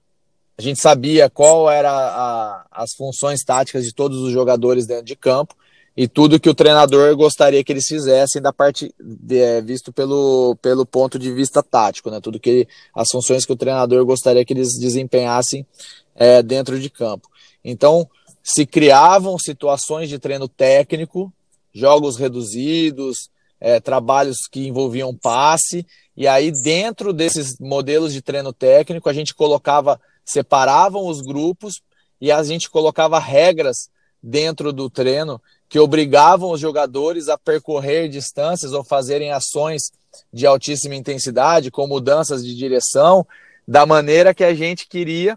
a 0.58 0.62
gente 0.62 0.80
sabia 0.80 1.28
qual 1.28 1.70
era 1.70 1.90
a, 1.90 2.66
as 2.70 2.94
funções 2.94 3.44
táticas 3.44 3.84
de 3.84 3.94
todos 3.94 4.18
os 4.20 4.32
jogadores 4.32 4.86
dentro 4.86 5.04
de 5.04 5.14
campo 5.14 5.54
e 5.96 6.06
tudo 6.06 6.38
que 6.38 6.50
o 6.50 6.54
treinador 6.54 7.16
gostaria 7.16 7.64
que 7.64 7.72
eles 7.72 7.86
fizessem 7.86 8.40
da 8.42 8.52
parte 8.52 8.94
de, 9.00 9.38
é, 9.38 9.62
visto 9.62 9.92
pelo, 9.92 10.56
pelo 10.60 10.84
ponto 10.84 11.18
de 11.18 11.32
vista 11.32 11.62
tático, 11.62 12.10
né? 12.10 12.20
Tudo 12.20 12.40
que 12.40 12.68
as 12.94 13.10
funções 13.10 13.46
que 13.46 13.52
o 13.52 13.56
treinador 13.56 14.04
gostaria 14.04 14.44
que 14.44 14.52
eles 14.52 14.78
desempenhassem 14.78 15.66
é, 16.14 16.42
dentro 16.42 16.78
de 16.78 16.90
campo. 16.90 17.28
Então, 17.64 18.08
se 18.48 18.64
criavam 18.64 19.36
situações 19.40 20.08
de 20.08 20.20
treino 20.20 20.46
técnico, 20.46 21.32
jogos 21.74 22.16
reduzidos, 22.16 23.28
é, 23.60 23.80
trabalhos 23.80 24.46
que 24.48 24.68
envolviam 24.68 25.12
passe, 25.12 25.84
e 26.16 26.28
aí 26.28 26.52
dentro 26.52 27.12
desses 27.12 27.58
modelos 27.58 28.12
de 28.12 28.22
treino 28.22 28.52
técnico 28.52 29.08
a 29.08 29.12
gente 29.12 29.34
colocava, 29.34 30.00
separavam 30.24 31.08
os 31.08 31.20
grupos 31.22 31.82
e 32.20 32.30
a 32.30 32.40
gente 32.44 32.70
colocava 32.70 33.18
regras 33.18 33.90
dentro 34.22 34.72
do 34.72 34.88
treino 34.88 35.42
que 35.68 35.80
obrigavam 35.80 36.52
os 36.52 36.60
jogadores 36.60 37.28
a 37.28 37.36
percorrer 37.36 38.08
distâncias 38.08 38.72
ou 38.72 38.84
fazerem 38.84 39.32
ações 39.32 39.90
de 40.32 40.46
altíssima 40.46 40.94
intensidade, 40.94 41.72
com 41.72 41.88
mudanças 41.88 42.44
de 42.44 42.54
direção, 42.54 43.26
da 43.66 43.84
maneira 43.84 44.32
que 44.32 44.44
a 44.44 44.54
gente 44.54 44.86
queria 44.86 45.36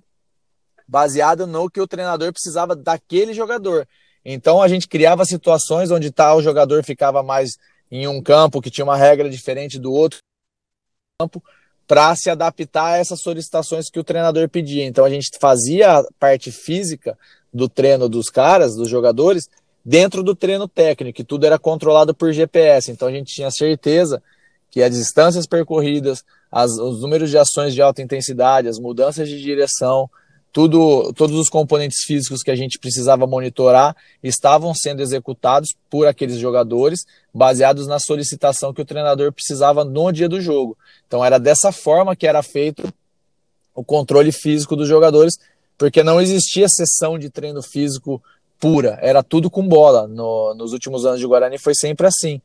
baseado 0.89 1.45
no 1.45 1.69
que 1.69 1.79
o 1.79 1.87
treinador 1.87 2.33
precisava 2.33 2.75
daquele 2.75 3.31
jogador. 3.31 3.87
Então 4.25 4.59
a 4.59 4.67
gente 4.67 4.87
criava 4.87 5.23
situações 5.23 5.91
onde 5.91 6.11
tal 6.11 6.41
jogador 6.41 6.83
ficava 6.83 7.21
mais 7.21 7.51
em 7.91 8.07
um 8.07 8.21
campo 8.21 8.59
que 8.59 8.71
tinha 8.71 8.83
uma 8.83 8.97
regra 8.97 9.29
diferente 9.29 9.77
do 9.77 9.93
outro 9.93 10.17
campo 11.19 11.43
para 11.87 12.15
se 12.15 12.29
adaptar 12.29 12.93
a 12.93 12.97
essas 12.97 13.21
solicitações 13.21 13.89
que 13.89 13.99
o 13.99 14.03
treinador 14.03 14.49
pedia. 14.49 14.85
Então 14.85 15.05
a 15.05 15.09
gente 15.09 15.29
fazia 15.39 15.99
a 15.99 16.03
parte 16.19 16.51
física 16.51 17.17
do 17.53 17.69
treino 17.69 18.09
dos 18.09 18.29
caras, 18.29 18.75
dos 18.75 18.89
jogadores, 18.89 19.47
dentro 19.85 20.23
do 20.23 20.35
treino 20.35 20.67
técnico, 20.67 21.21
e 21.21 21.23
tudo 21.23 21.45
era 21.45 21.57
controlado 21.57 22.13
por 22.15 22.31
GPS. 22.31 22.91
Então 22.91 23.07
a 23.07 23.11
gente 23.11 23.33
tinha 23.33 23.49
certeza 23.51 24.21
que 24.71 24.81
as 24.81 24.93
distâncias 24.95 25.47
percorridas, 25.47 26.23
as, 26.51 26.71
os 26.71 27.01
números 27.01 27.29
de 27.29 27.37
ações 27.37 27.73
de 27.73 27.81
alta 27.81 28.01
intensidade, 28.01 28.67
as 28.67 28.79
mudanças 28.79 29.27
de 29.27 29.41
direção, 29.41 30.09
tudo, 30.51 31.13
todos 31.13 31.37
os 31.37 31.49
componentes 31.49 32.03
físicos 32.05 32.41
que 32.41 32.51
a 32.51 32.55
gente 32.55 32.79
precisava 32.79 33.27
monitorar 33.27 33.95
estavam 34.21 34.73
sendo 34.73 35.01
executados 35.01 35.69
por 35.89 36.07
aqueles 36.07 36.37
jogadores, 36.37 37.05
baseados 37.33 37.87
na 37.87 37.99
solicitação 37.99 38.73
que 38.73 38.81
o 38.81 38.85
treinador 38.85 39.31
precisava 39.31 39.85
no 39.85 40.11
dia 40.11 40.27
do 40.27 40.41
jogo. 40.41 40.77
Então 41.07 41.23
era 41.23 41.37
dessa 41.37 41.71
forma 41.71 42.15
que 42.15 42.27
era 42.27 42.41
feito 42.41 42.91
o 43.75 43.83
controle 43.83 44.31
físico 44.31 44.75
dos 44.75 44.87
jogadores, 44.87 45.37
porque 45.77 46.03
não 46.03 46.19
existia 46.19 46.67
sessão 46.67 47.17
de 47.17 47.29
treino 47.29 47.61
físico 47.61 48.21
pura, 48.59 48.99
era 49.01 49.23
tudo 49.23 49.49
com 49.49 49.65
bola. 49.65 50.07
No, 50.07 50.53
nos 50.55 50.73
últimos 50.73 51.05
anos 51.05 51.19
de 51.19 51.27
Guarani 51.27 51.57
foi 51.57 51.75
sempre 51.75 52.07
assim. 52.07 52.41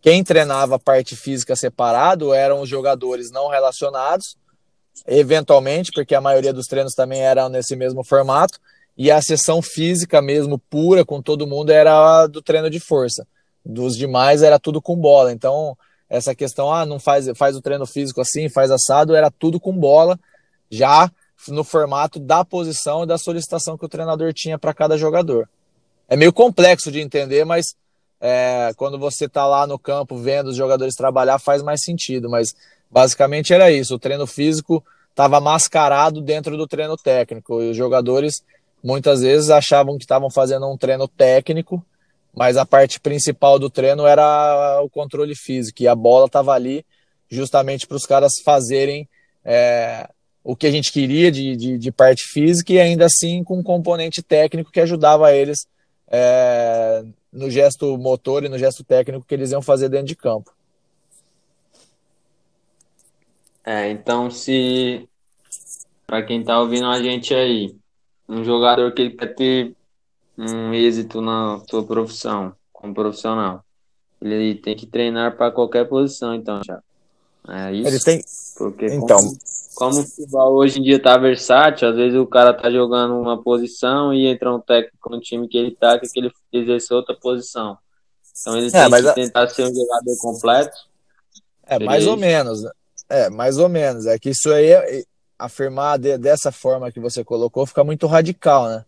Quem 0.00 0.24
treinava 0.24 0.74
a 0.74 0.78
parte 0.80 1.14
física 1.14 1.54
separado 1.54 2.34
eram 2.34 2.60
os 2.60 2.68
jogadores 2.68 3.30
não 3.30 3.48
relacionados, 3.48 4.36
eventualmente, 5.06 5.90
porque 5.94 6.14
a 6.14 6.20
maioria 6.20 6.52
dos 6.52 6.66
treinos 6.66 6.94
também 6.94 7.20
eram 7.20 7.48
nesse 7.48 7.74
mesmo 7.76 8.04
formato, 8.04 8.58
e 8.96 9.10
a 9.10 9.20
sessão 9.22 9.62
física 9.62 10.20
mesmo, 10.20 10.58
pura, 10.58 11.04
com 11.04 11.22
todo 11.22 11.46
mundo, 11.46 11.70
era 11.70 12.26
do 12.26 12.42
treino 12.42 12.68
de 12.68 12.78
força. 12.78 13.26
Dos 13.64 13.96
demais 13.96 14.42
era 14.42 14.58
tudo 14.58 14.82
com 14.82 14.96
bola. 14.96 15.32
Então, 15.32 15.76
essa 16.08 16.34
questão, 16.34 16.70
ah, 16.72 16.84
não 16.84 17.00
faz, 17.00 17.26
faz 17.36 17.56
o 17.56 17.62
treino 17.62 17.86
físico 17.86 18.20
assim, 18.20 18.48
faz 18.48 18.70
assado, 18.70 19.14
era 19.14 19.30
tudo 19.30 19.58
com 19.58 19.72
bola, 19.72 20.18
já 20.70 21.10
no 21.48 21.64
formato 21.64 22.20
da 22.20 22.44
posição 22.44 23.02
e 23.02 23.06
da 23.06 23.18
solicitação 23.18 23.76
que 23.76 23.84
o 23.84 23.88
treinador 23.88 24.32
tinha 24.32 24.58
para 24.58 24.74
cada 24.74 24.96
jogador. 24.96 25.48
É 26.08 26.16
meio 26.16 26.32
complexo 26.32 26.92
de 26.92 27.00
entender, 27.00 27.44
mas 27.44 27.74
é, 28.20 28.72
quando 28.76 28.98
você 28.98 29.24
está 29.24 29.46
lá 29.46 29.66
no 29.66 29.78
campo 29.78 30.16
vendo 30.16 30.48
os 30.48 30.56
jogadores 30.56 30.94
trabalhar, 30.94 31.38
faz 31.38 31.62
mais 31.62 31.82
sentido. 31.82 32.28
Mas 32.28 32.54
basicamente 32.92 33.54
era 33.54 33.72
isso: 33.72 33.94
o 33.94 33.98
treino 33.98 34.26
físico 34.26 34.84
estava 35.10 35.40
mascarado 35.40 36.20
dentro 36.20 36.56
do 36.56 36.66
treino 36.66 36.96
técnico 36.96 37.62
e 37.62 37.70
os 37.70 37.76
jogadores 37.76 38.44
muitas 38.84 39.20
vezes 39.22 39.50
achavam 39.50 39.96
que 39.96 40.04
estavam 40.04 40.30
fazendo 40.30 40.68
um 40.70 40.76
treino 40.76 41.08
técnico, 41.08 41.84
mas 42.34 42.56
a 42.56 42.66
parte 42.66 43.00
principal 43.00 43.58
do 43.58 43.70
treino 43.70 44.06
era 44.06 44.80
o 44.82 44.90
controle 44.90 45.34
físico 45.34 45.82
e 45.82 45.88
a 45.88 45.94
bola 45.94 46.26
estava 46.26 46.52
ali 46.52 46.84
justamente 47.30 47.86
para 47.86 47.96
os 47.96 48.04
caras 48.04 48.34
fazerem 48.44 49.08
é, 49.44 50.08
o 50.44 50.54
que 50.56 50.66
a 50.66 50.70
gente 50.70 50.92
queria 50.92 51.30
de, 51.30 51.56
de, 51.56 51.78
de, 51.78 51.92
parte 51.92 52.24
física 52.24 52.72
e 52.72 52.80
ainda 52.80 53.06
assim 53.06 53.42
com 53.42 53.58
um 53.58 53.62
componente 53.62 54.22
técnico 54.22 54.70
que 54.70 54.80
ajudava 54.80 55.32
eles 55.32 55.66
é, 56.10 57.04
no 57.32 57.50
gesto 57.50 57.96
motor 57.96 58.44
e 58.44 58.48
no 58.48 58.58
gesto 58.58 58.84
técnico 58.84 59.24
que 59.26 59.34
eles 59.34 59.50
iam 59.50 59.62
fazer 59.62 59.88
dentro 59.88 60.08
de 60.08 60.16
campo. 60.16 60.52
É, 63.64 63.90
então 63.90 64.30
se 64.30 65.08
para 66.06 66.22
quem 66.22 66.44
tá 66.44 66.60
ouvindo 66.60 66.86
a 66.86 67.02
gente 67.02 67.34
aí, 67.34 67.74
um 68.28 68.44
jogador 68.44 68.92
que 68.92 69.02
ele 69.02 69.16
quer 69.16 69.34
ter 69.34 69.74
um 70.36 70.72
êxito 70.74 71.20
na 71.20 71.60
sua 71.70 71.84
profissão, 71.84 72.54
como 72.72 72.94
profissional, 72.94 73.64
ele 74.20 74.54
tem 74.54 74.76
que 74.76 74.86
treinar 74.86 75.36
para 75.36 75.50
qualquer 75.50 75.88
posição, 75.88 76.34
então, 76.34 76.60
já. 76.64 76.80
É 77.48 77.72
isso. 77.72 77.88
Ele 77.88 78.00
tem. 78.00 78.24
Porque 78.56 78.86
então, 78.86 79.18
como, 79.18 79.38
como 79.74 80.00
o 80.00 80.04
futebol 80.04 80.54
hoje 80.54 80.78
em 80.78 80.82
dia 80.82 81.02
tá 81.02 81.16
versátil, 81.16 81.88
às 81.88 81.96
vezes 81.96 82.18
o 82.18 82.26
cara 82.26 82.54
tá 82.54 82.70
jogando 82.70 83.18
uma 83.18 83.42
posição 83.42 84.12
e 84.14 84.26
entra 84.26 84.54
um 84.54 84.60
técnico 84.60 85.10
no 85.10 85.20
time 85.20 85.48
que 85.48 85.58
ele 85.58 85.72
tá, 85.72 85.98
que 85.98 86.08
ele 86.14 86.30
exerce 86.52 86.94
outra 86.94 87.16
posição. 87.16 87.76
Então 88.40 88.56
ele 88.56 88.68
é, 88.68 88.70
tem 88.70 88.90
que 88.90 89.08
a... 89.08 89.12
tentar 89.12 89.48
ser 89.48 89.64
um 89.64 89.74
jogador 89.74 90.16
completo. 90.20 90.76
É, 91.66 91.78
mais 91.78 92.06
ou 92.06 92.16
menos. 92.16 92.62
Né? 92.62 92.70
É, 93.12 93.30
mais 93.30 93.58
ou 93.58 93.68
menos. 93.68 94.06
É 94.06 94.18
que 94.18 94.30
isso 94.30 94.50
aí, 94.52 94.70
é, 94.72 95.04
afirmar 95.38 95.98
de, 95.98 96.16
dessa 96.18 96.50
forma 96.50 96.90
que 96.90 97.00
você 97.00 97.22
colocou, 97.24 97.66
fica 97.66 97.84
muito 97.84 98.06
radical, 98.06 98.68
né? 98.68 98.84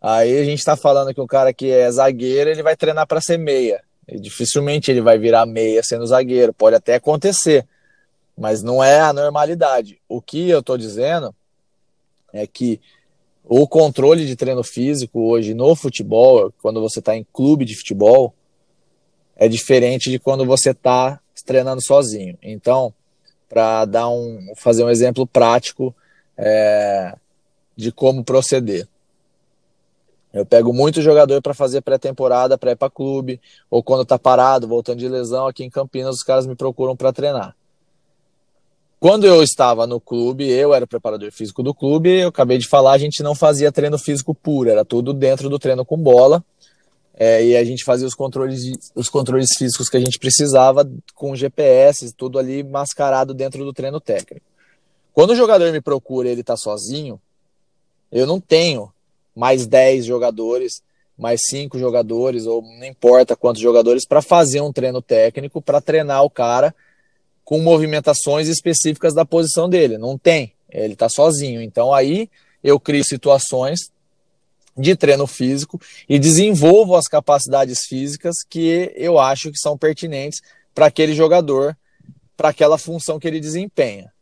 Aí 0.00 0.38
a 0.38 0.44
gente 0.44 0.64
tá 0.64 0.76
falando 0.76 1.12
que 1.12 1.20
o 1.20 1.26
cara 1.26 1.52
que 1.52 1.70
é 1.70 1.90
zagueiro, 1.90 2.50
ele 2.50 2.62
vai 2.62 2.74
treinar 2.74 3.06
para 3.06 3.20
ser 3.20 3.38
meia. 3.38 3.82
E 4.08 4.18
dificilmente 4.18 4.90
ele 4.90 5.00
vai 5.02 5.18
virar 5.18 5.44
meia 5.44 5.82
sendo 5.82 6.06
zagueiro. 6.06 6.54
Pode 6.54 6.76
até 6.76 6.94
acontecer 6.94 7.66
mas 8.40 8.62
não 8.62 8.82
é 8.82 8.98
a 8.98 9.12
normalidade. 9.12 10.00
O 10.08 10.22
que 10.22 10.48
eu 10.48 10.60
estou 10.60 10.78
dizendo 10.78 11.34
é 12.32 12.46
que 12.46 12.80
o 13.44 13.68
controle 13.68 14.26
de 14.26 14.34
treino 14.34 14.64
físico 14.64 15.20
hoje 15.28 15.52
no 15.52 15.76
futebol, 15.76 16.50
quando 16.62 16.80
você 16.80 17.00
está 17.00 17.14
em 17.14 17.26
clube 17.34 17.66
de 17.66 17.76
futebol, 17.76 18.32
é 19.36 19.46
diferente 19.46 20.10
de 20.10 20.18
quando 20.18 20.46
você 20.46 20.70
está 20.70 21.20
treinando 21.44 21.84
sozinho. 21.84 22.38
Então, 22.42 22.94
para 23.50 23.84
dar 23.84 24.08
um, 24.08 24.52
fazer 24.56 24.84
um 24.84 24.88
exemplo 24.88 25.26
prático 25.26 25.92
é, 26.38 27.16
de 27.76 27.90
como 27.90 28.22
proceder. 28.22 28.86
Eu 30.32 30.46
pego 30.46 30.72
muito 30.72 31.02
jogador 31.02 31.42
para 31.42 31.52
fazer 31.52 31.80
pré-temporada, 31.80 32.56
pré 32.56 32.76
para 32.76 32.88
clube, 32.88 33.40
ou 33.68 33.82
quando 33.82 34.04
está 34.04 34.16
parado, 34.16 34.68
voltando 34.68 35.00
de 35.00 35.08
lesão 35.08 35.48
aqui 35.48 35.64
em 35.64 35.68
Campinas, 35.68 36.14
os 36.14 36.22
caras 36.22 36.46
me 36.46 36.54
procuram 36.54 36.94
para 36.94 37.12
treinar. 37.12 37.56
Quando 39.00 39.26
eu 39.26 39.42
estava 39.42 39.84
no 39.84 39.98
clube, 39.98 40.48
eu 40.48 40.72
era 40.72 40.84
o 40.84 40.88
preparador 40.88 41.32
físico 41.32 41.64
do 41.64 41.74
clube, 41.74 42.20
eu 42.20 42.28
acabei 42.28 42.58
de 42.58 42.68
falar, 42.68 42.92
a 42.92 42.98
gente 42.98 43.22
não 43.22 43.34
fazia 43.34 43.72
treino 43.72 43.98
físico 43.98 44.32
puro, 44.32 44.70
era 44.70 44.84
tudo 44.84 45.12
dentro 45.12 45.48
do 45.48 45.58
treino 45.58 45.84
com 45.84 45.96
bola. 45.96 46.44
É, 47.22 47.44
e 47.44 47.54
a 47.54 47.62
gente 47.62 47.84
fazia 47.84 48.06
os 48.06 48.14
controles, 48.14 48.90
os 48.94 49.10
controles 49.10 49.50
físicos 49.54 49.90
que 49.90 49.96
a 49.98 50.00
gente 50.00 50.18
precisava 50.18 50.90
com 51.14 51.36
GPS, 51.36 52.14
tudo 52.14 52.38
ali 52.38 52.62
mascarado 52.62 53.34
dentro 53.34 53.62
do 53.62 53.74
treino 53.74 54.00
técnico. 54.00 54.46
Quando 55.12 55.32
o 55.32 55.36
jogador 55.36 55.70
me 55.70 55.82
procura 55.82 56.28
e 56.28 56.32
ele 56.32 56.40
está 56.40 56.56
sozinho, 56.56 57.20
eu 58.10 58.26
não 58.26 58.40
tenho 58.40 58.90
mais 59.36 59.66
10 59.66 60.06
jogadores, 60.06 60.82
mais 61.18 61.42
5 61.50 61.78
jogadores, 61.78 62.46
ou 62.46 62.62
não 62.62 62.86
importa 62.86 63.36
quantos 63.36 63.60
jogadores, 63.60 64.06
para 64.06 64.22
fazer 64.22 64.62
um 64.62 64.72
treino 64.72 65.02
técnico, 65.02 65.60
para 65.60 65.78
treinar 65.78 66.24
o 66.24 66.30
cara 66.30 66.74
com 67.44 67.58
movimentações 67.58 68.48
específicas 68.48 69.12
da 69.12 69.26
posição 69.26 69.68
dele. 69.68 69.98
Não 69.98 70.16
tem. 70.16 70.54
Ele 70.70 70.94
está 70.94 71.10
sozinho. 71.10 71.60
Então 71.60 71.92
aí 71.92 72.30
eu 72.64 72.80
crio 72.80 73.04
situações 73.04 73.90
de 74.80 74.96
treino 74.96 75.26
físico 75.26 75.80
e 76.08 76.18
desenvolvo 76.18 76.96
as 76.96 77.06
capacidades 77.06 77.84
físicas 77.86 78.36
que 78.48 78.92
eu 78.96 79.18
acho 79.18 79.50
que 79.50 79.58
são 79.58 79.76
pertinentes 79.76 80.40
para 80.74 80.86
aquele 80.86 81.14
jogador, 81.14 81.76
para 82.36 82.48
aquela 82.48 82.78
função 82.78 83.18
que 83.18 83.28
ele 83.28 83.40
desempenha. 83.40 84.12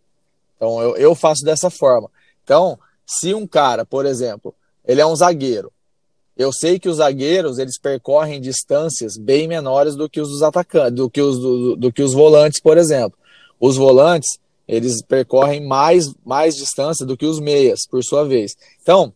Então 0.57 0.83
eu, 0.83 0.97
eu 0.97 1.15
faço 1.15 1.45
dessa 1.45 1.71
forma. 1.71 2.11
Então, 2.43 2.79
se 3.07 3.33
um 3.33 3.47
cara, 3.47 3.85
por 3.85 4.05
exemplo, 4.05 4.55
ele 4.85 5.01
é 5.01 5.07
um 5.07 5.15
zagueiro, 5.15 5.73
eu 6.37 6.53
sei 6.53 6.79
que 6.79 6.89
os 6.89 6.99
zagueiros 6.99 7.59
eles 7.59 7.79
percorrem 7.79 8.41
distâncias 8.41 9.17
bem 9.17 9.49
menores 9.49 9.97
do 9.97 10.09
que 10.09 10.21
os 10.21 10.43
atacantes, 10.43 10.95
do 10.95 11.11
que 11.11 11.21
os, 11.21 11.39
do, 11.39 11.77
do 11.77 11.93
que 11.93 12.03
os 12.03 12.13
volantes, 12.13 12.61
por 12.61 12.79
exemplo. 12.79 13.19
Os 13.59 13.77
volantes 13.77 14.39
eles 14.69 15.03
percorrem 15.03 15.67
mais, 15.67 16.05
mais 16.25 16.55
distância 16.55 17.07
do 17.07 17.17
que 17.17 17.25
os 17.25 17.41
meias, 17.41 17.87
por 17.91 18.05
sua 18.05 18.25
vez. 18.25 18.55
Então, 18.83 19.13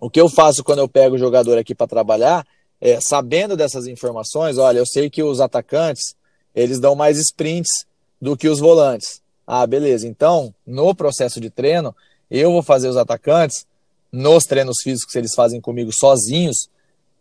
o 0.00 0.08
que 0.08 0.20
eu 0.20 0.28
faço 0.28 0.64
quando 0.64 0.78
eu 0.78 0.88
pego 0.88 1.14
o 1.14 1.18
jogador 1.18 1.58
aqui 1.58 1.74
para 1.74 1.86
trabalhar 1.86 2.46
é, 2.80 2.98
sabendo 3.00 3.56
dessas 3.56 3.86
informações, 3.86 4.56
olha, 4.56 4.78
eu 4.78 4.86
sei 4.86 5.10
que 5.10 5.22
os 5.22 5.40
atacantes 5.40 6.14
eles 6.54 6.80
dão 6.80 6.94
mais 6.94 7.18
sprints 7.18 7.84
do 8.20 8.36
que 8.36 8.48
os 8.48 8.58
volantes. 8.58 9.20
Ah, 9.46 9.66
beleza. 9.66 10.08
Então, 10.08 10.54
no 10.66 10.94
processo 10.94 11.40
de 11.40 11.50
treino, 11.50 11.94
eu 12.30 12.50
vou 12.50 12.62
fazer 12.62 12.88
os 12.88 12.96
atacantes 12.96 13.66
nos 14.10 14.44
treinos 14.44 14.76
físicos 14.82 15.12
que 15.12 15.18
eles 15.18 15.34
fazem 15.34 15.60
comigo 15.60 15.92
sozinhos, 15.92 16.68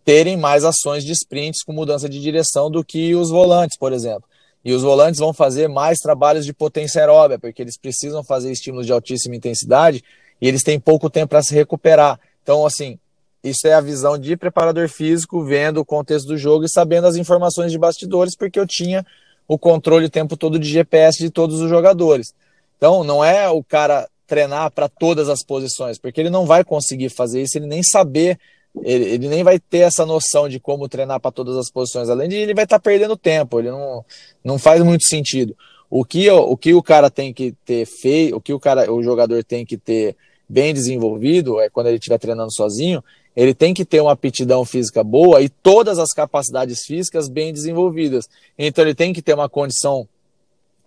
terem 0.03 0.37
mais 0.37 0.63
ações 0.63 1.03
de 1.03 1.11
sprints 1.11 1.63
com 1.63 1.73
mudança 1.73 2.09
de 2.09 2.19
direção 2.19 2.71
do 2.71 2.83
que 2.83 3.13
os 3.13 3.29
volantes, 3.29 3.77
por 3.77 3.93
exemplo. 3.93 4.23
E 4.63 4.73
os 4.73 4.81
volantes 4.81 5.19
vão 5.19 5.33
fazer 5.33 5.67
mais 5.67 5.99
trabalhos 5.99 6.45
de 6.45 6.53
potência 6.53 7.01
aeróbia, 7.01 7.37
porque 7.37 7.61
eles 7.61 7.77
precisam 7.77 8.23
fazer 8.23 8.51
estímulos 8.51 8.85
de 8.85 8.91
altíssima 8.91 9.35
intensidade 9.35 10.03
e 10.41 10.47
eles 10.47 10.63
têm 10.63 10.79
pouco 10.79 11.09
tempo 11.09 11.29
para 11.29 11.43
se 11.43 11.53
recuperar. 11.53 12.19
Então, 12.49 12.65
assim, 12.65 12.97
isso 13.43 13.67
é 13.67 13.73
a 13.73 13.79
visão 13.79 14.17
de 14.17 14.35
preparador 14.35 14.89
físico, 14.89 15.43
vendo 15.43 15.79
o 15.79 15.85
contexto 15.85 16.25
do 16.25 16.35
jogo 16.35 16.65
e 16.65 16.67
sabendo 16.67 17.05
as 17.05 17.15
informações 17.15 17.71
de 17.71 17.77
bastidores, 17.77 18.35
porque 18.35 18.59
eu 18.59 18.65
tinha 18.65 19.05
o 19.47 19.55
controle 19.55 20.07
o 20.07 20.09
tempo 20.09 20.35
todo 20.35 20.57
de 20.57 20.67
GPS 20.67 21.19
de 21.19 21.29
todos 21.29 21.61
os 21.61 21.69
jogadores. 21.69 22.33
Então, 22.75 23.03
não 23.03 23.23
é 23.23 23.47
o 23.47 23.63
cara 23.63 24.09
treinar 24.25 24.71
para 24.71 24.89
todas 24.89 25.29
as 25.29 25.43
posições, 25.43 25.99
porque 25.99 26.19
ele 26.19 26.31
não 26.31 26.47
vai 26.47 26.63
conseguir 26.63 27.09
fazer 27.09 27.43
isso, 27.43 27.55
ele 27.55 27.67
nem 27.67 27.83
saber, 27.83 28.39
ele, 28.81 29.05
ele 29.05 29.27
nem 29.27 29.43
vai 29.43 29.59
ter 29.59 29.81
essa 29.81 30.03
noção 30.03 30.49
de 30.49 30.59
como 30.59 30.89
treinar 30.89 31.19
para 31.19 31.31
todas 31.31 31.55
as 31.55 31.69
posições. 31.69 32.09
Além 32.09 32.29
de 32.29 32.35
ele 32.35 32.55
vai 32.55 32.63
estar 32.63 32.79
tá 32.79 32.83
perdendo 32.83 33.15
tempo, 33.15 33.59
ele 33.59 33.69
não, 33.69 34.03
não 34.43 34.57
faz 34.57 34.81
muito 34.81 35.03
sentido. 35.03 35.55
O 35.87 36.03
que, 36.03 36.27
o 36.31 36.57
que 36.57 36.73
o 36.73 36.81
cara 36.81 37.11
tem 37.11 37.31
que 37.31 37.51
ter 37.63 37.85
feito, 37.85 38.35
o 38.35 38.41
que 38.41 38.53
o 38.53 38.59
cara, 38.59 38.91
o 38.91 39.03
jogador 39.03 39.43
tem 39.43 39.63
que 39.63 39.77
ter 39.77 40.17
bem 40.49 40.73
desenvolvido, 40.73 41.59
é 41.59 41.69
quando 41.69 41.87
ele 41.87 41.97
estiver 41.97 42.17
treinando 42.17 42.51
sozinho, 42.51 43.03
ele 43.35 43.53
tem 43.53 43.73
que 43.73 43.85
ter 43.85 44.01
uma 44.01 44.13
aptidão 44.13 44.65
física 44.65 45.03
boa 45.03 45.41
e 45.41 45.47
todas 45.47 45.99
as 45.99 46.11
capacidades 46.11 46.83
físicas 46.85 47.29
bem 47.29 47.53
desenvolvidas. 47.53 48.27
Então 48.57 48.83
ele 48.83 48.95
tem 48.95 49.13
que 49.13 49.21
ter 49.21 49.33
uma 49.33 49.47
condição 49.47 50.07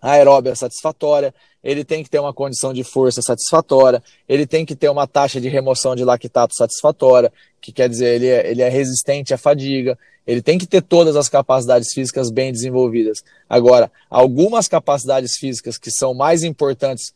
aeróbia 0.01 0.53
satisfatória, 0.53 1.33
ele 1.63 1.85
tem 1.85 2.03
que 2.03 2.09
ter 2.09 2.19
uma 2.19 2.33
condição 2.33 2.73
de 2.73 2.83
força 2.83 3.21
satisfatória, 3.21 4.03
ele 4.27 4.45
tem 4.45 4.65
que 4.65 4.75
ter 4.75 4.89
uma 4.89 5.07
taxa 5.07 5.39
de 5.39 5.47
remoção 5.47 5.95
de 5.95 6.03
lactato 6.03 6.53
satisfatória, 6.53 7.31
que 7.61 7.71
quer 7.71 7.87
dizer, 7.87 8.15
ele 8.15 8.27
é, 8.27 8.51
ele 8.51 8.61
é 8.61 8.67
resistente 8.67 9.33
à 9.33 9.37
fadiga, 9.37 9.97
ele 10.27 10.41
tem 10.41 10.57
que 10.57 10.67
ter 10.67 10.81
todas 10.81 11.15
as 11.15 11.29
capacidades 11.29 11.93
físicas 11.93 12.29
bem 12.29 12.51
desenvolvidas. 12.51 13.23
Agora, 13.49 13.89
algumas 14.09 14.67
capacidades 14.67 15.37
físicas 15.37 15.77
que 15.77 15.89
são 15.89 16.13
mais 16.13 16.43
importantes 16.43 17.13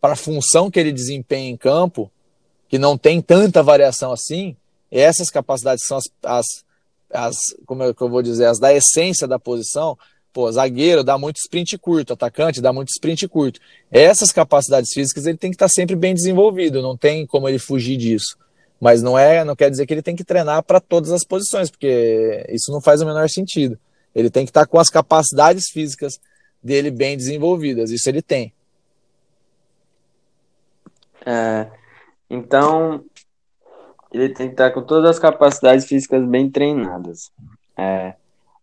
para 0.00 0.12
a 0.12 0.16
função 0.16 0.70
que 0.70 0.78
ele 0.78 0.92
desempenha 0.92 1.50
em 1.50 1.56
campo, 1.56 2.10
que 2.68 2.78
não 2.78 2.96
tem 2.96 3.20
tanta 3.20 3.62
variação 3.62 4.12
assim, 4.12 4.56
essas 4.90 5.30
capacidades 5.30 5.84
são 5.86 5.98
as, 5.98 6.04
as, 6.22 6.46
as 7.12 7.36
como 7.66 7.82
é 7.82 7.92
que 7.92 8.02
eu 8.02 8.08
vou 8.08 8.22
dizer, 8.22 8.46
as 8.46 8.58
da 8.58 8.72
essência 8.72 9.26
da 9.26 9.38
posição, 9.38 9.96
Pô, 10.38 10.52
zagueiro 10.52 11.02
dá 11.02 11.16
muito 11.18 11.38
sprint 11.38 11.76
curto, 11.78 12.12
atacante 12.12 12.60
dá 12.60 12.72
muito 12.72 12.90
sprint 12.90 13.26
curto. 13.26 13.58
Essas 13.90 14.30
capacidades 14.30 14.92
físicas 14.92 15.26
ele 15.26 15.38
tem 15.38 15.50
que 15.50 15.56
estar 15.56 15.68
sempre 15.68 15.96
bem 15.96 16.14
desenvolvido, 16.14 16.82
não 16.82 16.96
tem 16.96 17.26
como 17.26 17.48
ele 17.48 17.58
fugir 17.58 17.96
disso. 17.96 18.36
Mas 18.80 19.02
não 19.02 19.18
é, 19.18 19.42
não 19.42 19.56
quer 19.56 19.70
dizer 19.70 19.86
que 19.86 19.92
ele 19.94 20.02
tem 20.02 20.14
que 20.14 20.22
treinar 20.22 20.62
para 20.62 20.80
todas 20.80 21.10
as 21.10 21.24
posições, 21.24 21.70
porque 21.70 22.46
isso 22.50 22.70
não 22.70 22.80
faz 22.80 23.00
o 23.00 23.06
menor 23.06 23.28
sentido. 23.28 23.78
Ele 24.14 24.30
tem 24.30 24.44
que 24.44 24.50
estar 24.50 24.66
com 24.66 24.78
as 24.78 24.88
capacidades 24.88 25.70
físicas 25.70 26.20
dele 26.62 26.90
bem 26.90 27.16
desenvolvidas, 27.16 27.90
isso 27.90 28.08
ele 28.08 28.22
tem. 28.22 28.52
É, 31.24 31.70
então, 32.30 33.04
ele 34.12 34.28
tem 34.30 34.48
que 34.48 34.54
estar 34.54 34.70
com 34.70 34.82
todas 34.82 35.10
as 35.10 35.18
capacidades 35.18 35.86
físicas 35.86 36.24
bem 36.24 36.50
treinadas. 36.50 37.30
É, 37.76 38.14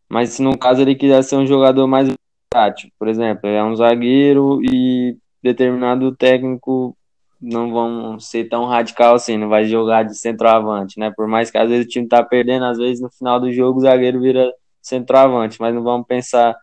mas 0.10 0.30
se 0.32 0.42
no 0.42 0.58
caso 0.58 0.82
ele 0.82 0.96
quiser 0.96 1.24
ser 1.24 1.36
um 1.36 1.48
jogador 1.48 1.88
mais 1.88 2.10
tático, 2.50 2.94
por 2.98 3.08
exemplo, 3.08 3.48
ele 3.48 3.58
é 3.58 3.64
um 3.64 3.76
zagueiro 3.76 4.60
e 4.64 5.18
determinado 5.42 6.16
técnico 6.16 6.96
não 7.40 7.72
vão 7.72 8.20
ser 8.20 8.46
tão 8.46 8.66
radical 8.66 9.16
assim, 9.16 9.38
não 9.38 9.50
vai 9.50 9.66
jogar 9.66 10.04
de 10.04 10.18
centroavante, 10.18 11.00
né? 11.00 11.12
Por 11.16 11.28
mais 11.28 11.52
que 11.52 11.58
às 11.58 11.70
vezes 11.70 11.86
o 11.86 11.90
time 11.90 12.08
tá 12.08 12.24
perdendo, 12.24 12.66
às 12.66 12.78
vezes 12.78 13.02
no 13.02 13.12
final 13.12 13.40
do 13.40 13.52
jogo 13.52 13.80
o 13.80 13.82
zagueiro 13.82 14.20
vira 14.20 14.52
centroavante, 14.82 15.60
mas 15.60 15.74
não 15.74 15.84
vamos 15.84 16.08
pensar 16.08 16.56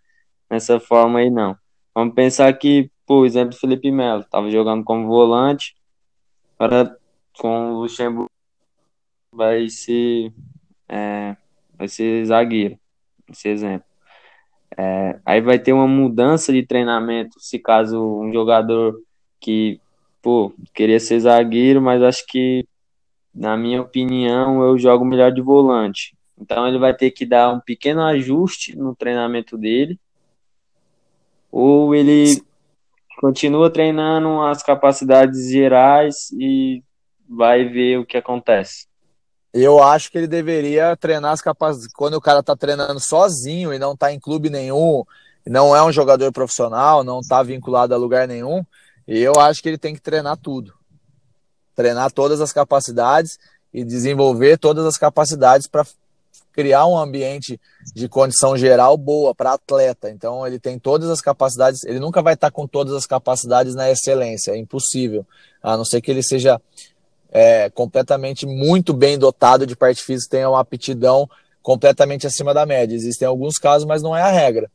nessa 0.50 0.80
forma 0.80 1.20
aí 1.20 1.30
não. 1.30 1.56
Vamos 1.94 2.14
pensar 2.14 2.52
que, 2.54 2.90
por 3.06 3.26
exemplo, 3.26 3.50
do 3.50 3.56
Felipe 3.56 3.90
Melo, 3.90 4.24
tava 4.24 4.50
jogando 4.50 4.82
como 4.82 5.06
volante, 5.06 5.74
para 6.62 6.96
com 7.36 7.72
o 7.72 7.80
Luxemburgo 7.80 8.30
vai 9.34 9.68
ser 9.68 10.32
é, 10.88 11.36
vai 11.76 11.88
ser 11.88 12.24
zagueiro 12.24 12.78
esse 13.28 13.48
exemplo. 13.48 13.84
É, 14.78 15.18
aí 15.26 15.40
vai 15.40 15.58
ter 15.58 15.72
uma 15.72 15.88
mudança 15.88 16.52
de 16.52 16.64
treinamento, 16.64 17.40
se 17.40 17.58
caso 17.58 18.00
um 18.00 18.32
jogador 18.32 18.96
que, 19.40 19.80
pô, 20.22 20.54
queria 20.72 21.00
ser 21.00 21.18
zagueiro, 21.18 21.82
mas 21.82 22.00
acho 22.00 22.24
que, 22.28 22.64
na 23.34 23.56
minha 23.56 23.82
opinião, 23.82 24.62
eu 24.62 24.78
jogo 24.78 25.04
melhor 25.04 25.32
de 25.32 25.42
volante. 25.42 26.16
Então 26.38 26.68
ele 26.68 26.78
vai 26.78 26.94
ter 26.94 27.10
que 27.10 27.26
dar 27.26 27.52
um 27.52 27.58
pequeno 27.58 28.02
ajuste 28.02 28.76
no 28.76 28.94
treinamento 28.94 29.58
dele, 29.58 29.98
ou 31.50 31.92
ele 31.92 32.40
continua 33.18 33.70
treinando 33.70 34.42
as 34.42 34.62
capacidades 34.62 35.50
gerais 35.50 36.30
e 36.32 36.82
vai 37.28 37.64
ver 37.64 37.98
o 37.98 38.06
que 38.06 38.16
acontece. 38.16 38.86
Eu 39.52 39.82
acho 39.82 40.10
que 40.10 40.18
ele 40.18 40.26
deveria 40.26 40.96
treinar 40.96 41.32
as 41.32 41.42
capacidades. 41.42 41.92
Quando 41.92 42.14
o 42.14 42.20
cara 42.20 42.40
está 42.40 42.56
treinando 42.56 42.98
sozinho 42.98 43.72
e 43.72 43.78
não 43.78 43.92
está 43.92 44.12
em 44.12 44.18
clube 44.18 44.48
nenhum, 44.48 45.04
não 45.46 45.76
é 45.76 45.82
um 45.82 45.92
jogador 45.92 46.32
profissional, 46.32 47.04
não 47.04 47.20
está 47.20 47.42
vinculado 47.42 47.94
a 47.94 47.98
lugar 47.98 48.26
nenhum, 48.26 48.64
eu 49.06 49.32
acho 49.38 49.62
que 49.62 49.68
ele 49.68 49.78
tem 49.78 49.94
que 49.94 50.00
treinar 50.00 50.36
tudo. 50.36 50.72
Treinar 51.74 52.10
todas 52.12 52.40
as 52.40 52.52
capacidades 52.52 53.38
e 53.72 53.84
desenvolver 53.84 54.58
todas 54.58 54.86
as 54.86 54.96
capacidades 54.96 55.66
para 55.66 55.84
criar 56.52 56.86
um 56.86 56.96
ambiente 56.96 57.60
de 57.94 58.08
condição 58.08 58.56
geral 58.56 58.96
boa 58.96 59.34
para 59.34 59.54
atleta. 59.54 60.10
Então 60.10 60.46
ele 60.46 60.58
tem 60.58 60.78
todas 60.78 61.08
as 61.10 61.20
capacidades, 61.20 61.82
ele 61.84 61.98
nunca 61.98 62.22
vai 62.22 62.34
estar 62.34 62.50
tá 62.50 62.54
com 62.54 62.66
todas 62.66 62.92
as 62.92 63.06
capacidades 63.06 63.74
na 63.74 63.90
excelência, 63.90 64.52
é 64.52 64.56
impossível. 64.56 65.26
A 65.62 65.76
não 65.76 65.84
ser 65.84 66.00
que 66.00 66.10
ele 66.10 66.22
seja 66.22 66.60
é, 67.30 67.70
completamente 67.70 68.46
muito 68.46 68.92
bem 68.92 69.18
dotado 69.18 69.66
de 69.66 69.74
parte 69.74 70.02
física, 70.02 70.36
tenha 70.36 70.50
uma 70.50 70.60
aptidão 70.60 71.28
completamente 71.62 72.26
acima 72.26 72.52
da 72.52 72.66
média. 72.66 72.94
Existem 72.94 73.26
alguns 73.26 73.56
casos, 73.56 73.86
mas 73.86 74.02
não 74.02 74.14
é 74.14 74.22
a 74.22 74.30
regra. 74.30 74.70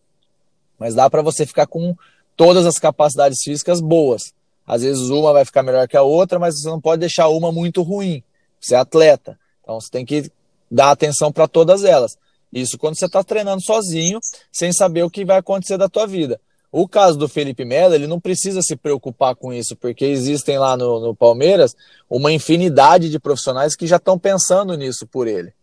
Mas 0.79 0.95
dá 0.95 1.09
para 1.09 1.21
você 1.21 1.45
ficar 1.45 1.67
com 1.67 1.95
todas 2.35 2.65
as 2.65 2.79
capacidades 2.79 3.39
físicas 3.43 3.79
boas. 3.79 4.33
Às 4.65 4.81
vezes 4.81 5.09
uma 5.09 5.31
vai 5.31 5.45
ficar 5.45 5.63
melhor 5.63 5.87
que 5.87 5.95
a 5.95 6.01
outra, 6.01 6.39
mas 6.39 6.59
você 6.59 6.67
não 6.67 6.81
pode 6.81 6.99
deixar 6.99 7.29
uma 7.29 7.51
muito 7.51 7.81
ruim. 7.81 8.23
Você 8.59 8.75
é 8.75 8.77
atleta. 8.77 9.39
Então 9.61 9.79
você 9.79 9.89
tem 9.89 10.05
que 10.05 10.31
dar 10.69 10.91
atenção 10.91 11.31
para 11.31 11.47
todas 11.47 11.83
elas. 11.83 12.17
Isso 12.51 12.77
quando 12.77 12.97
você 12.97 13.05
está 13.05 13.23
treinando 13.23 13.61
sozinho, 13.61 14.19
sem 14.51 14.71
saber 14.71 15.03
o 15.03 15.09
que 15.09 15.25
vai 15.25 15.37
acontecer 15.37 15.77
da 15.77 15.89
tua 15.89 16.07
vida. 16.07 16.39
O 16.71 16.87
caso 16.87 17.17
do 17.17 17.27
Felipe 17.27 17.63
Melo, 17.63 17.95
ele 17.95 18.07
não 18.07 18.19
precisa 18.19 18.61
se 18.61 18.75
preocupar 18.75 19.35
com 19.35 19.53
isso, 19.53 19.75
porque 19.75 20.05
existem 20.05 20.59
lá 20.59 20.75
no, 20.75 20.99
no 20.99 21.15
Palmeiras 21.15 21.75
uma 22.09 22.31
infinidade 22.31 23.09
de 23.09 23.19
profissionais 23.19 23.75
que 23.75 23.87
já 23.87 23.95
estão 23.95 24.19
pensando 24.19 24.75
nisso 24.75 25.07
por 25.07 25.27
ele. 25.27 25.53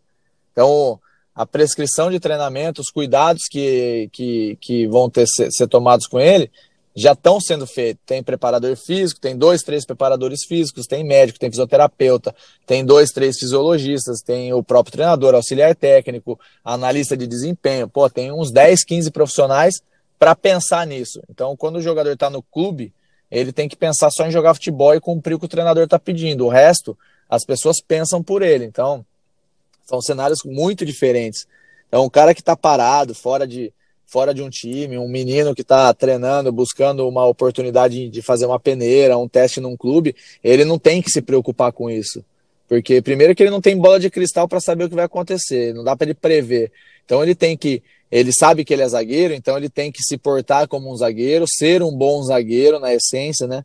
Então, 0.52 0.98
a 1.34 1.44
prescrição 1.44 2.10
de 2.10 2.20
treinamento, 2.20 2.80
os 2.80 2.90
cuidados 2.90 3.42
que, 3.50 4.08
que, 4.12 4.56
que 4.60 4.86
vão 4.86 5.10
ter 5.10 5.26
ser, 5.26 5.50
ser 5.50 5.66
tomados 5.66 6.06
com 6.06 6.18
ele, 6.18 6.50
já 6.94 7.12
estão 7.12 7.40
sendo 7.40 7.66
feitos. 7.66 8.02
Tem 8.06 8.22
preparador 8.22 8.76
físico, 8.76 9.20
tem 9.20 9.36
dois, 9.36 9.62
três 9.62 9.84
preparadores 9.84 10.44
físicos, 10.44 10.86
tem 10.86 11.02
médico, 11.02 11.38
tem 11.38 11.50
fisioterapeuta, 11.50 12.34
tem 12.66 12.84
dois, 12.84 13.10
três 13.10 13.38
fisiologistas, 13.38 14.20
tem 14.20 14.52
o 14.52 14.62
próprio 14.62 14.92
treinador, 14.92 15.34
auxiliar 15.34 15.74
técnico, 15.74 16.38
analista 16.64 17.16
de 17.16 17.26
desempenho. 17.26 17.88
Pô, 17.88 18.08
tem 18.08 18.30
uns 18.30 18.52
10, 18.52 18.84
15 18.84 19.10
profissionais 19.10 19.82
para 20.18 20.36
pensar 20.36 20.86
nisso. 20.86 21.20
Então, 21.28 21.56
quando 21.56 21.76
o 21.76 21.82
jogador 21.82 22.12
está 22.12 22.30
no 22.30 22.42
clube, 22.42 22.92
ele 23.30 23.52
tem 23.52 23.68
que 23.68 23.76
pensar 23.76 24.10
só 24.10 24.26
em 24.26 24.30
jogar 24.30 24.54
futebol 24.54 24.94
e 24.94 25.00
cumprir 25.00 25.34
o 25.34 25.38
que 25.38 25.46
o 25.46 25.48
treinador 25.48 25.84
está 25.84 25.98
pedindo. 25.98 26.46
O 26.46 26.48
resto, 26.48 26.96
as 27.28 27.44
pessoas 27.44 27.80
pensam 27.80 28.22
por 28.22 28.42
ele. 28.42 28.64
Então, 28.64 29.04
são 29.84 30.00
cenários 30.00 30.38
muito 30.44 30.86
diferentes. 30.86 31.46
Então, 31.88 32.04
o 32.04 32.10
cara 32.10 32.34
que 32.34 32.40
está 32.40 32.56
parado, 32.56 33.14
fora 33.14 33.46
de, 33.46 33.72
fora 34.14 34.32
de 34.32 34.44
um 34.44 34.48
time, 34.48 34.96
um 34.96 35.08
menino 35.08 35.56
que 35.56 35.62
está 35.62 35.92
treinando, 35.92 36.52
buscando 36.52 37.08
uma 37.08 37.26
oportunidade 37.26 38.08
de 38.08 38.22
fazer 38.22 38.46
uma 38.46 38.60
peneira, 38.60 39.18
um 39.18 39.26
teste 39.26 39.60
num 39.60 39.76
clube, 39.76 40.14
ele 40.42 40.64
não 40.64 40.78
tem 40.78 41.02
que 41.02 41.10
se 41.10 41.20
preocupar 41.20 41.72
com 41.72 41.90
isso. 41.90 42.24
Porque, 42.68 43.02
primeiro, 43.02 43.34
que 43.34 43.42
ele 43.42 43.50
não 43.50 43.60
tem 43.60 43.76
bola 43.76 43.98
de 43.98 44.08
cristal 44.08 44.46
para 44.46 44.60
saber 44.60 44.84
o 44.84 44.88
que 44.88 44.94
vai 44.94 45.06
acontecer, 45.06 45.74
não 45.74 45.82
dá 45.82 45.96
para 45.96 46.06
ele 46.06 46.14
prever. 46.14 46.70
Então, 47.04 47.24
ele 47.24 47.34
tem 47.34 47.56
que 47.56 47.82
ele 48.08 48.32
sabe 48.32 48.64
que 48.64 48.72
ele 48.72 48.82
é 48.82 48.88
zagueiro, 48.88 49.34
então 49.34 49.56
ele 49.56 49.68
tem 49.68 49.90
que 49.90 50.00
se 50.00 50.16
portar 50.16 50.68
como 50.68 50.92
um 50.92 50.96
zagueiro, 50.96 51.44
ser 51.48 51.82
um 51.82 51.90
bom 51.90 52.22
zagueiro 52.22 52.78
na 52.78 52.94
essência, 52.94 53.48
né? 53.48 53.64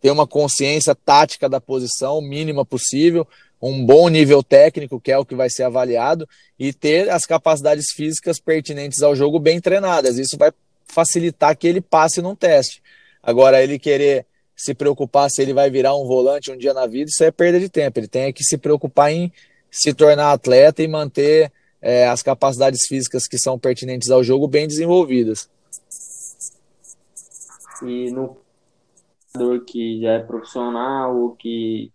Ter 0.00 0.10
uma 0.10 0.26
consciência 0.26 0.94
tática 0.94 1.46
da 1.46 1.60
posição 1.60 2.22
mínima 2.22 2.64
possível, 2.64 3.28
um 3.60 3.84
bom 3.84 4.08
nível 4.08 4.42
técnico, 4.42 5.00
que 5.00 5.12
é 5.12 5.18
o 5.18 5.24
que 5.24 5.34
vai 5.34 5.50
ser 5.50 5.64
avaliado, 5.64 6.28
e 6.58 6.72
ter 6.72 7.10
as 7.10 7.26
capacidades 7.26 7.92
físicas 7.94 8.40
pertinentes 8.40 9.02
ao 9.02 9.14
jogo 9.14 9.38
bem 9.38 9.60
treinadas. 9.60 10.18
Isso 10.18 10.38
vai 10.38 10.52
facilitar 10.86 11.56
que 11.56 11.68
ele 11.68 11.80
passe 11.80 12.22
num 12.22 12.34
teste. 12.34 12.82
Agora, 13.22 13.62
ele 13.62 13.78
querer 13.78 14.26
se 14.56 14.74
preocupar 14.74 15.30
se 15.30 15.40
ele 15.40 15.54
vai 15.54 15.70
virar 15.70 15.94
um 15.94 16.06
volante 16.06 16.50
um 16.50 16.56
dia 16.56 16.74
na 16.74 16.86
vida, 16.86 17.10
isso 17.10 17.24
é 17.24 17.30
perda 17.30 17.58
de 17.58 17.68
tempo. 17.68 17.98
Ele 17.98 18.08
tem 18.08 18.32
que 18.32 18.44
se 18.44 18.58
preocupar 18.58 19.12
em 19.12 19.32
se 19.70 19.94
tornar 19.94 20.32
atleta 20.32 20.82
e 20.82 20.88
manter 20.88 21.52
é, 21.80 22.06
as 22.08 22.22
capacidades 22.22 22.86
físicas 22.86 23.26
que 23.26 23.38
são 23.38 23.58
pertinentes 23.58 24.10
ao 24.10 24.22
jogo 24.22 24.46
bem 24.46 24.66
desenvolvidas. 24.66 25.48
E 27.82 28.10
no 28.10 28.36
que 29.66 30.00
já 30.02 30.12
é 30.12 30.18
profissional 30.18 31.34
que 31.38 31.90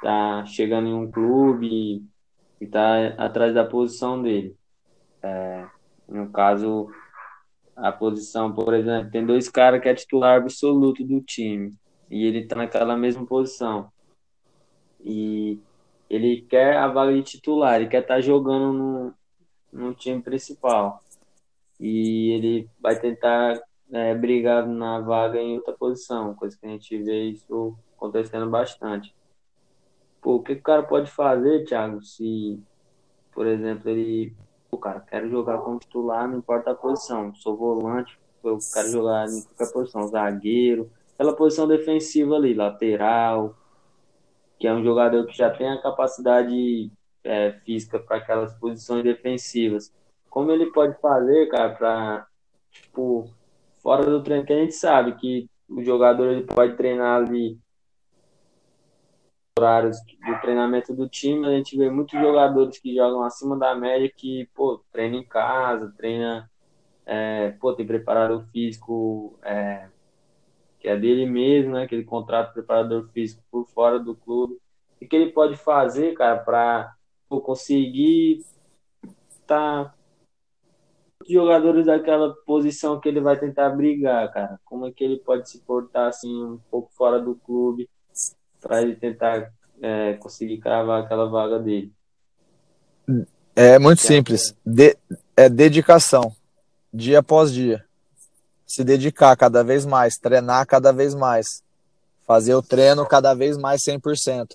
está 0.00 0.44
chegando 0.46 0.88
em 0.88 0.94
um 0.94 1.10
clube 1.10 1.66
e 2.60 2.64
está 2.64 3.08
atrás 3.18 3.54
da 3.54 3.64
posição 3.64 4.22
dele. 4.22 4.56
É, 5.22 5.66
no 6.08 6.30
caso, 6.30 6.90
a 7.76 7.92
posição, 7.92 8.52
por 8.52 8.74
exemplo, 8.74 9.10
tem 9.10 9.24
dois 9.24 9.48
caras 9.48 9.80
que 9.80 9.88
é 9.88 9.94
titular 9.94 10.38
absoluto 10.38 11.04
do 11.04 11.20
time. 11.20 11.78
e 12.10 12.24
ele 12.26 12.46
tá 12.46 12.56
naquela 12.56 12.96
mesma 12.96 13.24
posição. 13.24 13.92
E 15.00 15.60
ele 16.08 16.42
quer 16.42 16.76
a 16.76 16.88
vaga 16.88 17.12
de 17.12 17.22
titular, 17.22 17.76
ele 17.76 17.88
quer 17.88 18.02
estar 18.02 18.16
tá 18.16 18.20
jogando 18.20 18.72
no, 18.72 19.14
no 19.72 19.94
time 19.94 20.20
principal. 20.20 21.02
E 21.78 22.32
ele 22.32 22.68
vai 22.80 22.98
tentar 22.98 23.60
é, 23.92 24.14
brigar 24.14 24.66
na 24.66 25.00
vaga 25.00 25.38
em 25.38 25.56
outra 25.56 25.72
posição, 25.74 26.34
coisa 26.34 26.58
que 26.58 26.66
a 26.66 26.70
gente 26.70 27.02
vê 27.02 27.24
isso 27.24 27.76
acontecendo 27.96 28.50
bastante. 28.50 29.14
Pô, 30.20 30.36
o 30.36 30.42
que 30.42 30.52
o 30.52 30.62
cara 30.62 30.82
pode 30.82 31.10
fazer, 31.10 31.64
Thiago, 31.64 32.02
se, 32.02 32.60
por 33.32 33.46
exemplo, 33.46 33.90
ele. 33.90 34.34
O 34.70 34.78
cara, 34.78 35.00
quero 35.00 35.28
jogar 35.28 35.58
como 35.58 35.78
titular, 35.78 36.28
não 36.28 36.38
importa 36.38 36.70
a 36.70 36.74
posição. 36.74 37.34
Sou 37.34 37.56
volante, 37.56 38.18
eu 38.44 38.58
quero 38.72 38.88
jogar 38.88 39.26
em 39.28 39.42
qualquer 39.42 39.72
posição, 39.72 40.06
zagueiro, 40.06 40.90
aquela 41.14 41.34
posição 41.34 41.66
defensiva 41.66 42.36
ali, 42.36 42.54
lateral, 42.54 43.56
que 44.58 44.66
é 44.66 44.72
um 44.72 44.84
jogador 44.84 45.26
que 45.26 45.36
já 45.36 45.50
tem 45.50 45.68
a 45.68 45.82
capacidade 45.82 46.92
é, 47.24 47.52
física 47.64 47.98
para 47.98 48.18
aquelas 48.18 48.54
posições 48.54 49.02
defensivas. 49.02 49.92
Como 50.28 50.52
ele 50.52 50.66
pode 50.66 51.00
fazer, 51.00 51.48
cara, 51.48 51.74
para, 51.74 52.26
tipo, 52.70 53.28
fora 53.82 54.04
do 54.04 54.22
treino, 54.22 54.44
que 54.44 54.52
a 54.52 54.58
gente 54.58 54.74
sabe 54.74 55.14
que 55.16 55.48
o 55.68 55.82
jogador 55.82 56.26
ele 56.26 56.44
pode 56.44 56.76
treinar 56.76 57.22
ali 57.22 57.58
horários 59.60 59.98
do 60.00 60.40
treinamento 60.40 60.94
do 60.94 61.08
time, 61.08 61.46
a 61.46 61.50
gente 61.50 61.76
vê 61.76 61.90
muitos 61.90 62.18
jogadores 62.18 62.78
que 62.78 62.94
jogam 62.94 63.22
acima 63.22 63.56
da 63.58 63.74
média 63.74 64.10
que, 64.14 64.48
pô, 64.54 64.82
treina 64.90 65.16
em 65.16 65.24
casa, 65.24 65.92
treina, 65.96 66.50
é, 67.04 67.50
pô, 67.60 67.72
tem 67.74 67.86
preparador 67.86 68.44
físico 68.52 69.38
é, 69.42 69.88
que 70.78 70.88
é 70.88 70.96
dele 70.96 71.26
mesmo, 71.26 71.74
né, 71.74 71.86
que 71.86 71.94
ele 71.94 72.04
contrata 72.04 72.52
preparador 72.52 73.08
físico 73.12 73.42
por 73.50 73.66
fora 73.68 73.98
do 73.98 74.14
clube. 74.14 74.58
O 75.00 75.06
que 75.06 75.16
ele 75.16 75.32
pode 75.32 75.56
fazer, 75.56 76.14
cara, 76.14 76.38
para 76.38 76.94
conseguir 77.28 78.44
tá 79.46 79.94
jogadores 81.28 81.86
daquela 81.86 82.34
posição 82.46 82.98
que 82.98 83.08
ele 83.08 83.20
vai 83.20 83.38
tentar 83.38 83.70
brigar, 83.70 84.32
cara? 84.32 84.58
Como 84.64 84.86
é 84.86 84.92
que 84.92 85.04
ele 85.04 85.18
pode 85.18 85.48
se 85.48 85.60
portar 85.60 86.08
assim 86.08 86.44
um 86.44 86.58
pouco 86.70 86.90
fora 86.92 87.20
do 87.20 87.34
clube 87.34 87.88
para 88.60 88.82
ele 88.82 88.94
tentar 88.96 89.52
é, 89.82 90.14
conseguir 90.14 90.58
cravar 90.58 91.02
aquela 91.02 91.28
vaga 91.28 91.58
dele? 91.58 91.92
É 93.54 93.78
muito 93.78 94.02
simples. 94.02 94.54
De, 94.64 94.96
é 95.36 95.48
dedicação, 95.48 96.34
dia 96.92 97.18
após 97.18 97.52
dia. 97.52 97.84
Se 98.66 98.84
dedicar 98.84 99.36
cada 99.36 99.64
vez 99.64 99.84
mais, 99.84 100.14
treinar 100.14 100.66
cada 100.66 100.92
vez 100.92 101.14
mais, 101.14 101.62
fazer 102.26 102.54
o 102.54 102.62
treino 102.62 103.04
cada 103.06 103.34
vez 103.34 103.56
mais 103.56 103.82
100%. 103.82 104.54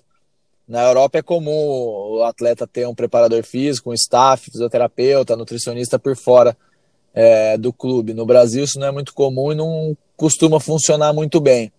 Na 0.66 0.82
Europa 0.82 1.18
é 1.18 1.22
comum 1.22 2.16
o 2.16 2.22
atleta 2.24 2.66
ter 2.66 2.88
um 2.88 2.94
preparador 2.94 3.44
físico, 3.44 3.90
um 3.90 3.94
staff, 3.94 4.50
fisioterapeuta, 4.50 5.36
nutricionista 5.36 5.98
por 5.98 6.16
fora 6.16 6.56
é, 7.14 7.56
do 7.56 7.72
clube. 7.72 8.14
No 8.14 8.26
Brasil 8.26 8.64
isso 8.64 8.78
não 8.78 8.88
é 8.88 8.90
muito 8.90 9.14
comum 9.14 9.52
e 9.52 9.54
não 9.54 9.96
costuma 10.16 10.58
funcionar 10.58 11.12
muito 11.12 11.40
bem. 11.40 11.70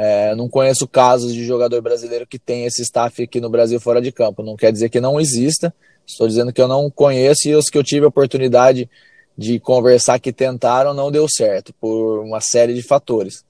É, 0.00 0.32
não 0.36 0.48
conheço 0.48 0.86
casos 0.86 1.34
de 1.34 1.44
jogador 1.44 1.82
brasileiro 1.82 2.24
que 2.24 2.38
tem 2.38 2.64
esse 2.64 2.82
staff 2.82 3.20
aqui 3.20 3.40
no 3.40 3.50
Brasil 3.50 3.80
fora 3.80 4.00
de 4.00 4.12
campo. 4.12 4.44
Não 4.44 4.54
quer 4.54 4.70
dizer 4.70 4.90
que 4.90 5.00
não 5.00 5.20
exista, 5.20 5.74
estou 6.06 6.28
dizendo 6.28 6.52
que 6.52 6.62
eu 6.62 6.68
não 6.68 6.88
conheço 6.88 7.48
e 7.48 7.56
os 7.56 7.68
que 7.68 7.76
eu 7.76 7.82
tive 7.82 8.04
a 8.04 8.08
oportunidade 8.08 8.88
de 9.36 9.58
conversar 9.58 10.20
que 10.20 10.32
tentaram 10.32 10.94
não 10.94 11.10
deu 11.10 11.26
certo, 11.28 11.74
por 11.80 12.20
uma 12.20 12.40
série 12.40 12.74
de 12.74 12.82
fatores. 12.82 13.44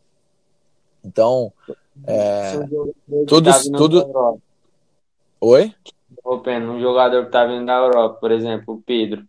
Então, 1.05 1.53
é, 2.07 2.55
tudo, 3.26 3.51
tudo, 3.76 4.40
Oi? 5.42 5.74
Um 6.24 6.80
jogador 6.80 7.20
que 7.24 7.28
está 7.28 7.44
vindo 7.44 7.66
da 7.66 7.76
Europa, 7.76 8.18
por 8.20 8.32
exemplo, 8.32 8.74
o 8.74 8.82
Pedro, 8.82 9.22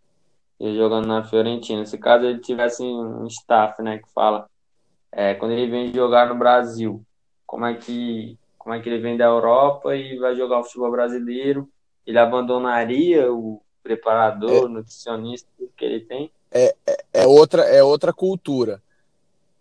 jogando 0.58 1.06
na 1.06 1.26
Fiorentina. 1.26 1.86
Se 1.86 1.98
caso 1.98 2.24
ele 2.24 2.40
tivesse 2.40 2.82
um 2.82 3.28
staff, 3.28 3.82
né, 3.82 3.98
que 3.98 4.10
fala, 4.14 4.48
é, 5.12 5.34
quando 5.34 5.52
ele 5.52 5.70
vem 5.70 5.94
jogar 5.94 6.30
no 6.30 6.36
Brasil, 6.36 7.04
como 7.50 7.66
é 7.66 7.74
que 7.74 8.38
como 8.60 8.76
é 8.76 8.80
que 8.80 8.88
ele 8.88 9.00
vem 9.00 9.18
da 9.18 9.26
Europa 9.26 9.96
e 9.96 10.20
vai 10.20 10.36
jogar 10.36 10.60
o 10.60 10.64
futebol 10.64 10.92
brasileiro? 10.92 11.68
Ele 12.06 12.20
abandonaria 12.20 13.34
o 13.34 13.60
preparador, 13.82 14.66
é, 14.66 14.68
nutricionista 14.68 15.48
que 15.76 15.84
ele 15.84 16.02
tem? 16.02 16.32
É, 16.52 16.76
é, 16.86 16.98
é 17.14 17.28
outra 17.28 17.64
é 17.64 17.82
outra 17.82 18.14
cultura. 18.14 18.80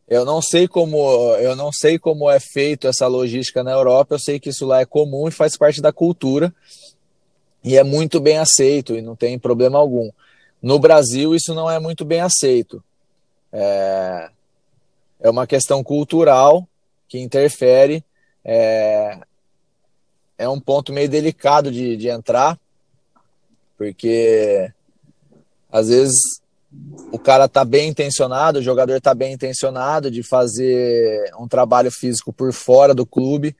Eu 0.06 0.26
não 0.26 0.42
sei 0.42 0.68
como 0.68 0.98
eu 1.36 1.56
não 1.56 1.72
sei 1.72 1.98
como 1.98 2.30
é 2.30 2.38
feito 2.38 2.86
essa 2.86 3.06
logística 3.06 3.64
na 3.64 3.70
Europa. 3.70 4.16
Eu 4.16 4.18
sei 4.18 4.38
que 4.38 4.50
isso 4.50 4.66
lá 4.66 4.80
é 4.80 4.84
comum 4.84 5.26
e 5.26 5.30
faz 5.30 5.56
parte 5.56 5.80
da 5.80 5.90
cultura 5.90 6.54
e 7.64 7.78
é 7.78 7.82
muito 7.82 8.20
bem 8.20 8.36
aceito 8.36 8.94
e 8.94 9.00
não 9.00 9.16
tem 9.16 9.38
problema 9.38 9.78
algum. 9.78 10.10
No 10.60 10.78
Brasil 10.78 11.34
isso 11.34 11.54
não 11.54 11.70
é 11.70 11.78
muito 11.78 12.04
bem 12.04 12.20
aceito. 12.20 12.84
É, 13.50 14.28
é 15.20 15.30
uma 15.30 15.46
questão 15.46 15.82
cultural 15.82 16.68
que 17.08 17.18
interfere. 17.18 18.04
É, 18.44 19.18
é 20.36 20.48
um 20.48 20.60
ponto 20.60 20.92
meio 20.92 21.08
delicado 21.08 21.70
de, 21.72 21.96
de 21.96 22.08
entrar, 22.08 22.58
porque 23.76 24.70
às 25.70 25.88
vezes 25.88 26.40
o 27.10 27.18
cara 27.18 27.48
tá 27.48 27.64
bem 27.64 27.88
intencionado, 27.88 28.58
o 28.58 28.62
jogador 28.62 29.00
tá 29.00 29.14
bem 29.14 29.32
intencionado 29.32 30.10
de 30.10 30.22
fazer 30.22 31.32
um 31.38 31.48
trabalho 31.48 31.90
físico 31.90 32.32
por 32.32 32.52
fora 32.52 32.94
do 32.94 33.06
clube 33.06 33.56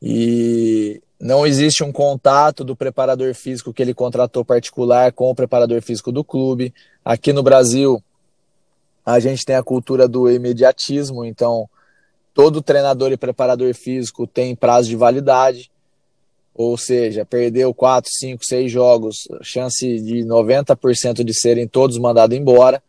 e 0.00 1.02
não 1.20 1.44
existe 1.44 1.82
um 1.82 1.90
contato 1.90 2.62
do 2.62 2.76
preparador 2.76 3.34
físico 3.34 3.72
que 3.72 3.82
ele 3.82 3.92
contratou 3.92 4.44
particular 4.44 5.12
com 5.12 5.28
o 5.30 5.34
preparador 5.34 5.82
físico 5.82 6.12
do 6.12 6.22
clube. 6.22 6.72
Aqui 7.04 7.32
no 7.32 7.42
Brasil, 7.42 8.02
a 9.04 9.18
gente 9.18 9.44
tem 9.44 9.56
a 9.56 9.62
cultura 9.62 10.06
do 10.06 10.30
imediatismo, 10.30 11.24
então 11.24 11.68
todo 12.38 12.62
treinador 12.62 13.10
e 13.10 13.16
preparador 13.16 13.74
físico 13.74 14.24
tem 14.24 14.54
prazo 14.54 14.88
de 14.88 14.94
validade 14.94 15.68
ou 16.54 16.76
seja, 16.76 17.24
perdeu 17.24 17.74
4, 17.74 18.10
5, 18.12 18.44
6 18.44 18.70
jogos, 18.72 19.28
chance 19.42 20.00
de 20.00 20.24
90% 20.24 21.24
de 21.24 21.32
serem 21.32 21.68
todos 21.68 21.96
mandados 21.98 22.36
embora. 22.36 22.82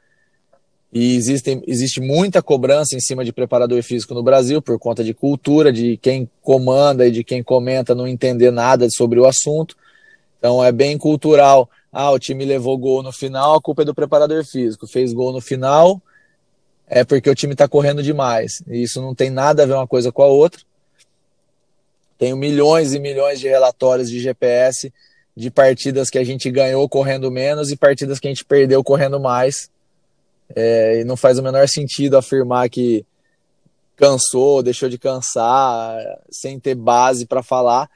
E 0.91 1.16
existe, 1.16 1.62
existe 1.68 2.00
muita 2.00 2.41
cobrança 2.41 2.95
em 2.95 3.00
cima 3.00 3.24
de 3.24 3.32
preparador 3.32 3.82
físico 3.84 4.16
no 4.16 4.24
Brasil 4.24 4.60
por 4.60 4.78
conta 4.80 5.04
de 5.04 5.14
cultura, 5.14 5.72
de 5.72 5.97
quem 5.97 6.28
comanda 6.41 7.08
e 7.08 7.12
de 7.12 7.24
quem 7.24 7.43
comenta 7.43 7.93
não 7.93 8.08
entender 8.08 8.50
nada 8.50 8.88
sobre 8.89 9.20
o 9.20 9.26
assunto. 9.26 9.76
Então 10.39 10.64
é 10.64 10.72
bem 10.72 10.97
cultural. 10.97 11.70
Ah, 11.91 12.12
o 12.12 12.18
time 12.18 12.45
levou 12.45 12.76
gol 12.76 13.04
no 13.04 13.12
final, 13.12 13.56
a 13.56 13.62
culpa 13.62 13.84
é 13.84 13.86
do 13.86 13.93
preparador 13.93 14.43
físico. 14.43 14.88
Fez 14.88 15.14
gol 15.14 15.32
no 15.32 15.41
final, 15.41 16.02
é 16.89 17.03
porque 17.03 17.29
o 17.29 17.35
time 17.35 17.53
está 17.53 17.67
correndo 17.67 18.01
demais. 18.01 18.63
E 18.67 18.81
isso 18.81 19.01
não 19.01 19.13
tem 19.13 19.29
nada 19.29 19.63
a 19.63 19.65
ver 19.65 19.73
uma 19.73 19.87
coisa 19.87 20.11
com 20.11 20.23
a 20.23 20.27
outra. 20.27 20.61
Tenho 22.17 22.35
milhões 22.35 22.93
e 22.93 22.99
milhões 22.99 23.39
de 23.39 23.47
relatórios 23.47 24.09
de 24.09 24.19
GPS 24.19 24.91
de 25.37 25.49
partidas 25.49 26.09
que 26.09 26.17
a 26.17 26.23
gente 26.23 26.51
ganhou 26.51 26.89
correndo 26.89 27.31
menos 27.31 27.71
e 27.71 27.77
partidas 27.77 28.19
que 28.19 28.27
a 28.27 28.31
gente 28.31 28.43
perdeu 28.43 28.83
correndo 28.83 29.19
mais. 29.19 29.69
É, 30.53 30.99
e 30.99 31.03
não 31.05 31.15
faz 31.15 31.37
o 31.37 31.43
menor 31.43 31.67
sentido 31.69 32.17
afirmar 32.17 32.69
que 32.69 33.05
cansou, 33.95 34.63
deixou 34.63 34.89
de 34.89 34.97
cansar, 34.97 35.95
sem 36.29 36.59
ter 36.59 36.75
base 36.75 37.25
para 37.25 37.43
falar. 37.43 37.89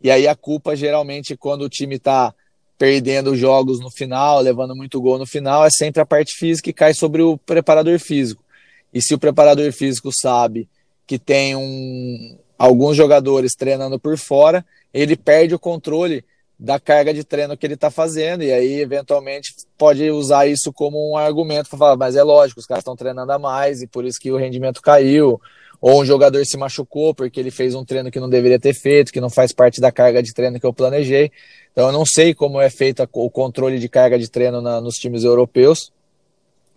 E 0.00 0.10
aí 0.10 0.28
a 0.28 0.36
culpa, 0.36 0.76
geralmente, 0.76 1.36
quando 1.36 1.62
o 1.62 1.68
time 1.68 1.96
está 1.96 2.32
perdendo 2.78 3.36
jogos 3.36 3.80
no 3.80 3.90
final, 3.90 4.40
levando 4.40 4.76
muito 4.76 5.00
gol 5.00 5.18
no 5.18 5.26
final, 5.26 5.64
é 5.64 5.70
sempre 5.70 6.02
a 6.02 6.06
parte 6.06 6.34
física 6.34 6.66
que 6.66 6.72
cai 6.72 6.94
sobre 6.94 7.22
o 7.22 7.38
preparador 7.38 7.98
físico. 7.98 8.44
E 8.92 9.02
se 9.02 9.14
o 9.14 9.18
preparador 9.18 9.72
físico 9.72 10.10
sabe 10.12 10.68
que 11.06 11.18
tem 11.18 11.56
um, 11.56 12.36
alguns 12.58 12.96
jogadores 12.96 13.54
treinando 13.54 13.98
por 13.98 14.18
fora, 14.18 14.64
ele 14.92 15.16
perde 15.16 15.54
o 15.54 15.58
controle 15.58 16.24
da 16.58 16.80
carga 16.80 17.12
de 17.12 17.22
treino 17.22 17.56
que 17.56 17.66
ele 17.66 17.74
está 17.74 17.90
fazendo, 17.90 18.42
e 18.42 18.50
aí, 18.50 18.80
eventualmente, 18.80 19.54
pode 19.76 20.10
usar 20.10 20.46
isso 20.46 20.72
como 20.72 21.12
um 21.12 21.16
argumento 21.16 21.68
para 21.68 21.78
falar, 21.78 21.96
mas 21.96 22.16
é 22.16 22.22
lógico, 22.22 22.60
os 22.60 22.66
caras 22.66 22.80
estão 22.80 22.96
treinando 22.96 23.30
a 23.30 23.38
mais 23.38 23.82
e 23.82 23.86
por 23.86 24.06
isso 24.06 24.18
que 24.18 24.32
o 24.32 24.38
rendimento 24.38 24.80
caiu, 24.80 25.40
ou 25.80 26.00
um 26.00 26.04
jogador 26.04 26.44
se 26.44 26.56
machucou 26.56 27.14
porque 27.14 27.38
ele 27.38 27.50
fez 27.50 27.74
um 27.74 27.84
treino 27.84 28.10
que 28.10 28.20
não 28.20 28.28
deveria 28.28 28.58
ter 28.58 28.74
feito, 28.74 29.12
que 29.12 29.20
não 29.20 29.30
faz 29.30 29.52
parte 29.52 29.80
da 29.80 29.92
carga 29.92 30.22
de 30.22 30.32
treino 30.32 30.58
que 30.58 30.66
eu 30.66 30.72
planejei. 30.72 31.30
Então, 31.72 31.86
eu 31.86 31.92
não 31.92 32.04
sei 32.06 32.34
como 32.34 32.60
é 32.60 32.70
feito 32.70 33.06
o 33.12 33.30
controle 33.30 33.78
de 33.78 33.88
carga 33.88 34.18
de 34.18 34.28
treino 34.28 34.60
na, 34.60 34.80
nos 34.80 34.96
times 34.96 35.24
europeus, 35.24 35.92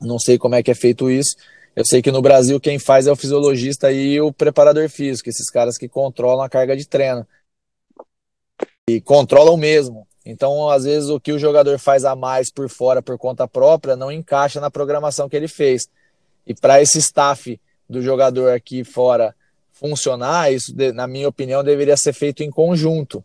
não 0.01 0.19
sei 0.19 0.37
como 0.37 0.55
é 0.55 0.63
que 0.63 0.71
é 0.71 0.75
feito 0.75 1.09
isso, 1.09 1.35
eu 1.75 1.85
sei 1.85 2.01
que 2.01 2.11
no 2.11 2.21
Brasil 2.21 2.59
quem 2.59 2.77
faz 2.77 3.07
é 3.07 3.11
o 3.11 3.15
fisiologista 3.15 3.91
e 3.91 4.19
o 4.19 4.33
preparador 4.33 4.89
físico, 4.89 5.29
esses 5.29 5.49
caras 5.49 5.77
que 5.77 5.87
controlam 5.87 6.43
a 6.43 6.49
carga 6.49 6.75
de 6.75 6.85
treino. 6.85 7.25
E 8.89 8.99
controlam 8.99 9.55
mesmo. 9.55 10.07
Então, 10.25 10.69
às 10.69 10.83
vezes, 10.83 11.09
o 11.09 11.19
que 11.19 11.31
o 11.31 11.39
jogador 11.39 11.79
faz 11.79 12.03
a 12.03 12.15
mais 12.15 12.51
por 12.51 12.69
fora, 12.69 13.01
por 13.01 13.17
conta 13.17 13.47
própria, 13.47 13.95
não 13.95 14.11
encaixa 14.11 14.59
na 14.59 14.69
programação 14.69 15.29
que 15.29 15.35
ele 15.35 15.47
fez. 15.47 15.87
E 16.45 16.53
para 16.53 16.81
esse 16.81 16.97
staff 16.97 17.59
do 17.89 18.01
jogador 18.01 18.51
aqui 18.51 18.83
fora 18.83 19.35
funcionar, 19.71 20.51
isso, 20.51 20.73
na 20.93 21.07
minha 21.07 21.27
opinião, 21.27 21.63
deveria 21.63 21.95
ser 21.95 22.13
feito 22.13 22.43
em 22.43 22.51
conjunto. 22.51 23.23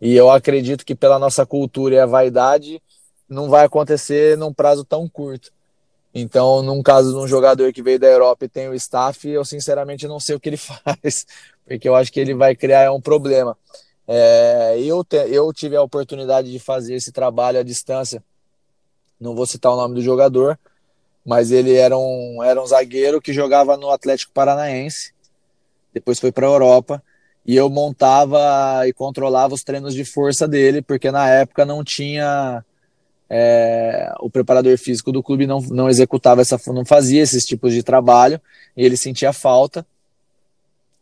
E 0.00 0.14
eu 0.14 0.30
acredito 0.30 0.84
que 0.84 0.94
pela 0.94 1.18
nossa 1.18 1.46
cultura 1.46 1.94
e 1.94 1.98
a 1.98 2.06
vaidade, 2.06 2.82
não 3.28 3.48
vai 3.48 3.64
acontecer 3.64 4.36
num 4.36 4.52
prazo 4.52 4.84
tão 4.84 5.08
curto. 5.08 5.50
Então, 6.14 6.62
num 6.62 6.82
caso 6.82 7.12
de 7.12 7.18
um 7.18 7.26
jogador 7.26 7.72
que 7.72 7.82
veio 7.82 7.98
da 7.98 8.06
Europa 8.06 8.44
e 8.44 8.48
tem 8.48 8.68
o 8.68 8.74
staff, 8.74 9.28
eu 9.28 9.44
sinceramente 9.44 10.06
não 10.06 10.20
sei 10.20 10.36
o 10.36 10.40
que 10.40 10.48
ele 10.48 10.56
faz, 10.58 11.26
porque 11.66 11.88
eu 11.88 11.94
acho 11.94 12.12
que 12.12 12.20
ele 12.20 12.34
vai 12.34 12.54
criar 12.54 12.92
um 12.92 13.00
problema. 13.00 13.56
É, 14.06 14.78
eu, 14.80 15.02
te, 15.02 15.16
eu 15.16 15.52
tive 15.52 15.76
a 15.76 15.82
oportunidade 15.82 16.50
de 16.50 16.58
fazer 16.58 16.94
esse 16.94 17.10
trabalho 17.10 17.58
à 17.58 17.62
distância, 17.62 18.22
não 19.20 19.34
vou 19.34 19.46
citar 19.46 19.72
o 19.72 19.76
nome 19.76 19.94
do 19.94 20.02
jogador, 20.02 20.58
mas 21.26 21.50
ele 21.50 21.74
era 21.74 21.98
um, 21.98 22.40
era 22.42 22.62
um 22.62 22.66
zagueiro 22.66 23.20
que 23.20 23.32
jogava 23.32 23.76
no 23.76 23.90
Atlético 23.90 24.32
Paranaense, 24.32 25.12
depois 25.92 26.20
foi 26.20 26.30
para 26.30 26.46
a 26.46 26.50
Europa, 26.50 27.02
e 27.44 27.56
eu 27.56 27.68
montava 27.68 28.86
e 28.86 28.92
controlava 28.92 29.52
os 29.52 29.64
treinos 29.64 29.92
de 29.92 30.04
força 30.04 30.46
dele, 30.46 30.80
porque 30.80 31.10
na 31.10 31.28
época 31.28 31.64
não 31.64 31.82
tinha 31.82 32.64
é, 33.28 34.12
o 34.20 34.30
preparador 34.30 34.78
físico 34.78 35.10
do 35.10 35.22
clube 35.22 35.46
não, 35.46 35.60
não 35.60 35.88
executava 35.88 36.42
essa, 36.42 36.60
não 36.68 36.84
fazia 36.84 37.22
esses 37.22 37.44
tipos 37.44 37.72
de 37.72 37.82
trabalho, 37.82 38.40
e 38.76 38.84
ele 38.84 38.96
sentia 38.96 39.32
falta, 39.32 39.84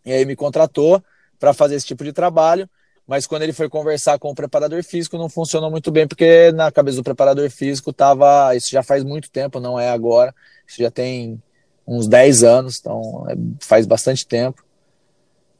e 0.06 0.12
aí 0.12 0.24
me 0.24 0.34
contratou 0.34 1.02
para 1.38 1.52
fazer 1.52 1.74
esse 1.74 1.86
tipo 1.86 2.02
de 2.02 2.12
trabalho, 2.12 2.68
mas 3.06 3.26
quando 3.26 3.42
ele 3.42 3.52
foi 3.52 3.68
conversar 3.68 4.18
com 4.18 4.30
o 4.30 4.34
preparador 4.34 4.82
físico 4.82 5.18
não 5.18 5.28
funcionou 5.28 5.70
muito 5.70 5.90
bem, 5.90 6.06
porque 6.06 6.50
na 6.52 6.72
cabeça 6.72 6.96
do 6.96 7.04
preparador 7.04 7.50
físico 7.50 7.92
tava, 7.92 8.54
isso 8.56 8.70
já 8.70 8.82
faz 8.82 9.04
muito 9.04 9.30
tempo, 9.30 9.60
não 9.60 9.78
é 9.78 9.90
agora, 9.90 10.34
isso 10.66 10.82
já 10.82 10.90
tem 10.90 11.42
uns 11.86 12.08
10 12.08 12.42
anos, 12.42 12.78
então 12.80 13.26
é, 13.28 13.34
faz 13.60 13.86
bastante 13.86 14.26
tempo. 14.26 14.64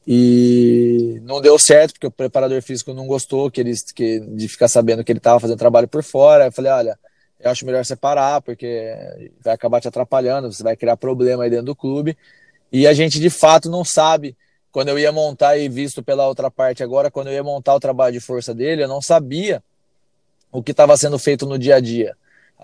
E 0.06 1.20
não 1.22 1.40
deu 1.40 1.58
certo, 1.58 1.92
porque 1.92 2.06
o 2.06 2.10
preparador 2.10 2.60
físico 2.62 2.92
não 2.92 3.06
gostou 3.06 3.50
que 3.50 3.60
ele, 3.60 3.72
que, 3.94 4.20
de 4.20 4.48
ficar 4.48 4.68
sabendo 4.68 5.02
que 5.02 5.10
ele 5.10 5.18
estava 5.18 5.40
fazendo 5.40 5.58
trabalho 5.58 5.88
por 5.88 6.02
fora. 6.02 6.46
Eu 6.46 6.52
falei, 6.52 6.70
olha, 6.70 6.98
eu 7.40 7.50
acho 7.50 7.64
melhor 7.64 7.84
separar, 7.84 8.42
porque 8.42 8.94
vai 9.42 9.54
acabar 9.54 9.80
te 9.80 9.88
atrapalhando, 9.88 10.52
você 10.52 10.62
vai 10.62 10.76
criar 10.76 10.96
problema 10.96 11.44
aí 11.44 11.50
dentro 11.50 11.66
do 11.66 11.76
clube. 11.76 12.16
E 12.70 12.86
a 12.86 12.92
gente 12.92 13.18
de 13.18 13.30
fato 13.30 13.70
não 13.70 13.84
sabe. 13.84 14.36
Quando 14.74 14.88
eu 14.88 14.98
ia 14.98 15.12
montar 15.12 15.56
e 15.56 15.68
visto 15.68 16.02
pela 16.02 16.26
outra 16.26 16.50
parte 16.50 16.82
agora, 16.82 17.08
quando 17.08 17.28
eu 17.28 17.32
ia 17.32 17.44
montar 17.44 17.74
o 17.74 17.80
trabalho 17.80 18.12
de 18.12 18.20
força 18.20 18.52
dele, 18.52 18.82
eu 18.82 18.88
não 18.88 19.00
sabia 19.00 19.62
o 20.50 20.60
que 20.60 20.72
estava 20.72 20.96
sendo 20.96 21.18
feito 21.18 21.46
no 21.46 21.56
dia 21.56 21.76
a 21.76 21.80
dia 21.80 22.14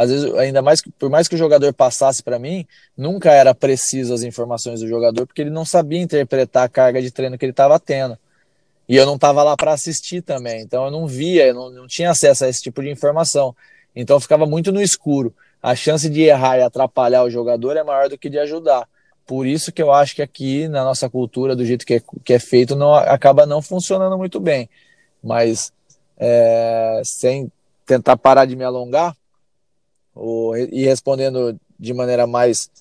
às 0.00 0.10
vezes, 0.10 0.34
ainda 0.36 0.62
mais 0.62 0.80
por 0.98 1.10
mais 1.10 1.28
que 1.28 1.34
o 1.34 1.38
jogador 1.38 1.74
passasse 1.74 2.22
para 2.22 2.38
mim, 2.38 2.66
nunca 2.96 3.32
era 3.32 3.54
preciso 3.54 4.14
as 4.14 4.22
informações 4.22 4.80
do 4.80 4.88
jogador, 4.88 5.26
porque 5.26 5.42
ele 5.42 5.50
não 5.50 5.64
sabia 5.64 6.00
interpretar 6.00 6.64
a 6.64 6.68
carga 6.70 7.02
de 7.02 7.10
treino 7.10 7.36
que 7.36 7.44
ele 7.44 7.52
estava 7.52 7.78
tendo. 7.78 8.16
E 8.88 8.96
eu 8.96 9.04
não 9.04 9.16
estava 9.16 9.42
lá 9.42 9.54
para 9.56 9.72
assistir 9.72 10.22
também, 10.22 10.62
então 10.62 10.86
eu 10.86 10.90
não 10.90 11.06
via, 11.06 11.48
eu 11.48 11.54
não, 11.54 11.70
não 11.70 11.86
tinha 11.86 12.10
acesso 12.10 12.46
a 12.46 12.48
esse 12.48 12.62
tipo 12.62 12.82
de 12.82 12.88
informação. 12.88 13.54
Então 13.94 14.16
eu 14.16 14.20
ficava 14.20 14.46
muito 14.46 14.72
no 14.72 14.80
escuro. 14.80 15.34
A 15.62 15.74
chance 15.74 16.08
de 16.08 16.22
errar 16.22 16.56
e 16.56 16.62
atrapalhar 16.62 17.22
o 17.22 17.30
jogador 17.30 17.76
é 17.76 17.84
maior 17.84 18.08
do 18.08 18.16
que 18.16 18.30
de 18.30 18.38
ajudar. 18.38 18.88
Por 19.30 19.46
isso 19.46 19.70
que 19.70 19.80
eu 19.80 19.92
acho 19.92 20.16
que 20.16 20.22
aqui 20.22 20.66
na 20.66 20.82
nossa 20.82 21.08
cultura, 21.08 21.54
do 21.54 21.64
jeito 21.64 21.86
que 21.86 21.94
é, 21.94 22.02
que 22.24 22.32
é 22.32 22.38
feito, 22.40 22.74
não 22.74 22.92
acaba 22.92 23.46
não 23.46 23.62
funcionando 23.62 24.18
muito 24.18 24.40
bem. 24.40 24.68
Mas 25.22 25.72
é, 26.18 27.00
sem 27.04 27.48
tentar 27.86 28.16
parar 28.16 28.44
de 28.44 28.56
me 28.56 28.64
alongar, 28.64 29.16
o, 30.16 30.56
e 30.56 30.82
respondendo 30.84 31.56
de 31.78 31.94
maneira 31.94 32.26
mais 32.26 32.72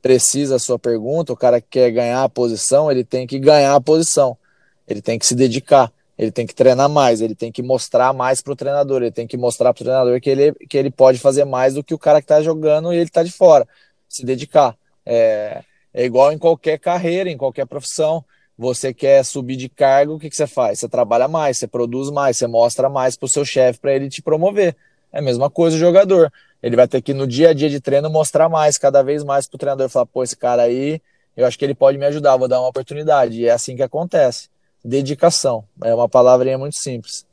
precisa 0.00 0.54
a 0.54 0.58
sua 0.60 0.78
pergunta, 0.78 1.32
o 1.32 1.36
cara 1.36 1.60
que 1.60 1.66
quer 1.70 1.90
ganhar 1.90 2.22
a 2.22 2.28
posição, 2.28 2.88
ele 2.88 3.02
tem 3.02 3.26
que 3.26 3.40
ganhar 3.40 3.74
a 3.74 3.80
posição, 3.80 4.38
ele 4.86 5.02
tem 5.02 5.18
que 5.18 5.26
se 5.26 5.34
dedicar, 5.34 5.92
ele 6.16 6.30
tem 6.30 6.46
que 6.46 6.54
treinar 6.54 6.88
mais, 6.88 7.20
ele 7.20 7.34
tem 7.34 7.50
que 7.50 7.64
mostrar 7.64 8.12
mais 8.12 8.40
para 8.40 8.52
o 8.52 8.56
treinador, 8.56 9.02
ele 9.02 9.10
tem 9.10 9.26
que 9.26 9.36
mostrar 9.36 9.74
para 9.74 9.82
o 9.82 9.84
treinador 9.84 10.20
que 10.20 10.30
ele, 10.30 10.52
que 10.52 10.78
ele 10.78 10.92
pode 10.92 11.18
fazer 11.18 11.44
mais 11.44 11.74
do 11.74 11.82
que 11.82 11.92
o 11.92 11.98
cara 11.98 12.20
que 12.20 12.26
está 12.26 12.40
jogando 12.40 12.92
e 12.92 12.96
ele 12.96 13.06
está 13.06 13.24
de 13.24 13.32
fora, 13.32 13.66
se 14.08 14.24
dedicar. 14.24 14.76
É, 15.04 15.64
é 15.96 16.04
igual 16.04 16.30
em 16.30 16.38
qualquer 16.38 16.78
carreira, 16.78 17.28
em 17.28 17.36
qualquer 17.36 17.66
profissão. 17.66 18.24
Você 18.56 18.94
quer 18.94 19.24
subir 19.24 19.56
de 19.56 19.68
cargo, 19.68 20.14
o 20.14 20.18
que, 20.18 20.30
que 20.30 20.36
você 20.36 20.46
faz? 20.46 20.78
Você 20.78 20.88
trabalha 20.88 21.26
mais, 21.26 21.58
você 21.58 21.66
produz 21.66 22.10
mais, 22.10 22.36
você 22.36 22.46
mostra 22.46 22.88
mais 22.88 23.16
para 23.16 23.26
o 23.26 23.28
seu 23.28 23.44
chefe 23.44 23.80
para 23.80 23.94
ele 23.94 24.08
te 24.08 24.22
promover. 24.22 24.76
É 25.12 25.18
a 25.18 25.22
mesma 25.22 25.50
coisa 25.50 25.76
o 25.76 25.80
jogador 25.80 26.30
ele 26.62 26.76
vai 26.76 26.88
ter 26.88 27.00
que 27.00 27.14
no 27.14 27.26
dia 27.26 27.50
a 27.50 27.54
dia 27.54 27.68
de 27.68 27.80
treino 27.80 28.10
mostrar 28.10 28.48
mais, 28.48 28.78
cada 28.78 29.02
vez 29.02 29.22
mais 29.22 29.46
para 29.46 29.56
o 29.56 29.58
treinador 29.58 29.88
falar, 29.88 30.06
pô, 30.06 30.22
esse 30.22 30.36
cara 30.36 30.62
aí, 30.62 31.00
eu 31.36 31.46
acho 31.46 31.58
que 31.58 31.64
ele 31.64 31.74
pode 31.74 31.98
me 31.98 32.06
ajudar, 32.06 32.36
vou 32.36 32.48
dar 32.48 32.60
uma 32.60 32.68
oportunidade. 32.68 33.40
E 33.40 33.46
é 33.46 33.52
assim 33.52 33.76
que 33.76 33.82
acontece. 33.82 34.48
Dedicação. 34.84 35.64
É 35.84 35.94
uma 35.94 36.08
palavrinha 36.08 36.58
muito 36.58 36.76
simples. 36.76 37.26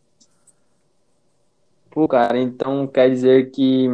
Pô, 1.90 2.08
cara, 2.08 2.38
então 2.38 2.86
quer 2.86 3.10
dizer 3.10 3.52
que, 3.52 3.88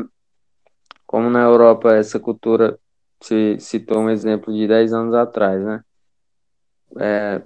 como 1.05 1.29
na 1.29 1.43
Europa 1.43 1.95
essa 1.95 2.19
cultura, 2.19 2.79
você 3.19 3.59
citou 3.59 3.99
um 3.99 4.09
exemplo 4.09 4.53
de 4.53 4.67
10 4.67 4.93
anos 4.93 5.13
atrás, 5.13 5.63
né? 5.63 5.83
É, 6.97 7.41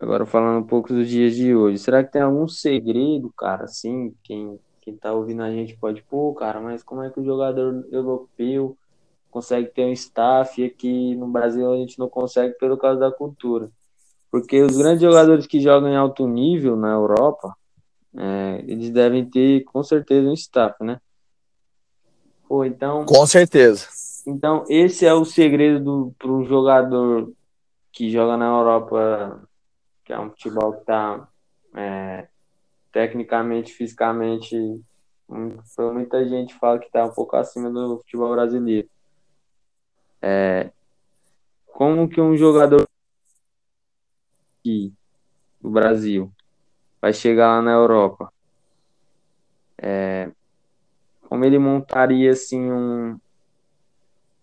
agora 0.00 0.26
falando 0.26 0.64
um 0.64 0.66
pouco 0.66 0.92
dos 0.92 1.08
dias 1.08 1.34
de 1.34 1.54
hoje, 1.54 1.78
será 1.78 2.04
que 2.04 2.12
tem 2.12 2.22
algum 2.22 2.46
segredo, 2.46 3.32
cara, 3.36 3.64
assim, 3.64 4.14
quem 4.22 4.58
quem 4.88 4.96
tá 4.96 5.12
ouvindo 5.12 5.42
a 5.42 5.50
gente 5.50 5.76
pode, 5.76 6.02
pô, 6.02 6.32
cara, 6.32 6.62
mas 6.62 6.82
como 6.82 7.02
é 7.02 7.10
que 7.10 7.20
o 7.20 7.24
jogador 7.24 7.86
europeu 7.92 8.74
consegue 9.30 9.68
ter 9.68 9.84
um 9.84 9.92
staff 9.92 10.58
e 10.58 10.64
aqui 10.64 11.14
no 11.14 11.28
Brasil 11.28 11.70
a 11.70 11.76
gente 11.76 11.98
não 11.98 12.08
consegue 12.08 12.54
pelo 12.54 12.78
causa 12.78 12.98
da 12.98 13.12
cultura? 13.12 13.70
Porque 14.30 14.62
os 14.62 14.78
grandes 14.78 15.02
jogadores 15.02 15.46
que 15.46 15.60
jogam 15.60 15.90
em 15.90 15.96
alto 15.96 16.26
nível 16.26 16.74
na 16.74 16.90
Europa, 16.90 17.54
é, 18.16 18.64
eles 18.66 18.88
devem 18.90 19.28
ter 19.28 19.62
com 19.64 19.82
certeza 19.82 20.26
um 20.26 20.32
staff, 20.32 20.82
né? 20.82 20.98
Pô, 22.48 22.64
então. 22.64 23.04
Com 23.04 23.26
certeza. 23.26 23.86
Então, 24.28 24.66
esse 24.68 25.06
é 25.06 25.14
o 25.14 25.24
segredo 25.24 26.14
para 26.18 26.30
um 26.30 26.44
jogador 26.44 27.32
que 27.90 28.10
joga 28.10 28.36
na 28.36 28.44
Europa, 28.44 29.48
que 30.04 30.12
é 30.12 30.20
um 30.20 30.28
futebol 30.28 30.74
que 30.74 30.84
tá 30.84 31.26
é, 31.74 32.28
tecnicamente, 32.92 33.72
fisicamente, 33.72 34.54
muita 35.26 36.28
gente 36.28 36.54
fala 36.56 36.78
que 36.78 36.84
está 36.84 37.06
um 37.06 37.14
pouco 37.14 37.36
acima 37.36 37.70
do 37.70 38.00
futebol 38.00 38.30
brasileiro. 38.32 38.86
É, 40.20 40.72
como 41.66 42.06
que 42.06 42.20
um 42.20 42.36
jogador 42.36 42.86
aqui 44.60 44.92
do 45.58 45.70
Brasil 45.70 46.30
vai 47.00 47.14
chegar 47.14 47.48
lá 47.48 47.62
na 47.62 47.72
Europa? 47.72 48.30
É, 49.78 50.30
como 51.22 51.46
ele 51.46 51.58
montaria 51.58 52.32
assim 52.32 52.70
um, 52.70 53.18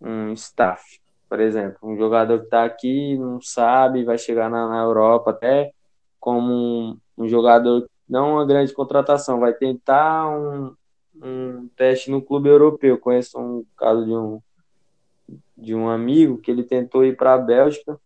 um 0.05 0.33
staff? 0.33 0.99
Por 1.27 1.39
exemplo, 1.39 1.77
um 1.83 1.97
jogador 1.97 2.39
que 2.39 2.45
está 2.45 2.63
aqui 2.63 3.17
não 3.17 3.41
sabe, 3.41 4.03
vai 4.03 4.17
chegar 4.17 4.49
na, 4.49 4.69
na 4.69 4.83
Europa 4.83 5.31
até 5.31 5.71
como 6.19 6.51
um, 6.53 6.97
um 7.17 7.27
jogador 7.27 7.89
não 8.07 8.33
uma 8.33 8.45
grande 8.45 8.71
contratação, 8.71 9.39
vai 9.39 9.53
tentar 9.53 10.29
um, 10.29 10.75
um 11.21 11.67
teste 11.75 12.11
no 12.11 12.21
clube 12.21 12.49
europeu. 12.49 12.97
Conheço 12.97 13.39
um 13.39 13.65
caso 13.75 14.05
de 14.05 14.11
um, 14.11 14.41
de 15.57 15.75
um 15.75 15.89
amigo 15.89 16.37
que 16.37 16.51
ele 16.51 16.63
tentou 16.63 17.03
ir 17.03 17.17
para 17.17 17.33
a 17.33 17.37
Bélgica 17.37 17.99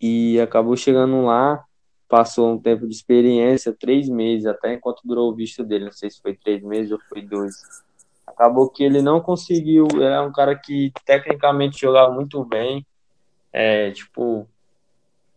e 0.00 0.40
acabou 0.40 0.76
chegando 0.76 1.24
lá, 1.24 1.64
passou 2.08 2.52
um 2.52 2.58
tempo 2.58 2.86
de 2.86 2.94
experiência, 2.94 3.72
três 3.72 4.08
meses, 4.08 4.46
até 4.46 4.74
enquanto 4.74 5.02
durou 5.04 5.30
o 5.30 5.34
visto 5.34 5.64
dele, 5.64 5.86
não 5.86 5.92
sei 5.92 6.10
se 6.10 6.20
foi 6.20 6.34
três 6.34 6.62
meses 6.62 6.92
ou 6.92 6.98
foi 7.08 7.22
dois. 7.22 7.54
Acabou 8.34 8.70
que 8.70 8.82
ele 8.82 9.02
não 9.02 9.20
conseguiu, 9.20 9.86
é 10.00 10.20
um 10.20 10.32
cara 10.32 10.56
que 10.56 10.92
tecnicamente 11.04 11.80
jogava 11.80 12.12
muito 12.12 12.44
bem, 12.44 12.86
é, 13.52 13.90
tipo, 13.90 14.48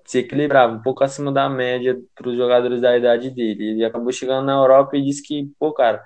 se 0.06 0.20
equilibrava 0.20 0.74
um 0.74 0.82
pouco 0.82 1.04
acima 1.04 1.32
da 1.32 1.50
média 1.50 2.00
para 2.16 2.30
os 2.30 2.38
jogadores 2.38 2.82
da 2.82 2.98
idade 2.98 3.30
dele. 3.32 3.72
Ele 3.72 3.86
acabou 3.86 4.12
chegando 4.12 4.46
na 4.46 4.54
Europa 4.54 4.96
e 4.98 5.04
disse 5.04 5.24
que, 5.24 5.52
pô, 5.60 5.74
cara, 5.74 6.04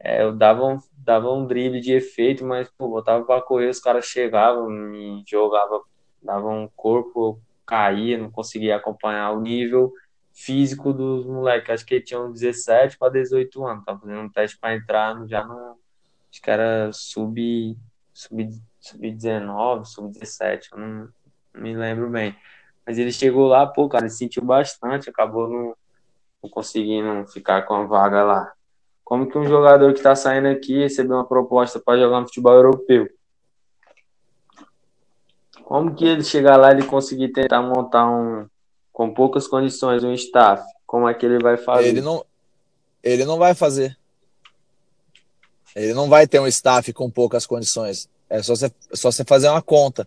é, 0.00 0.22
eu 0.22 0.32
dava 0.34 0.64
um, 0.64 0.78
dava 0.98 1.32
um 1.32 1.46
drible 1.46 1.80
de 1.80 1.92
efeito, 1.92 2.44
mas, 2.44 2.68
pô, 2.70 2.88
botava 2.88 3.24
para 3.24 3.42
correr, 3.42 3.68
os 3.68 3.80
caras 3.80 4.04
chegavam 4.06 4.70
e 4.94 5.22
jogava, 5.26 5.80
dava 6.22 6.48
um 6.48 6.68
corpo, 6.76 7.40
caía, 7.66 8.18
não 8.18 8.30
conseguia 8.30 8.76
acompanhar 8.76 9.32
o 9.32 9.40
nível 9.40 9.92
físico 10.32 10.92
dos 10.92 11.26
moleques. 11.26 11.70
Acho 11.70 11.86
que 11.86 11.94
ele 11.94 12.04
tinha 12.04 12.20
uns 12.20 12.40
17 12.40 12.98
para 12.98 13.12
18 13.12 13.64
anos, 13.64 13.84
tava 13.84 14.00
fazendo 14.00 14.20
um 14.20 14.30
teste 14.30 14.58
para 14.58 14.74
entrar 14.74 15.26
já 15.26 15.44
no. 15.44 15.80
Acho 16.32 16.40
que 16.40 16.50
era 16.50 16.90
sub, 16.94 17.76
sub, 18.14 18.48
sub 18.80 19.10
19, 19.10 19.84
sub 19.86 20.10
17, 20.10 20.70
eu 20.72 20.78
não, 20.78 21.08
não 21.52 21.62
me 21.62 21.76
lembro 21.76 22.08
bem. 22.08 22.34
Mas 22.86 22.96
ele 22.96 23.12
chegou 23.12 23.46
lá, 23.46 23.66
pô, 23.66 23.86
cara, 23.86 24.04
ele 24.04 24.10
sentiu 24.10 24.42
bastante, 24.42 25.10
acabou 25.10 25.46
não, 25.46 25.76
não 26.42 26.48
conseguindo 26.48 27.26
ficar 27.28 27.62
com 27.62 27.74
a 27.74 27.84
vaga 27.84 28.24
lá. 28.24 28.52
Como 29.04 29.28
que 29.28 29.36
um 29.36 29.44
jogador 29.44 29.92
que 29.92 29.98
está 29.98 30.16
saindo 30.16 30.48
aqui 30.48 30.78
recebeu 30.78 31.16
uma 31.16 31.28
proposta 31.28 31.78
para 31.78 32.00
jogar 32.00 32.20
no 32.20 32.26
futebol 32.26 32.54
europeu? 32.54 33.06
Como 35.64 35.94
que 35.94 36.06
ele 36.06 36.24
chegar 36.24 36.56
lá 36.56 36.72
e 36.72 36.82
conseguir 36.82 37.28
tentar 37.28 37.60
montar 37.60 38.10
um, 38.10 38.48
com 38.90 39.12
poucas 39.12 39.46
condições, 39.46 40.02
um 40.02 40.14
staff? 40.14 40.64
Como 40.86 41.06
é 41.06 41.12
que 41.12 41.26
ele 41.26 41.38
vai 41.42 41.58
fazer? 41.58 41.88
Ele 41.88 42.00
não, 42.00 42.24
ele 43.02 43.26
não 43.26 43.36
vai 43.36 43.54
fazer. 43.54 43.98
Ele 45.74 45.94
não 45.94 46.08
vai 46.08 46.26
ter 46.26 46.40
um 46.40 46.46
staff 46.46 46.92
com 46.92 47.10
poucas 47.10 47.46
condições. 47.46 48.08
É 48.28 48.42
só 48.42 48.54
você, 48.54 48.72
só 48.92 49.10
você 49.10 49.24
fazer 49.24 49.48
uma 49.48 49.62
conta. 49.62 50.06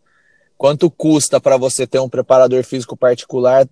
Quanto 0.57 0.89
custa 0.89 1.39
para 1.39 1.57
você 1.57 1.85
ter 1.85 1.99
um 1.99 2.09
preparador 2.09 2.63
físico 2.63 2.95
particular 2.95 3.67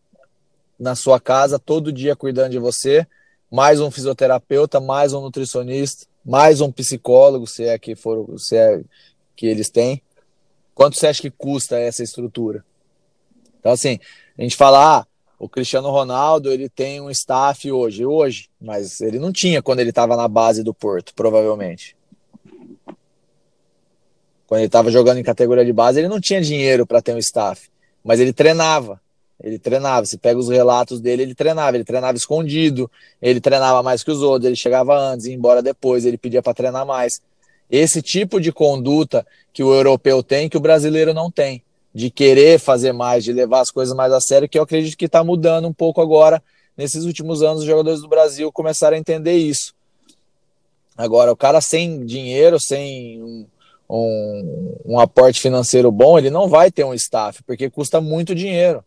na 0.79 0.95
sua 0.95 1.19
casa, 1.19 1.57
todo 1.57 1.93
dia 1.93 2.15
cuidando 2.15 2.51
de 2.51 2.59
você, 2.59 3.07
mais 3.49 3.79
um 3.79 3.89
fisioterapeuta, 3.89 4.79
mais 4.79 5.13
um 5.13 5.21
nutricionista, 5.21 6.05
mais 6.25 6.61
um 6.61 6.71
psicólogo, 6.71 7.47
se 7.47 7.63
é 7.63 7.77
que 7.77 7.95
for, 7.95 8.37
se 8.37 8.55
é 8.57 8.81
que 9.35 9.45
eles 9.45 9.69
têm. 9.69 10.01
Quanto 10.73 10.97
você 10.97 11.07
acha 11.07 11.21
que 11.21 11.29
custa 11.29 11.77
essa 11.77 12.03
estrutura? 12.03 12.65
Então, 13.59 13.71
assim, 13.71 13.99
a 14.37 14.41
gente 14.41 14.55
fala, 14.55 14.99
ah, 14.99 15.07
o 15.43 15.49
Cristiano 15.49 15.91
Ronaldo, 15.91 16.49
ele 16.49 16.69
tem 16.69 17.01
um 17.01 17.09
staff 17.09 17.69
hoje, 17.69 18.05
hoje, 18.05 18.49
mas 18.61 19.01
ele 19.01 19.19
não 19.19 19.29
tinha 19.29 19.61
quando 19.61 19.81
ele 19.81 19.89
estava 19.89 20.15
na 20.15 20.25
base 20.25 20.63
do 20.63 20.73
Porto, 20.73 21.13
provavelmente. 21.13 21.97
Quando 24.47 24.59
ele 24.59 24.67
estava 24.67 24.89
jogando 24.89 25.17
em 25.17 25.23
categoria 25.23 25.65
de 25.65 25.73
base, 25.73 25.99
ele 25.99 26.07
não 26.07 26.21
tinha 26.21 26.39
dinheiro 26.39 26.87
para 26.87 27.01
ter 27.01 27.13
um 27.13 27.17
staff, 27.17 27.69
mas 28.01 28.21
ele 28.21 28.31
treinava. 28.31 29.01
Ele 29.43 29.59
treinava. 29.59 30.05
Se 30.05 30.17
pega 30.17 30.39
os 30.39 30.47
relatos 30.47 31.01
dele, 31.01 31.23
ele 31.23 31.35
treinava. 31.35 31.75
Ele 31.75 31.83
treinava 31.83 32.15
escondido, 32.15 32.89
ele 33.21 33.41
treinava 33.41 33.83
mais 33.83 34.01
que 34.01 34.11
os 34.11 34.21
outros, 34.21 34.45
ele 34.45 34.55
chegava 34.55 34.97
antes, 34.97 35.25
ia 35.25 35.33
embora 35.33 35.61
depois, 35.61 36.05
ele 36.05 36.17
pedia 36.17 36.41
para 36.41 36.53
treinar 36.53 36.85
mais. 36.85 37.21
Esse 37.69 38.01
tipo 38.01 38.39
de 38.39 38.53
conduta 38.53 39.27
que 39.51 39.61
o 39.61 39.73
europeu 39.73 40.23
tem, 40.23 40.47
que 40.47 40.55
o 40.55 40.61
brasileiro 40.61 41.13
não 41.13 41.29
tem 41.29 41.61
de 41.93 42.09
querer 42.09 42.59
fazer 42.59 42.91
mais, 42.91 43.23
de 43.23 43.31
levar 43.31 43.59
as 43.59 43.69
coisas 43.69 43.95
mais 43.95 44.11
a 44.11 44.19
sério, 44.19 44.49
que 44.49 44.57
eu 44.57 44.63
acredito 44.63 44.97
que 44.97 45.05
está 45.05 45.23
mudando 45.23 45.67
um 45.67 45.73
pouco 45.73 46.01
agora. 46.01 46.41
Nesses 46.75 47.05
últimos 47.05 47.43
anos, 47.43 47.59
os 47.59 47.65
jogadores 47.65 48.01
do 48.01 48.07
Brasil 48.07 48.51
começaram 48.51 48.97
a 48.97 48.99
entender 48.99 49.37
isso. 49.37 49.75
Agora, 50.97 51.31
o 51.31 51.35
cara 51.35 51.61
sem 51.61 52.03
dinheiro, 52.03 52.59
sem 52.59 53.21
um, 53.21 53.45
um, 53.89 54.75
um 54.85 54.99
aporte 54.99 55.39
financeiro 55.39 55.91
bom, 55.91 56.17
ele 56.17 56.31
não 56.31 56.47
vai 56.47 56.71
ter 56.71 56.83
um 56.83 56.93
staff, 56.93 57.43
porque 57.43 57.69
custa 57.69 58.01
muito 58.01 58.33
dinheiro. 58.33 58.83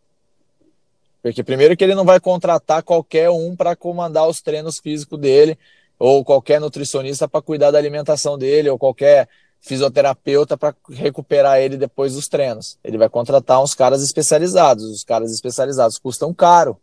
Porque, 1.21 1.43
primeiro, 1.43 1.75
que 1.75 1.83
ele 1.83 1.95
não 1.95 2.05
vai 2.05 2.19
contratar 2.19 2.83
qualquer 2.83 3.29
um 3.29 3.55
para 3.55 3.75
comandar 3.75 4.27
os 4.27 4.41
treinos 4.41 4.79
físicos 4.79 5.19
dele, 5.19 5.57
ou 5.97 6.23
qualquer 6.23 6.59
nutricionista 6.59 7.27
para 7.27 7.41
cuidar 7.41 7.71
da 7.71 7.77
alimentação 7.77 8.37
dele, 8.37 8.69
ou 8.69 8.77
qualquer 8.77 9.27
fisioterapeuta 9.61 10.57
para 10.57 10.75
recuperar 10.89 11.59
ele 11.59 11.77
depois 11.77 12.13
dos 12.13 12.27
treinos. 12.27 12.77
Ele 12.83 12.97
vai 12.97 13.09
contratar 13.09 13.61
uns 13.61 13.73
caras 13.73 14.01
especializados. 14.01 14.85
Os 14.85 15.03
caras 15.03 15.31
especializados 15.31 15.97
custam 15.97 16.33
caro. 16.33 16.77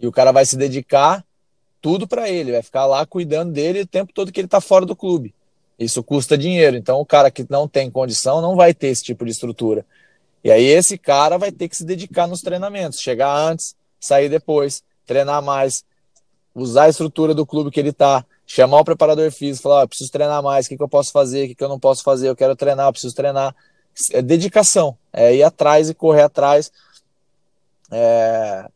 E 0.00 0.06
o 0.06 0.12
cara 0.12 0.32
vai 0.32 0.44
se 0.44 0.56
dedicar 0.56 1.24
tudo 1.80 2.06
para 2.06 2.28
ele, 2.28 2.52
vai 2.52 2.62
ficar 2.62 2.86
lá 2.86 3.04
cuidando 3.04 3.52
dele 3.52 3.80
o 3.80 3.86
tempo 3.86 4.12
todo 4.12 4.30
que 4.30 4.38
ele 4.38 4.46
está 4.46 4.60
fora 4.60 4.86
do 4.86 4.94
clube. 4.94 5.34
Isso 5.78 6.02
custa 6.02 6.38
dinheiro. 6.38 6.76
Então 6.76 7.00
o 7.00 7.06
cara 7.06 7.30
que 7.30 7.44
não 7.48 7.66
tem 7.66 7.90
condição 7.90 8.40
não 8.40 8.56
vai 8.56 8.72
ter 8.72 8.88
esse 8.88 9.02
tipo 9.02 9.24
de 9.24 9.32
estrutura. 9.32 9.84
E 10.44 10.50
aí 10.50 10.64
esse 10.64 10.98
cara 10.98 11.38
vai 11.38 11.52
ter 11.52 11.68
que 11.68 11.76
se 11.76 11.84
dedicar 11.84 12.26
nos 12.26 12.40
treinamentos, 12.40 13.00
chegar 13.00 13.34
antes, 13.34 13.76
sair 14.00 14.28
depois, 14.28 14.82
treinar 15.06 15.42
mais, 15.42 15.84
usar 16.54 16.84
a 16.84 16.88
estrutura 16.88 17.34
do 17.34 17.46
clube 17.46 17.70
que 17.70 17.78
ele 17.78 17.90
está, 17.90 18.24
chamar 18.46 18.80
o 18.80 18.84
preparador 18.84 19.30
físico, 19.30 19.64
falar, 19.64 19.84
oh, 19.84 19.88
preciso 19.88 20.10
treinar 20.10 20.42
mais, 20.42 20.66
o 20.66 20.68
que, 20.68 20.76
que 20.76 20.82
eu 20.82 20.88
posso 20.88 21.12
fazer, 21.12 21.44
o 21.44 21.48
que, 21.48 21.54
que 21.54 21.64
eu 21.64 21.68
não 21.68 21.78
posso 21.78 22.02
fazer, 22.02 22.28
eu 22.28 22.36
quero 22.36 22.56
treinar, 22.56 22.86
eu 22.86 22.92
preciso 22.92 23.14
treinar. 23.14 23.54
É 24.12 24.22
dedicação, 24.22 24.96
é 25.12 25.34
ir 25.34 25.42
atrás 25.42 25.90
e 25.90 25.94
correr 25.94 26.22
atrás 26.22 26.72
é, 27.90 28.66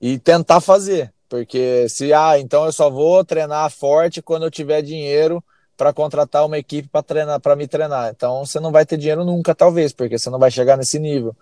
e 0.00 0.18
tentar 0.18 0.60
fazer. 0.60 1.12
Porque 1.28 1.88
se, 1.88 2.12
ah, 2.12 2.38
então 2.38 2.64
eu 2.64 2.72
só 2.72 2.88
vou 2.88 3.24
treinar 3.24 3.68
forte 3.70 4.22
quando 4.22 4.44
eu 4.44 4.50
tiver 4.50 4.82
dinheiro 4.82 5.42
para 5.76 5.92
contratar 5.92 6.46
uma 6.46 6.58
equipe 6.58 6.88
para 6.88 7.02
treinar, 7.02 7.40
para 7.40 7.56
me 7.56 7.66
treinar. 7.66 8.12
Então 8.14 8.46
você 8.46 8.60
não 8.60 8.70
vai 8.70 8.86
ter 8.86 8.96
dinheiro 8.96 9.24
nunca, 9.24 9.54
talvez, 9.54 9.92
porque 9.92 10.16
você 10.16 10.30
não 10.30 10.38
vai 10.38 10.50
chegar 10.50 10.76
nesse 10.76 10.98
nível. 10.98 11.34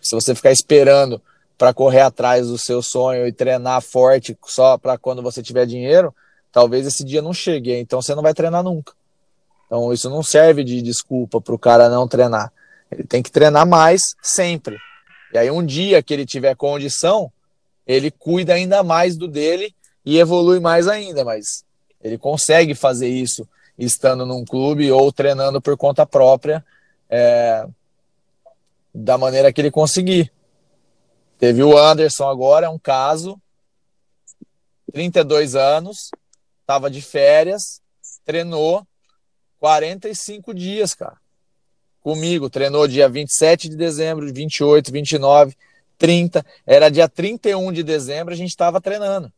Se 0.00 0.14
você 0.14 0.34
ficar 0.34 0.50
esperando 0.50 1.22
para 1.56 1.72
correr 1.72 2.00
atrás 2.00 2.48
do 2.48 2.58
seu 2.58 2.82
sonho 2.82 3.26
e 3.26 3.32
treinar 3.32 3.80
forte 3.80 4.36
só 4.44 4.76
para 4.76 4.98
quando 4.98 5.22
você 5.22 5.42
tiver 5.42 5.66
dinheiro, 5.66 6.14
talvez 6.52 6.86
esse 6.86 7.04
dia 7.04 7.22
não 7.22 7.32
chegue, 7.32 7.74
então 7.74 8.00
você 8.00 8.14
não 8.14 8.22
vai 8.22 8.34
treinar 8.34 8.62
nunca. 8.62 8.92
Então 9.66 9.92
isso 9.92 10.08
não 10.08 10.22
serve 10.22 10.62
de 10.64 10.80
desculpa 10.80 11.40
para 11.40 11.54
o 11.54 11.58
cara 11.58 11.88
não 11.88 12.06
treinar. 12.06 12.52
Ele 12.90 13.04
tem 13.04 13.22
que 13.22 13.30
treinar 13.30 13.66
mais 13.66 14.14
sempre. 14.22 14.78
E 15.32 15.38
aí 15.38 15.50
um 15.50 15.64
dia 15.64 16.02
que 16.02 16.14
ele 16.14 16.24
tiver 16.24 16.54
condição, 16.54 17.30
ele 17.86 18.10
cuida 18.10 18.54
ainda 18.54 18.82
mais 18.82 19.16
do 19.16 19.26
dele 19.26 19.74
e 20.04 20.18
evolui 20.18 20.60
mais 20.60 20.86
ainda, 20.86 21.24
mas 21.24 21.64
ele 22.02 22.16
consegue 22.16 22.74
fazer 22.74 23.08
isso 23.08 23.46
estando 23.78 24.24
num 24.24 24.44
clube 24.44 24.90
ou 24.90 25.12
treinando 25.12 25.60
por 25.60 25.76
conta 25.76 26.06
própria 26.06 26.64
é, 27.10 27.66
da 28.94 29.18
maneira 29.18 29.52
que 29.52 29.60
ele 29.60 29.70
conseguir. 29.70 30.32
Teve 31.38 31.62
o 31.62 31.76
Anderson 31.76 32.28
agora, 32.28 32.66
é 32.66 32.68
um 32.68 32.78
caso, 32.78 33.38
32 34.92 35.54
anos, 35.54 36.10
Tava 36.66 36.90
de 36.90 37.00
férias, 37.00 37.80
treinou 38.24 38.86
45 39.60 40.52
dias, 40.52 40.94
cara. 40.94 41.16
Comigo, 42.00 42.50
treinou 42.50 42.86
dia 42.86 43.08
27 43.08 43.68
de 43.68 43.76
dezembro, 43.76 44.32
28, 44.32 44.92
29, 44.92 45.56
30. 45.98 46.44
Era 46.66 46.88
dia 46.88 47.08
31 47.08 47.72
de 47.72 47.82
dezembro, 47.82 48.34
a 48.34 48.36
gente 48.36 48.50
estava 48.50 48.80
treinando. 48.80 49.32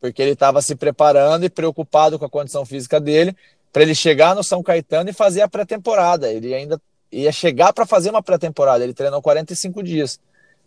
Porque 0.00 0.22
ele 0.22 0.32
estava 0.32 0.62
se 0.62 0.74
preparando 0.74 1.44
e 1.44 1.50
preocupado 1.50 2.18
com 2.18 2.24
a 2.24 2.30
condição 2.30 2.64
física 2.64 3.00
dele, 3.00 3.36
para 3.72 3.82
ele 3.82 3.94
chegar 3.94 4.34
no 4.34 4.42
São 4.42 4.62
Caetano 4.62 5.10
e 5.10 5.12
fazer 5.12 5.42
a 5.42 5.48
pré-temporada. 5.48 6.32
Ele 6.32 6.54
ainda 6.54 6.80
ia 7.12 7.32
chegar 7.32 7.72
para 7.72 7.86
fazer 7.86 8.10
uma 8.10 8.22
pré-temporada. 8.22 8.82
Ele 8.82 8.94
treinou 8.94 9.20
45 9.20 9.82
dias 9.82 10.18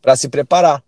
para 0.02 0.16
se 0.16 0.30
preparar. 0.30 0.84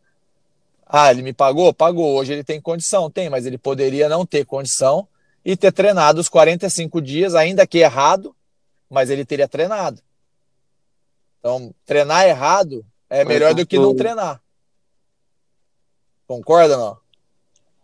Ah, 0.85 1.09
ele 1.11 1.21
me 1.21 1.33
pagou? 1.33 1.73
Pagou. 1.73 2.15
Hoje 2.15 2.33
ele 2.33 2.43
tem 2.43 2.61
condição? 2.61 3.09
Tem, 3.09 3.29
mas 3.29 3.45
ele 3.45 3.57
poderia 3.57 4.07
não 4.07 4.25
ter 4.25 4.45
condição 4.45 5.07
e 5.43 5.55
ter 5.57 5.71
treinado 5.71 6.19
os 6.19 6.29
45 6.29 7.01
dias, 7.01 7.35
ainda 7.35 7.65
que 7.65 7.79
errado, 7.79 8.35
mas 8.89 9.09
ele 9.09 9.25
teria 9.25 9.47
treinado. 9.47 10.01
Então, 11.39 11.73
treinar 11.85 12.25
errado 12.25 12.85
é 13.09 13.23
melhor 13.23 13.53
do 13.53 13.65
que 13.65 13.77
não 13.77 13.95
treinar. 13.95 14.41
Concorda 16.27 16.75
não? 16.75 16.97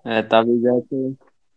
É, 0.04 0.24
talvez 0.24 0.64
essa, 0.64 0.96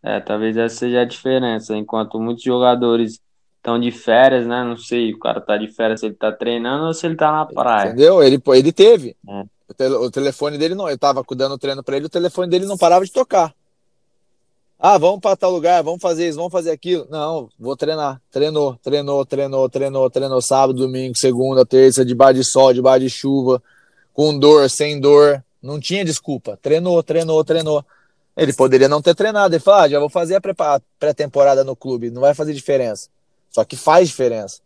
é, 0.02 0.20
talvez 0.20 0.56
essa 0.56 0.76
seja 0.76 1.00
a 1.00 1.04
diferença. 1.06 1.74
Enquanto 1.74 2.20
muitos 2.20 2.44
jogadores 2.44 3.20
estão 3.56 3.80
de 3.80 3.90
férias, 3.90 4.46
né? 4.46 4.62
Não 4.62 4.76
sei, 4.76 5.14
o 5.14 5.18
cara 5.18 5.40
tá 5.40 5.56
de 5.56 5.68
férias 5.68 6.00
se 6.00 6.06
ele 6.06 6.14
tá 6.14 6.30
treinando 6.30 6.84
ou 6.84 6.92
se 6.92 7.06
ele 7.06 7.16
tá 7.16 7.32
na 7.32 7.46
praia. 7.46 7.88
Entendeu? 7.88 8.22
Ele, 8.22 8.40
ele 8.46 8.72
teve. 8.72 9.16
É. 9.26 9.44
O, 9.78 10.10
telefone 10.10 10.58
dele 10.58 10.74
não, 10.74 10.88
eu 10.88 10.98
tava 10.98 11.24
dando 11.30 11.58
treino 11.58 11.82
para 11.82 11.96
ele, 11.96 12.06
o 12.06 12.10
telefone 12.10 12.48
dele 12.48 12.66
não 12.66 12.76
parava 12.76 13.04
de 13.04 13.12
tocar. 13.12 13.54
Ah, 14.78 14.98
vamos 14.98 15.20
para 15.20 15.36
tal 15.36 15.50
lugar, 15.50 15.82
vamos 15.82 16.02
fazer 16.02 16.28
isso, 16.28 16.36
vamos 16.36 16.52
fazer 16.52 16.70
aquilo. 16.70 17.06
Não, 17.08 17.48
vou 17.58 17.76
treinar. 17.76 18.20
Treinou, 18.30 18.76
treinou, 18.82 19.24
treinou, 19.24 19.68
treinou, 19.68 20.10
treinou 20.10 20.42
sábado, 20.42 20.78
domingo, 20.78 21.16
segunda, 21.16 21.64
terça, 21.64 22.04
debaixo 22.04 22.34
de 22.34 22.44
sol, 22.44 22.74
debaixo 22.74 23.00
de 23.00 23.10
chuva, 23.10 23.62
com 24.12 24.38
dor, 24.38 24.68
sem 24.68 25.00
dor. 25.00 25.42
Não 25.62 25.80
tinha 25.80 26.04
desculpa. 26.04 26.58
Treinou, 26.60 27.02
treinou, 27.02 27.42
treinou. 27.42 27.84
Ele 28.36 28.52
poderia 28.52 28.88
não 28.88 29.00
ter 29.00 29.14
treinado. 29.14 29.54
Ele 29.54 29.62
falou: 29.62 29.80
ah, 29.80 29.88
já 29.88 29.98
vou 29.98 30.10
fazer 30.10 30.36
a 30.36 30.80
pré-temporada 30.98 31.64
no 31.64 31.74
clube, 31.74 32.10
não 32.10 32.20
vai 32.20 32.34
fazer 32.34 32.52
diferença. 32.52 33.08
Só 33.50 33.64
que 33.64 33.76
faz 33.76 34.08
diferença. 34.08 34.60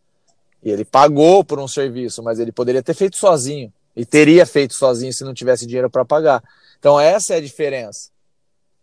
E 0.65 0.71
ele 0.71 0.85
pagou 0.85 1.45
por 1.45 1.61
um 1.61 1.69
serviço, 1.69 2.23
mas 2.23 2.41
ele 2.41 2.51
poderia 2.51 2.83
ter 2.83 2.95
feito 2.95 3.17
sozinho. 3.17 3.73
E 3.99 4.07
teria 4.07 4.47
feito 4.47 4.75
sozinho 4.75 5.13
se 5.13 5.25
não 5.25 5.35
tivesse 5.35 5.67
dinheiro 5.67 5.91
para 5.91 6.05
pagar. 6.05 6.41
Então, 6.79 7.01
essa 7.01 7.35
é 7.35 7.39
a 7.39 7.41
diferença. 7.41 8.11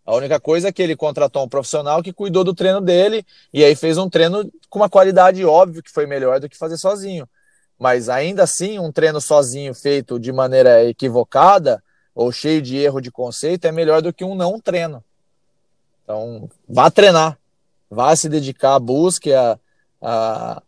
A 0.04 0.14
única 0.14 0.38
coisa 0.38 0.68
é 0.68 0.72
que 0.72 0.82
ele 0.82 0.94
contratou 0.94 1.42
um 1.42 1.48
profissional 1.48 2.02
que 2.02 2.12
cuidou 2.12 2.44
do 2.44 2.54
treino 2.54 2.82
dele 2.82 3.24
e 3.50 3.64
aí 3.64 3.74
fez 3.74 3.96
um 3.96 4.10
treino 4.10 4.52
com 4.68 4.78
uma 4.78 4.90
qualidade 4.90 5.42
óbvio 5.42 5.82
que 5.82 5.90
foi 5.90 6.06
melhor 6.06 6.38
do 6.38 6.50
que 6.50 6.56
fazer 6.58 6.76
sozinho. 6.76 7.26
Mas 7.78 8.10
ainda 8.10 8.42
assim, 8.42 8.78
um 8.78 8.92
treino 8.92 9.18
sozinho 9.18 9.74
feito 9.74 10.20
de 10.20 10.30
maneira 10.32 10.84
equivocada 10.84 11.82
ou 12.14 12.30
cheio 12.30 12.60
de 12.60 12.76
erro 12.76 13.00
de 13.00 13.10
conceito 13.10 13.64
é 13.64 13.72
melhor 13.72 14.02
do 14.02 14.12
que 14.12 14.22
um 14.22 14.34
não 14.34 14.60
treino. 14.60 15.02
Então, 16.04 16.48
vá 16.68 16.90
treinar, 16.90 17.38
vá 17.90 18.14
se 18.14 18.28
dedicar, 18.28 18.78
busque 18.78 19.32
a, 19.32 19.58
a, 20.00 20.62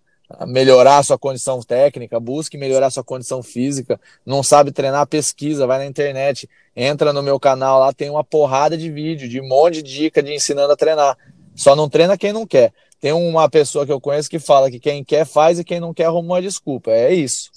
melhorar 0.46 1.02
sua 1.02 1.18
condição 1.18 1.60
técnica, 1.60 2.20
busque 2.20 2.58
melhorar 2.58 2.90
sua 2.90 3.04
condição 3.04 3.42
física. 3.42 3.98
Não 4.26 4.42
sabe 4.42 4.70
treinar, 4.70 5.06
pesquisa, 5.06 5.66
vai 5.66 5.78
na 5.78 5.86
internet, 5.86 6.48
entra 6.76 7.12
no 7.12 7.22
meu 7.22 7.40
canal 7.40 7.80
lá, 7.80 7.92
tem 7.92 8.10
uma 8.10 8.22
porrada 8.22 8.76
de 8.76 8.90
vídeo, 8.90 9.28
de 9.28 9.40
um 9.40 9.48
monte 9.48 9.82
de 9.82 9.94
dica 9.94 10.22
de 10.22 10.34
ensinando 10.34 10.72
a 10.72 10.76
treinar. 10.76 11.16
Só 11.54 11.74
não 11.74 11.88
treina 11.88 12.18
quem 12.18 12.32
não 12.32 12.46
quer. 12.46 12.72
Tem 13.00 13.12
uma 13.12 13.48
pessoa 13.48 13.86
que 13.86 13.92
eu 13.92 14.00
conheço 14.00 14.28
que 14.28 14.38
fala 14.38 14.70
que 14.70 14.78
quem 14.78 15.04
quer 15.04 15.24
faz 15.24 15.58
e 15.58 15.64
quem 15.64 15.80
não 15.80 15.94
quer 15.94 16.04
arruma 16.04 16.34
uma 16.34 16.42
desculpa. 16.42 16.90
É 16.90 17.12
isso. 17.12 17.50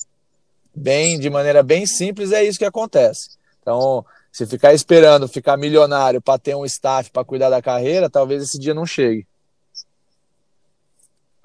bem 0.73 1.19
de 1.19 1.29
maneira 1.29 1.61
bem 1.61 1.85
simples, 1.85 2.31
é 2.31 2.43
isso 2.43 2.57
que 2.57 2.65
acontece. 2.65 3.31
Então, 3.61 4.05
se 4.31 4.45
ficar 4.45 4.73
esperando 4.73 5.27
ficar 5.27 5.57
milionário 5.57 6.21
para 6.21 6.39
ter 6.39 6.55
um 6.55 6.65
staff 6.65 7.11
para 7.11 7.25
cuidar 7.25 7.49
da 7.49 7.61
carreira, 7.61 8.09
talvez 8.09 8.43
esse 8.43 8.57
dia 8.57 8.73
não 8.73 8.85
chegue. 8.85 9.27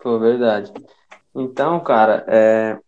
Pô, 0.00 0.18
verdade. 0.18 0.72
Então, 1.37 1.78
cara, 1.80 2.24
é... 2.26 2.78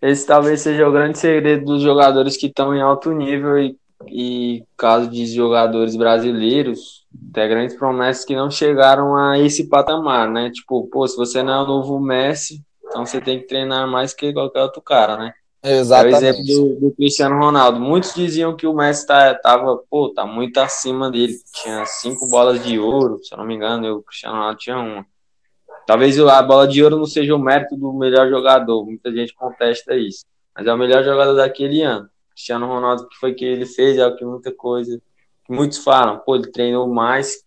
esse 0.00 0.26
talvez 0.26 0.62
seja 0.62 0.88
o 0.88 0.92
grande 0.92 1.18
segredo 1.18 1.66
dos 1.66 1.82
jogadores 1.82 2.36
que 2.36 2.46
estão 2.46 2.74
em 2.74 2.80
alto 2.80 3.12
nível 3.12 3.58
e, 3.58 3.76
e 4.08 4.64
caso 4.76 5.10
de 5.10 5.26
jogadores 5.26 5.94
brasileiros, 5.94 7.06
tem 7.32 7.48
grandes 7.48 7.76
promessas 7.76 8.24
que 8.24 8.34
não 8.34 8.50
chegaram 8.50 9.14
a 9.16 9.38
esse 9.38 9.68
patamar, 9.68 10.30
né? 10.30 10.50
Tipo, 10.50 10.88
pô, 10.88 11.06
se 11.06 11.16
você 11.16 11.42
não 11.42 11.52
é 11.52 11.62
o 11.62 11.66
novo 11.66 12.00
Messi, 12.00 12.62
então 12.86 13.04
você 13.04 13.20
tem 13.20 13.38
que 13.38 13.46
treinar 13.46 13.86
mais 13.86 14.14
que 14.14 14.32
qualquer 14.32 14.62
outro 14.62 14.80
cara, 14.80 15.16
né? 15.16 15.34
Exatamente. 15.62 16.14
É 16.14 16.16
o 16.16 16.18
exemplo 16.18 16.44
do, 16.44 16.80
do, 16.80 16.94
Cristiano 16.96 17.38
Ronaldo. 17.38 17.78
Muitos 17.78 18.14
diziam 18.14 18.56
que 18.56 18.66
o 18.66 18.74
Messi 18.74 19.06
tá, 19.06 19.34
tava, 19.34 19.78
pô, 19.88 20.12
tá 20.12 20.26
muito 20.26 20.58
acima 20.58 21.10
dele. 21.10 21.34
Tinha 21.52 21.86
cinco 21.86 22.28
bolas 22.28 22.64
de 22.64 22.78
ouro, 22.78 23.18
se 23.22 23.32
eu 23.32 23.38
não 23.38 23.44
me 23.44 23.54
engano, 23.54 23.86
e 23.86 23.90
o 23.90 24.02
Cristiano 24.02 24.36
Ronaldo 24.36 24.58
tinha 24.58 24.76
uma. 24.76 25.06
Talvez 25.86 26.18
a 26.18 26.42
bola 26.42 26.66
de 26.66 26.82
ouro 26.82 26.96
não 26.96 27.06
seja 27.06 27.34
o 27.34 27.38
mérito 27.38 27.76
do 27.76 27.92
melhor 27.92 28.28
jogador, 28.28 28.84
muita 28.84 29.12
gente 29.12 29.34
contesta 29.34 29.94
isso. 29.96 30.24
Mas 30.54 30.66
é 30.66 30.72
o 30.72 30.78
melhor 30.78 31.02
jogador 31.02 31.34
daquele 31.34 31.82
ano. 31.82 32.08
Cristiano 32.30 32.66
Ronaldo, 32.66 33.08
que 33.08 33.16
foi 33.16 33.34
que 33.34 33.44
ele 33.44 33.66
fez, 33.66 33.98
é 33.98 34.06
o 34.06 34.16
que 34.16 34.24
muita 34.24 34.52
coisa. 34.52 35.00
Muitos 35.48 35.78
falam, 35.78 36.18
pô, 36.18 36.36
ele 36.36 36.50
treinou 36.50 36.88
mais 36.88 37.44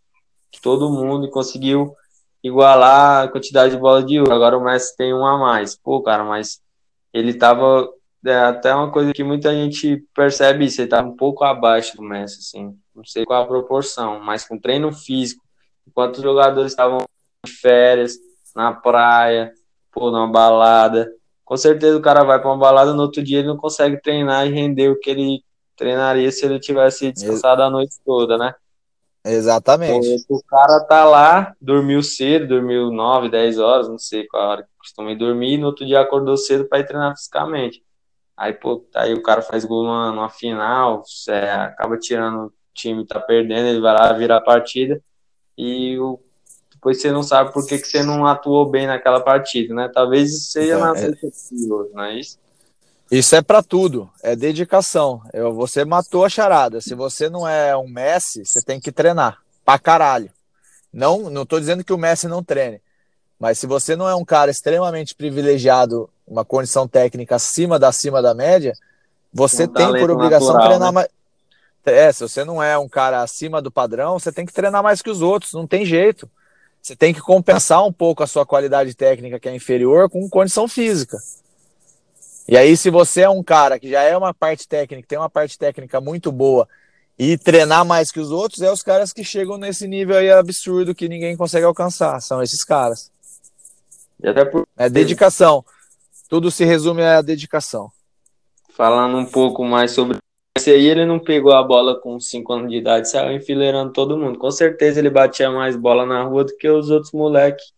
que 0.52 0.62
todo 0.62 0.90
mundo 0.90 1.26
e 1.26 1.32
conseguiu 1.32 1.96
igualar 2.44 3.24
a 3.24 3.28
quantidade 3.28 3.74
de 3.74 3.80
bola 3.80 4.04
de 4.04 4.20
ouro. 4.20 4.34
Agora 4.34 4.58
o 4.58 4.64
Messi 4.64 4.96
tem 4.96 5.14
um 5.14 5.26
a 5.26 5.38
mais. 5.38 5.76
Pô, 5.76 6.02
cara, 6.02 6.24
mas 6.24 6.62
ele 7.14 7.34
tava 7.34 7.90
é 8.26 8.36
até 8.38 8.74
uma 8.74 8.92
coisa 8.92 9.14
que 9.14 9.24
muita 9.24 9.54
gente 9.54 10.04
percebe 10.14 10.66
isso, 10.66 10.82
ele 10.82 10.90
tá 10.90 11.02
um 11.02 11.16
pouco 11.16 11.44
abaixo 11.44 11.96
do 11.96 12.02
Messi, 12.02 12.40
assim, 12.40 12.76
não 12.96 13.06
sei 13.06 13.24
qual 13.24 13.44
a 13.44 13.48
proporção, 13.48 14.20
mas 14.20 14.48
com 14.48 14.58
treino 14.58 14.92
físico, 14.92 15.44
enquanto 15.88 16.18
os 16.18 16.24
jogadores 16.24 16.72
estavam 16.72 17.06
de 17.46 17.52
férias, 17.52 18.18
na 18.56 18.72
praia, 18.74 19.54
pô, 19.92 20.10
numa 20.10 20.28
balada, 20.28 21.12
com 21.44 21.58
certeza 21.58 21.98
o 21.98 22.02
cara 22.02 22.24
vai 22.24 22.40
para 22.40 22.50
uma 22.50 22.58
balada, 22.58 22.94
no 22.94 23.04
outro 23.04 23.22
dia 23.22 23.40
ele 23.40 23.48
não 23.48 23.58
consegue 23.58 24.02
treinar 24.02 24.48
e 24.48 24.52
render 24.52 24.90
o 24.90 25.00
que 25.00 25.10
ele 25.10 25.44
treinaria 25.76 26.32
se 26.32 26.46
ele 26.46 26.60
tivesse 26.60 27.12
descansado 27.12 27.62
a 27.62 27.70
noite 27.70 27.98
toda, 28.04 28.38
né? 28.38 28.56
Exatamente. 29.24 30.26
Pô, 30.28 30.38
o 30.38 30.44
cara 30.44 30.80
tá 30.82 31.04
lá, 31.04 31.56
dormiu 31.60 32.02
cedo, 32.02 32.48
dormiu 32.48 32.92
9, 32.92 33.30
10 33.30 33.60
horas, 33.60 33.88
não 33.88 33.98
sei 33.98 34.26
qual 34.28 34.50
hora 34.50 34.64
que 34.64 34.70
costuma 34.78 35.14
dormir, 35.16 35.54
e 35.54 35.58
no 35.58 35.68
outro 35.68 35.86
dia 35.86 36.00
acordou 36.00 36.38
cedo 36.38 36.66
para 36.66 36.80
ir 36.80 36.86
treinar 36.86 37.16
fisicamente. 37.16 37.84
Aí, 38.38 38.54
pô, 38.54 38.86
aí 38.96 39.14
o 39.14 39.24
cara 39.24 39.42
faz 39.42 39.66
gol 39.66 39.84
numa, 39.84 40.12
numa 40.12 40.30
final, 40.30 41.04
é, 41.30 41.52
acaba 41.52 41.98
tirando 41.98 42.48
o 42.48 42.54
time, 42.74 43.06
tá 43.06 43.20
perdendo, 43.20 43.68
ele 43.68 43.80
vai 43.80 43.94
lá 43.94 44.14
virar 44.14 44.38
a 44.38 44.42
partida 44.42 45.02
e 45.58 45.98
o, 45.98 46.20
depois 46.86 47.02
você 47.02 47.12
não 47.12 47.24
sabe 47.24 47.52
por 47.52 47.66
que, 47.66 47.80
que 47.80 47.88
você 47.88 48.04
não 48.04 48.28
atuou 48.28 48.70
bem 48.70 48.86
naquela 48.86 49.20
partida, 49.20 49.74
né? 49.74 49.90
Talvez 49.92 50.32
isso 50.32 50.52
seja 50.52 50.76
então, 50.76 50.94
na 50.94 51.00
é... 51.00 51.12
não 51.92 52.04
é 52.04 52.20
isso? 52.20 52.38
Isso 53.10 53.36
é 53.36 53.42
para 53.42 53.64
tudo, 53.64 54.08
é 54.22 54.36
dedicação. 54.36 55.20
Eu, 55.34 55.52
você 55.52 55.84
matou 55.84 56.24
a 56.24 56.30
charada. 56.30 56.80
Se 56.82 56.94
você 56.94 57.28
não 57.28 57.48
é 57.48 57.76
um 57.76 57.88
Messi, 57.88 58.46
você 58.46 58.62
tem 58.62 58.80
que 58.80 58.92
treinar 58.92 59.40
pra 59.66 59.80
caralho. 59.80 60.30
Não, 60.94 61.32
não 61.32 61.44
tô 61.44 61.60
dizendo 61.60 61.84
que 61.84 61.92
o 61.92 61.98
Messi 61.98 62.28
não 62.28 62.44
treine, 62.44 62.80
mas 63.40 63.58
se 63.58 63.66
você 63.66 63.96
não 63.96 64.08
é 64.08 64.14
um 64.14 64.24
cara 64.24 64.52
extremamente 64.52 65.16
privilegiado 65.16 66.08
uma 66.28 66.46
condição 66.46 66.88
técnica 66.88 67.36
acima 67.36 67.80
da 67.80 67.88
acima 67.88 68.22
da 68.22 68.36
média, 68.36 68.74
você 69.34 69.64
um 69.64 69.68
tem 69.68 69.92
por 69.92 70.12
obrigação 70.12 70.54
natural, 70.54 70.68
treinar 70.68 70.90
né? 70.90 70.94
mais. 70.94 71.08
É, 71.84 72.12
se 72.12 72.22
você 72.22 72.44
não 72.44 72.62
é 72.62 72.78
um 72.78 72.88
cara 72.88 73.24
acima 73.24 73.60
do 73.60 73.72
padrão, 73.72 74.20
você 74.20 74.32
tem 74.32 74.46
que 74.46 74.54
treinar 74.54 74.84
mais 74.84 75.02
que 75.02 75.10
os 75.10 75.24
outros, 75.24 75.54
não 75.54 75.66
tem 75.66 75.84
jeito. 75.84 76.30
Você 76.86 76.96
tem 76.96 77.12
que 77.12 77.20
compensar 77.20 77.84
um 77.84 77.92
pouco 77.92 78.22
a 78.22 78.28
sua 78.28 78.46
qualidade 78.46 78.94
técnica, 78.94 79.40
que 79.40 79.50
é 79.50 79.56
inferior, 79.56 80.08
com 80.08 80.30
condição 80.30 80.68
física. 80.68 81.18
E 82.48 82.56
aí, 82.56 82.78
se 82.78 82.92
você 82.92 83.22
é 83.22 83.30
um 83.30 83.42
cara 83.42 83.80
que 83.80 83.90
já 83.90 84.04
é 84.04 84.16
uma 84.16 84.36
parte 84.36 84.68
técnica, 84.68 85.08
tem 85.08 85.18
uma 85.18 85.28
parte 85.28 85.58
técnica 85.58 86.00
muito 86.00 86.32
boa, 86.32 86.70
e 87.18 87.40
treinar 87.40 87.84
mais 87.84 88.12
que 88.12 88.20
os 88.20 88.30
outros, 88.30 88.62
é 88.62 88.72
os 88.72 88.84
caras 88.84 89.12
que 89.12 89.24
chegam 89.24 89.58
nesse 89.58 89.88
nível 89.88 90.16
aí 90.16 90.30
absurdo 90.30 90.94
que 90.94 91.10
ninguém 91.10 91.36
consegue 91.36 91.66
alcançar. 91.66 92.22
São 92.22 92.40
esses 92.44 92.64
caras. 92.64 93.12
E 94.22 94.28
até 94.28 94.46
por... 94.46 94.68
É 94.78 94.88
dedicação. 94.88 95.66
Tudo 96.30 96.52
se 96.52 96.66
resume 96.66 97.02
à 97.02 97.20
dedicação. 97.20 97.92
Falando 98.78 99.18
um 99.18 99.26
pouco 99.26 99.66
mais 99.66 99.90
sobre 99.90 100.20
esse 100.58 100.72
aí, 100.72 100.86
ele 100.86 101.06
não 101.06 101.20
pegou 101.20 101.52
a 101.52 101.62
bola 101.62 102.00
com 102.00 102.18
5 102.18 102.54
anos 102.54 102.72
de 102.72 102.78
idade, 102.78 103.10
saiu 103.10 103.36
enfileirando 103.36 103.92
todo 103.92 104.18
mundo. 104.18 104.40
Com 104.40 104.50
certeza 104.50 105.00
ele 105.00 105.10
batia 105.10 105.52
mais 105.52 105.76
bola 105.76 106.06
na 106.06 106.24
rua 106.24 106.46
do 106.46 106.56
que 106.56 106.68
os 106.70 106.90
outros 106.90 107.12
moleques. 107.12 107.74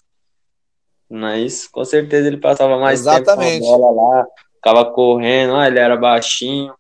Isso? 1.44 1.70
Com 1.72 1.84
certeza 1.84 2.28
ele 2.28 2.38
passava 2.38 2.78
mais 2.78 3.00
Exatamente. 3.00 3.62
tempo 3.62 3.66
com 3.66 3.74
a 3.74 3.78
bola 3.78 4.18
lá, 4.20 4.28
ficava 4.56 4.86
correndo, 4.86 5.56
ah, 5.56 5.68
ele 5.68 5.80
era 5.80 5.98
baixinho, 5.98 6.72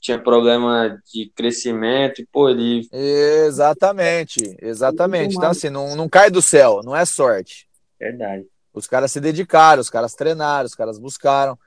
tinha 0.00 0.18
problema 0.18 1.00
de 1.12 1.32
crescimento, 1.34 2.20
e 2.20 2.26
pô, 2.26 2.48
ele. 2.48 2.88
Exatamente, 2.92 4.56
exatamente. 4.62 5.36
Então, 5.36 5.50
assim, 5.50 5.68
não, 5.68 5.96
não 5.96 6.08
cai 6.08 6.30
do 6.30 6.40
céu, 6.40 6.80
não 6.84 6.94
é 6.94 7.04
sorte. 7.04 7.66
Verdade. 7.98 8.46
Os 8.72 8.86
caras 8.86 9.10
se 9.10 9.20
dedicaram, 9.20 9.80
os 9.80 9.90
caras 9.90 10.14
treinaram, 10.14 10.66
os 10.66 10.74
caras 10.74 10.96
buscaram. 10.96 11.58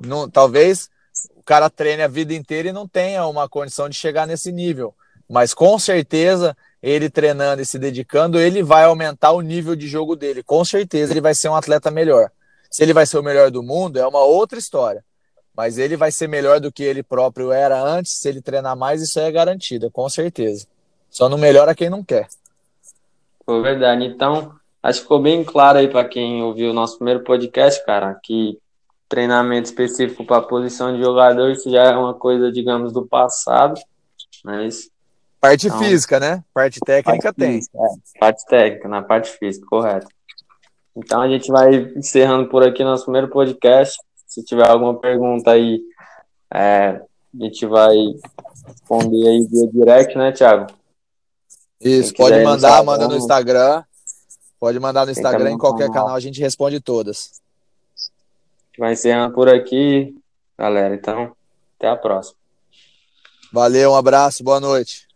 Não, 0.00 0.28
talvez 0.28 0.90
cara 1.50 1.68
treine 1.68 2.04
a 2.04 2.06
vida 2.06 2.32
inteira 2.32 2.68
e 2.68 2.72
não 2.72 2.86
tenha 2.86 3.26
uma 3.26 3.48
condição 3.48 3.88
de 3.88 3.96
chegar 3.96 4.24
nesse 4.24 4.52
nível. 4.52 4.94
Mas 5.28 5.52
com 5.52 5.76
certeza, 5.80 6.56
ele 6.80 7.10
treinando 7.10 7.60
e 7.60 7.66
se 7.66 7.76
dedicando, 7.76 8.38
ele 8.38 8.62
vai 8.62 8.84
aumentar 8.84 9.32
o 9.32 9.40
nível 9.40 9.74
de 9.74 9.88
jogo 9.88 10.14
dele. 10.14 10.44
Com 10.44 10.64
certeza, 10.64 11.12
ele 11.12 11.20
vai 11.20 11.34
ser 11.34 11.48
um 11.48 11.56
atleta 11.56 11.90
melhor. 11.90 12.30
Se 12.70 12.84
ele 12.84 12.92
vai 12.92 13.04
ser 13.04 13.18
o 13.18 13.22
melhor 13.24 13.50
do 13.50 13.64
mundo, 13.64 13.98
é 13.98 14.06
uma 14.06 14.20
outra 14.20 14.60
história. 14.60 15.04
Mas 15.52 15.76
ele 15.76 15.96
vai 15.96 16.12
ser 16.12 16.28
melhor 16.28 16.60
do 16.60 16.70
que 16.70 16.84
ele 16.84 17.02
próprio 17.02 17.50
era 17.50 17.82
antes. 17.82 18.20
Se 18.20 18.28
ele 18.28 18.40
treinar 18.40 18.76
mais, 18.76 19.02
isso 19.02 19.18
é 19.18 19.28
garantido, 19.32 19.90
com 19.90 20.08
certeza. 20.08 20.68
Só 21.10 21.28
não 21.28 21.36
melhora 21.36 21.74
quem 21.74 21.90
não 21.90 22.04
quer. 22.04 22.28
Foi 23.44 23.60
verdade. 23.60 24.04
Então, 24.04 24.54
Acho 24.82 25.00
que 25.00 25.02
ficou 25.02 25.20
bem 25.20 25.44
claro 25.44 25.78
aí 25.78 25.88
para 25.88 26.08
quem 26.08 26.42
ouviu 26.42 26.70
o 26.70 26.72
nosso 26.72 26.96
primeiro 26.96 27.22
podcast, 27.22 27.84
cara, 27.84 28.18
que 28.22 28.58
treinamento 29.10 29.68
específico 29.68 30.24
para 30.24 30.36
a 30.36 30.42
posição 30.42 30.96
de 30.96 31.02
jogador, 31.02 31.50
isso 31.50 31.68
já 31.68 31.82
é 31.82 31.96
uma 31.96 32.14
coisa, 32.14 32.50
digamos, 32.50 32.92
do 32.92 33.04
passado, 33.04 33.78
mas... 34.44 34.88
Parte 35.40 35.66
então, 35.66 35.78
física, 35.78 36.20
né? 36.20 36.44
Parte 36.54 36.78
técnica 36.80 37.22
parte 37.22 37.36
tem. 37.36 37.54
Física, 37.54 37.78
é, 37.78 38.20
parte 38.20 38.46
técnica, 38.46 38.88
na 38.88 39.02
parte 39.02 39.30
física, 39.30 39.66
correto. 39.66 40.06
Então 40.96 41.20
a 41.20 41.28
gente 41.28 41.50
vai 41.50 41.74
encerrando 41.96 42.48
por 42.48 42.62
aqui 42.62 42.84
nosso 42.84 43.04
primeiro 43.04 43.28
podcast. 43.28 43.98
Se 44.26 44.44
tiver 44.44 44.68
alguma 44.68 44.94
pergunta 45.00 45.50
aí, 45.50 45.80
é, 46.52 47.00
a 47.00 47.44
gente 47.44 47.64
vai 47.66 47.96
responder 48.66 49.28
aí 49.28 49.46
via 49.50 49.66
direct, 49.72 50.18
né, 50.18 50.30
Thiago? 50.30 50.66
Isso, 51.80 52.12
pode 52.14 52.44
mandar, 52.44 52.84
manda 52.84 53.08
no 53.08 53.16
Instagram. 53.16 53.82
Pode 54.60 54.78
mandar 54.78 55.06
no 55.06 55.10
Instagram, 55.10 55.52
em 55.52 55.58
qualquer 55.58 55.86
canal. 55.86 56.04
canal, 56.04 56.16
a 56.16 56.20
gente 56.20 56.38
responde 56.38 56.80
todas. 56.80 57.40
Vai 58.78 58.92
encerrando 58.92 59.34
por 59.34 59.48
aqui, 59.48 60.14
galera. 60.58 60.94
Então, 60.94 61.36
até 61.76 61.88
a 61.88 61.96
próxima. 61.96 62.36
Valeu, 63.52 63.92
um 63.92 63.96
abraço, 63.96 64.44
boa 64.44 64.60
noite. 64.60 65.09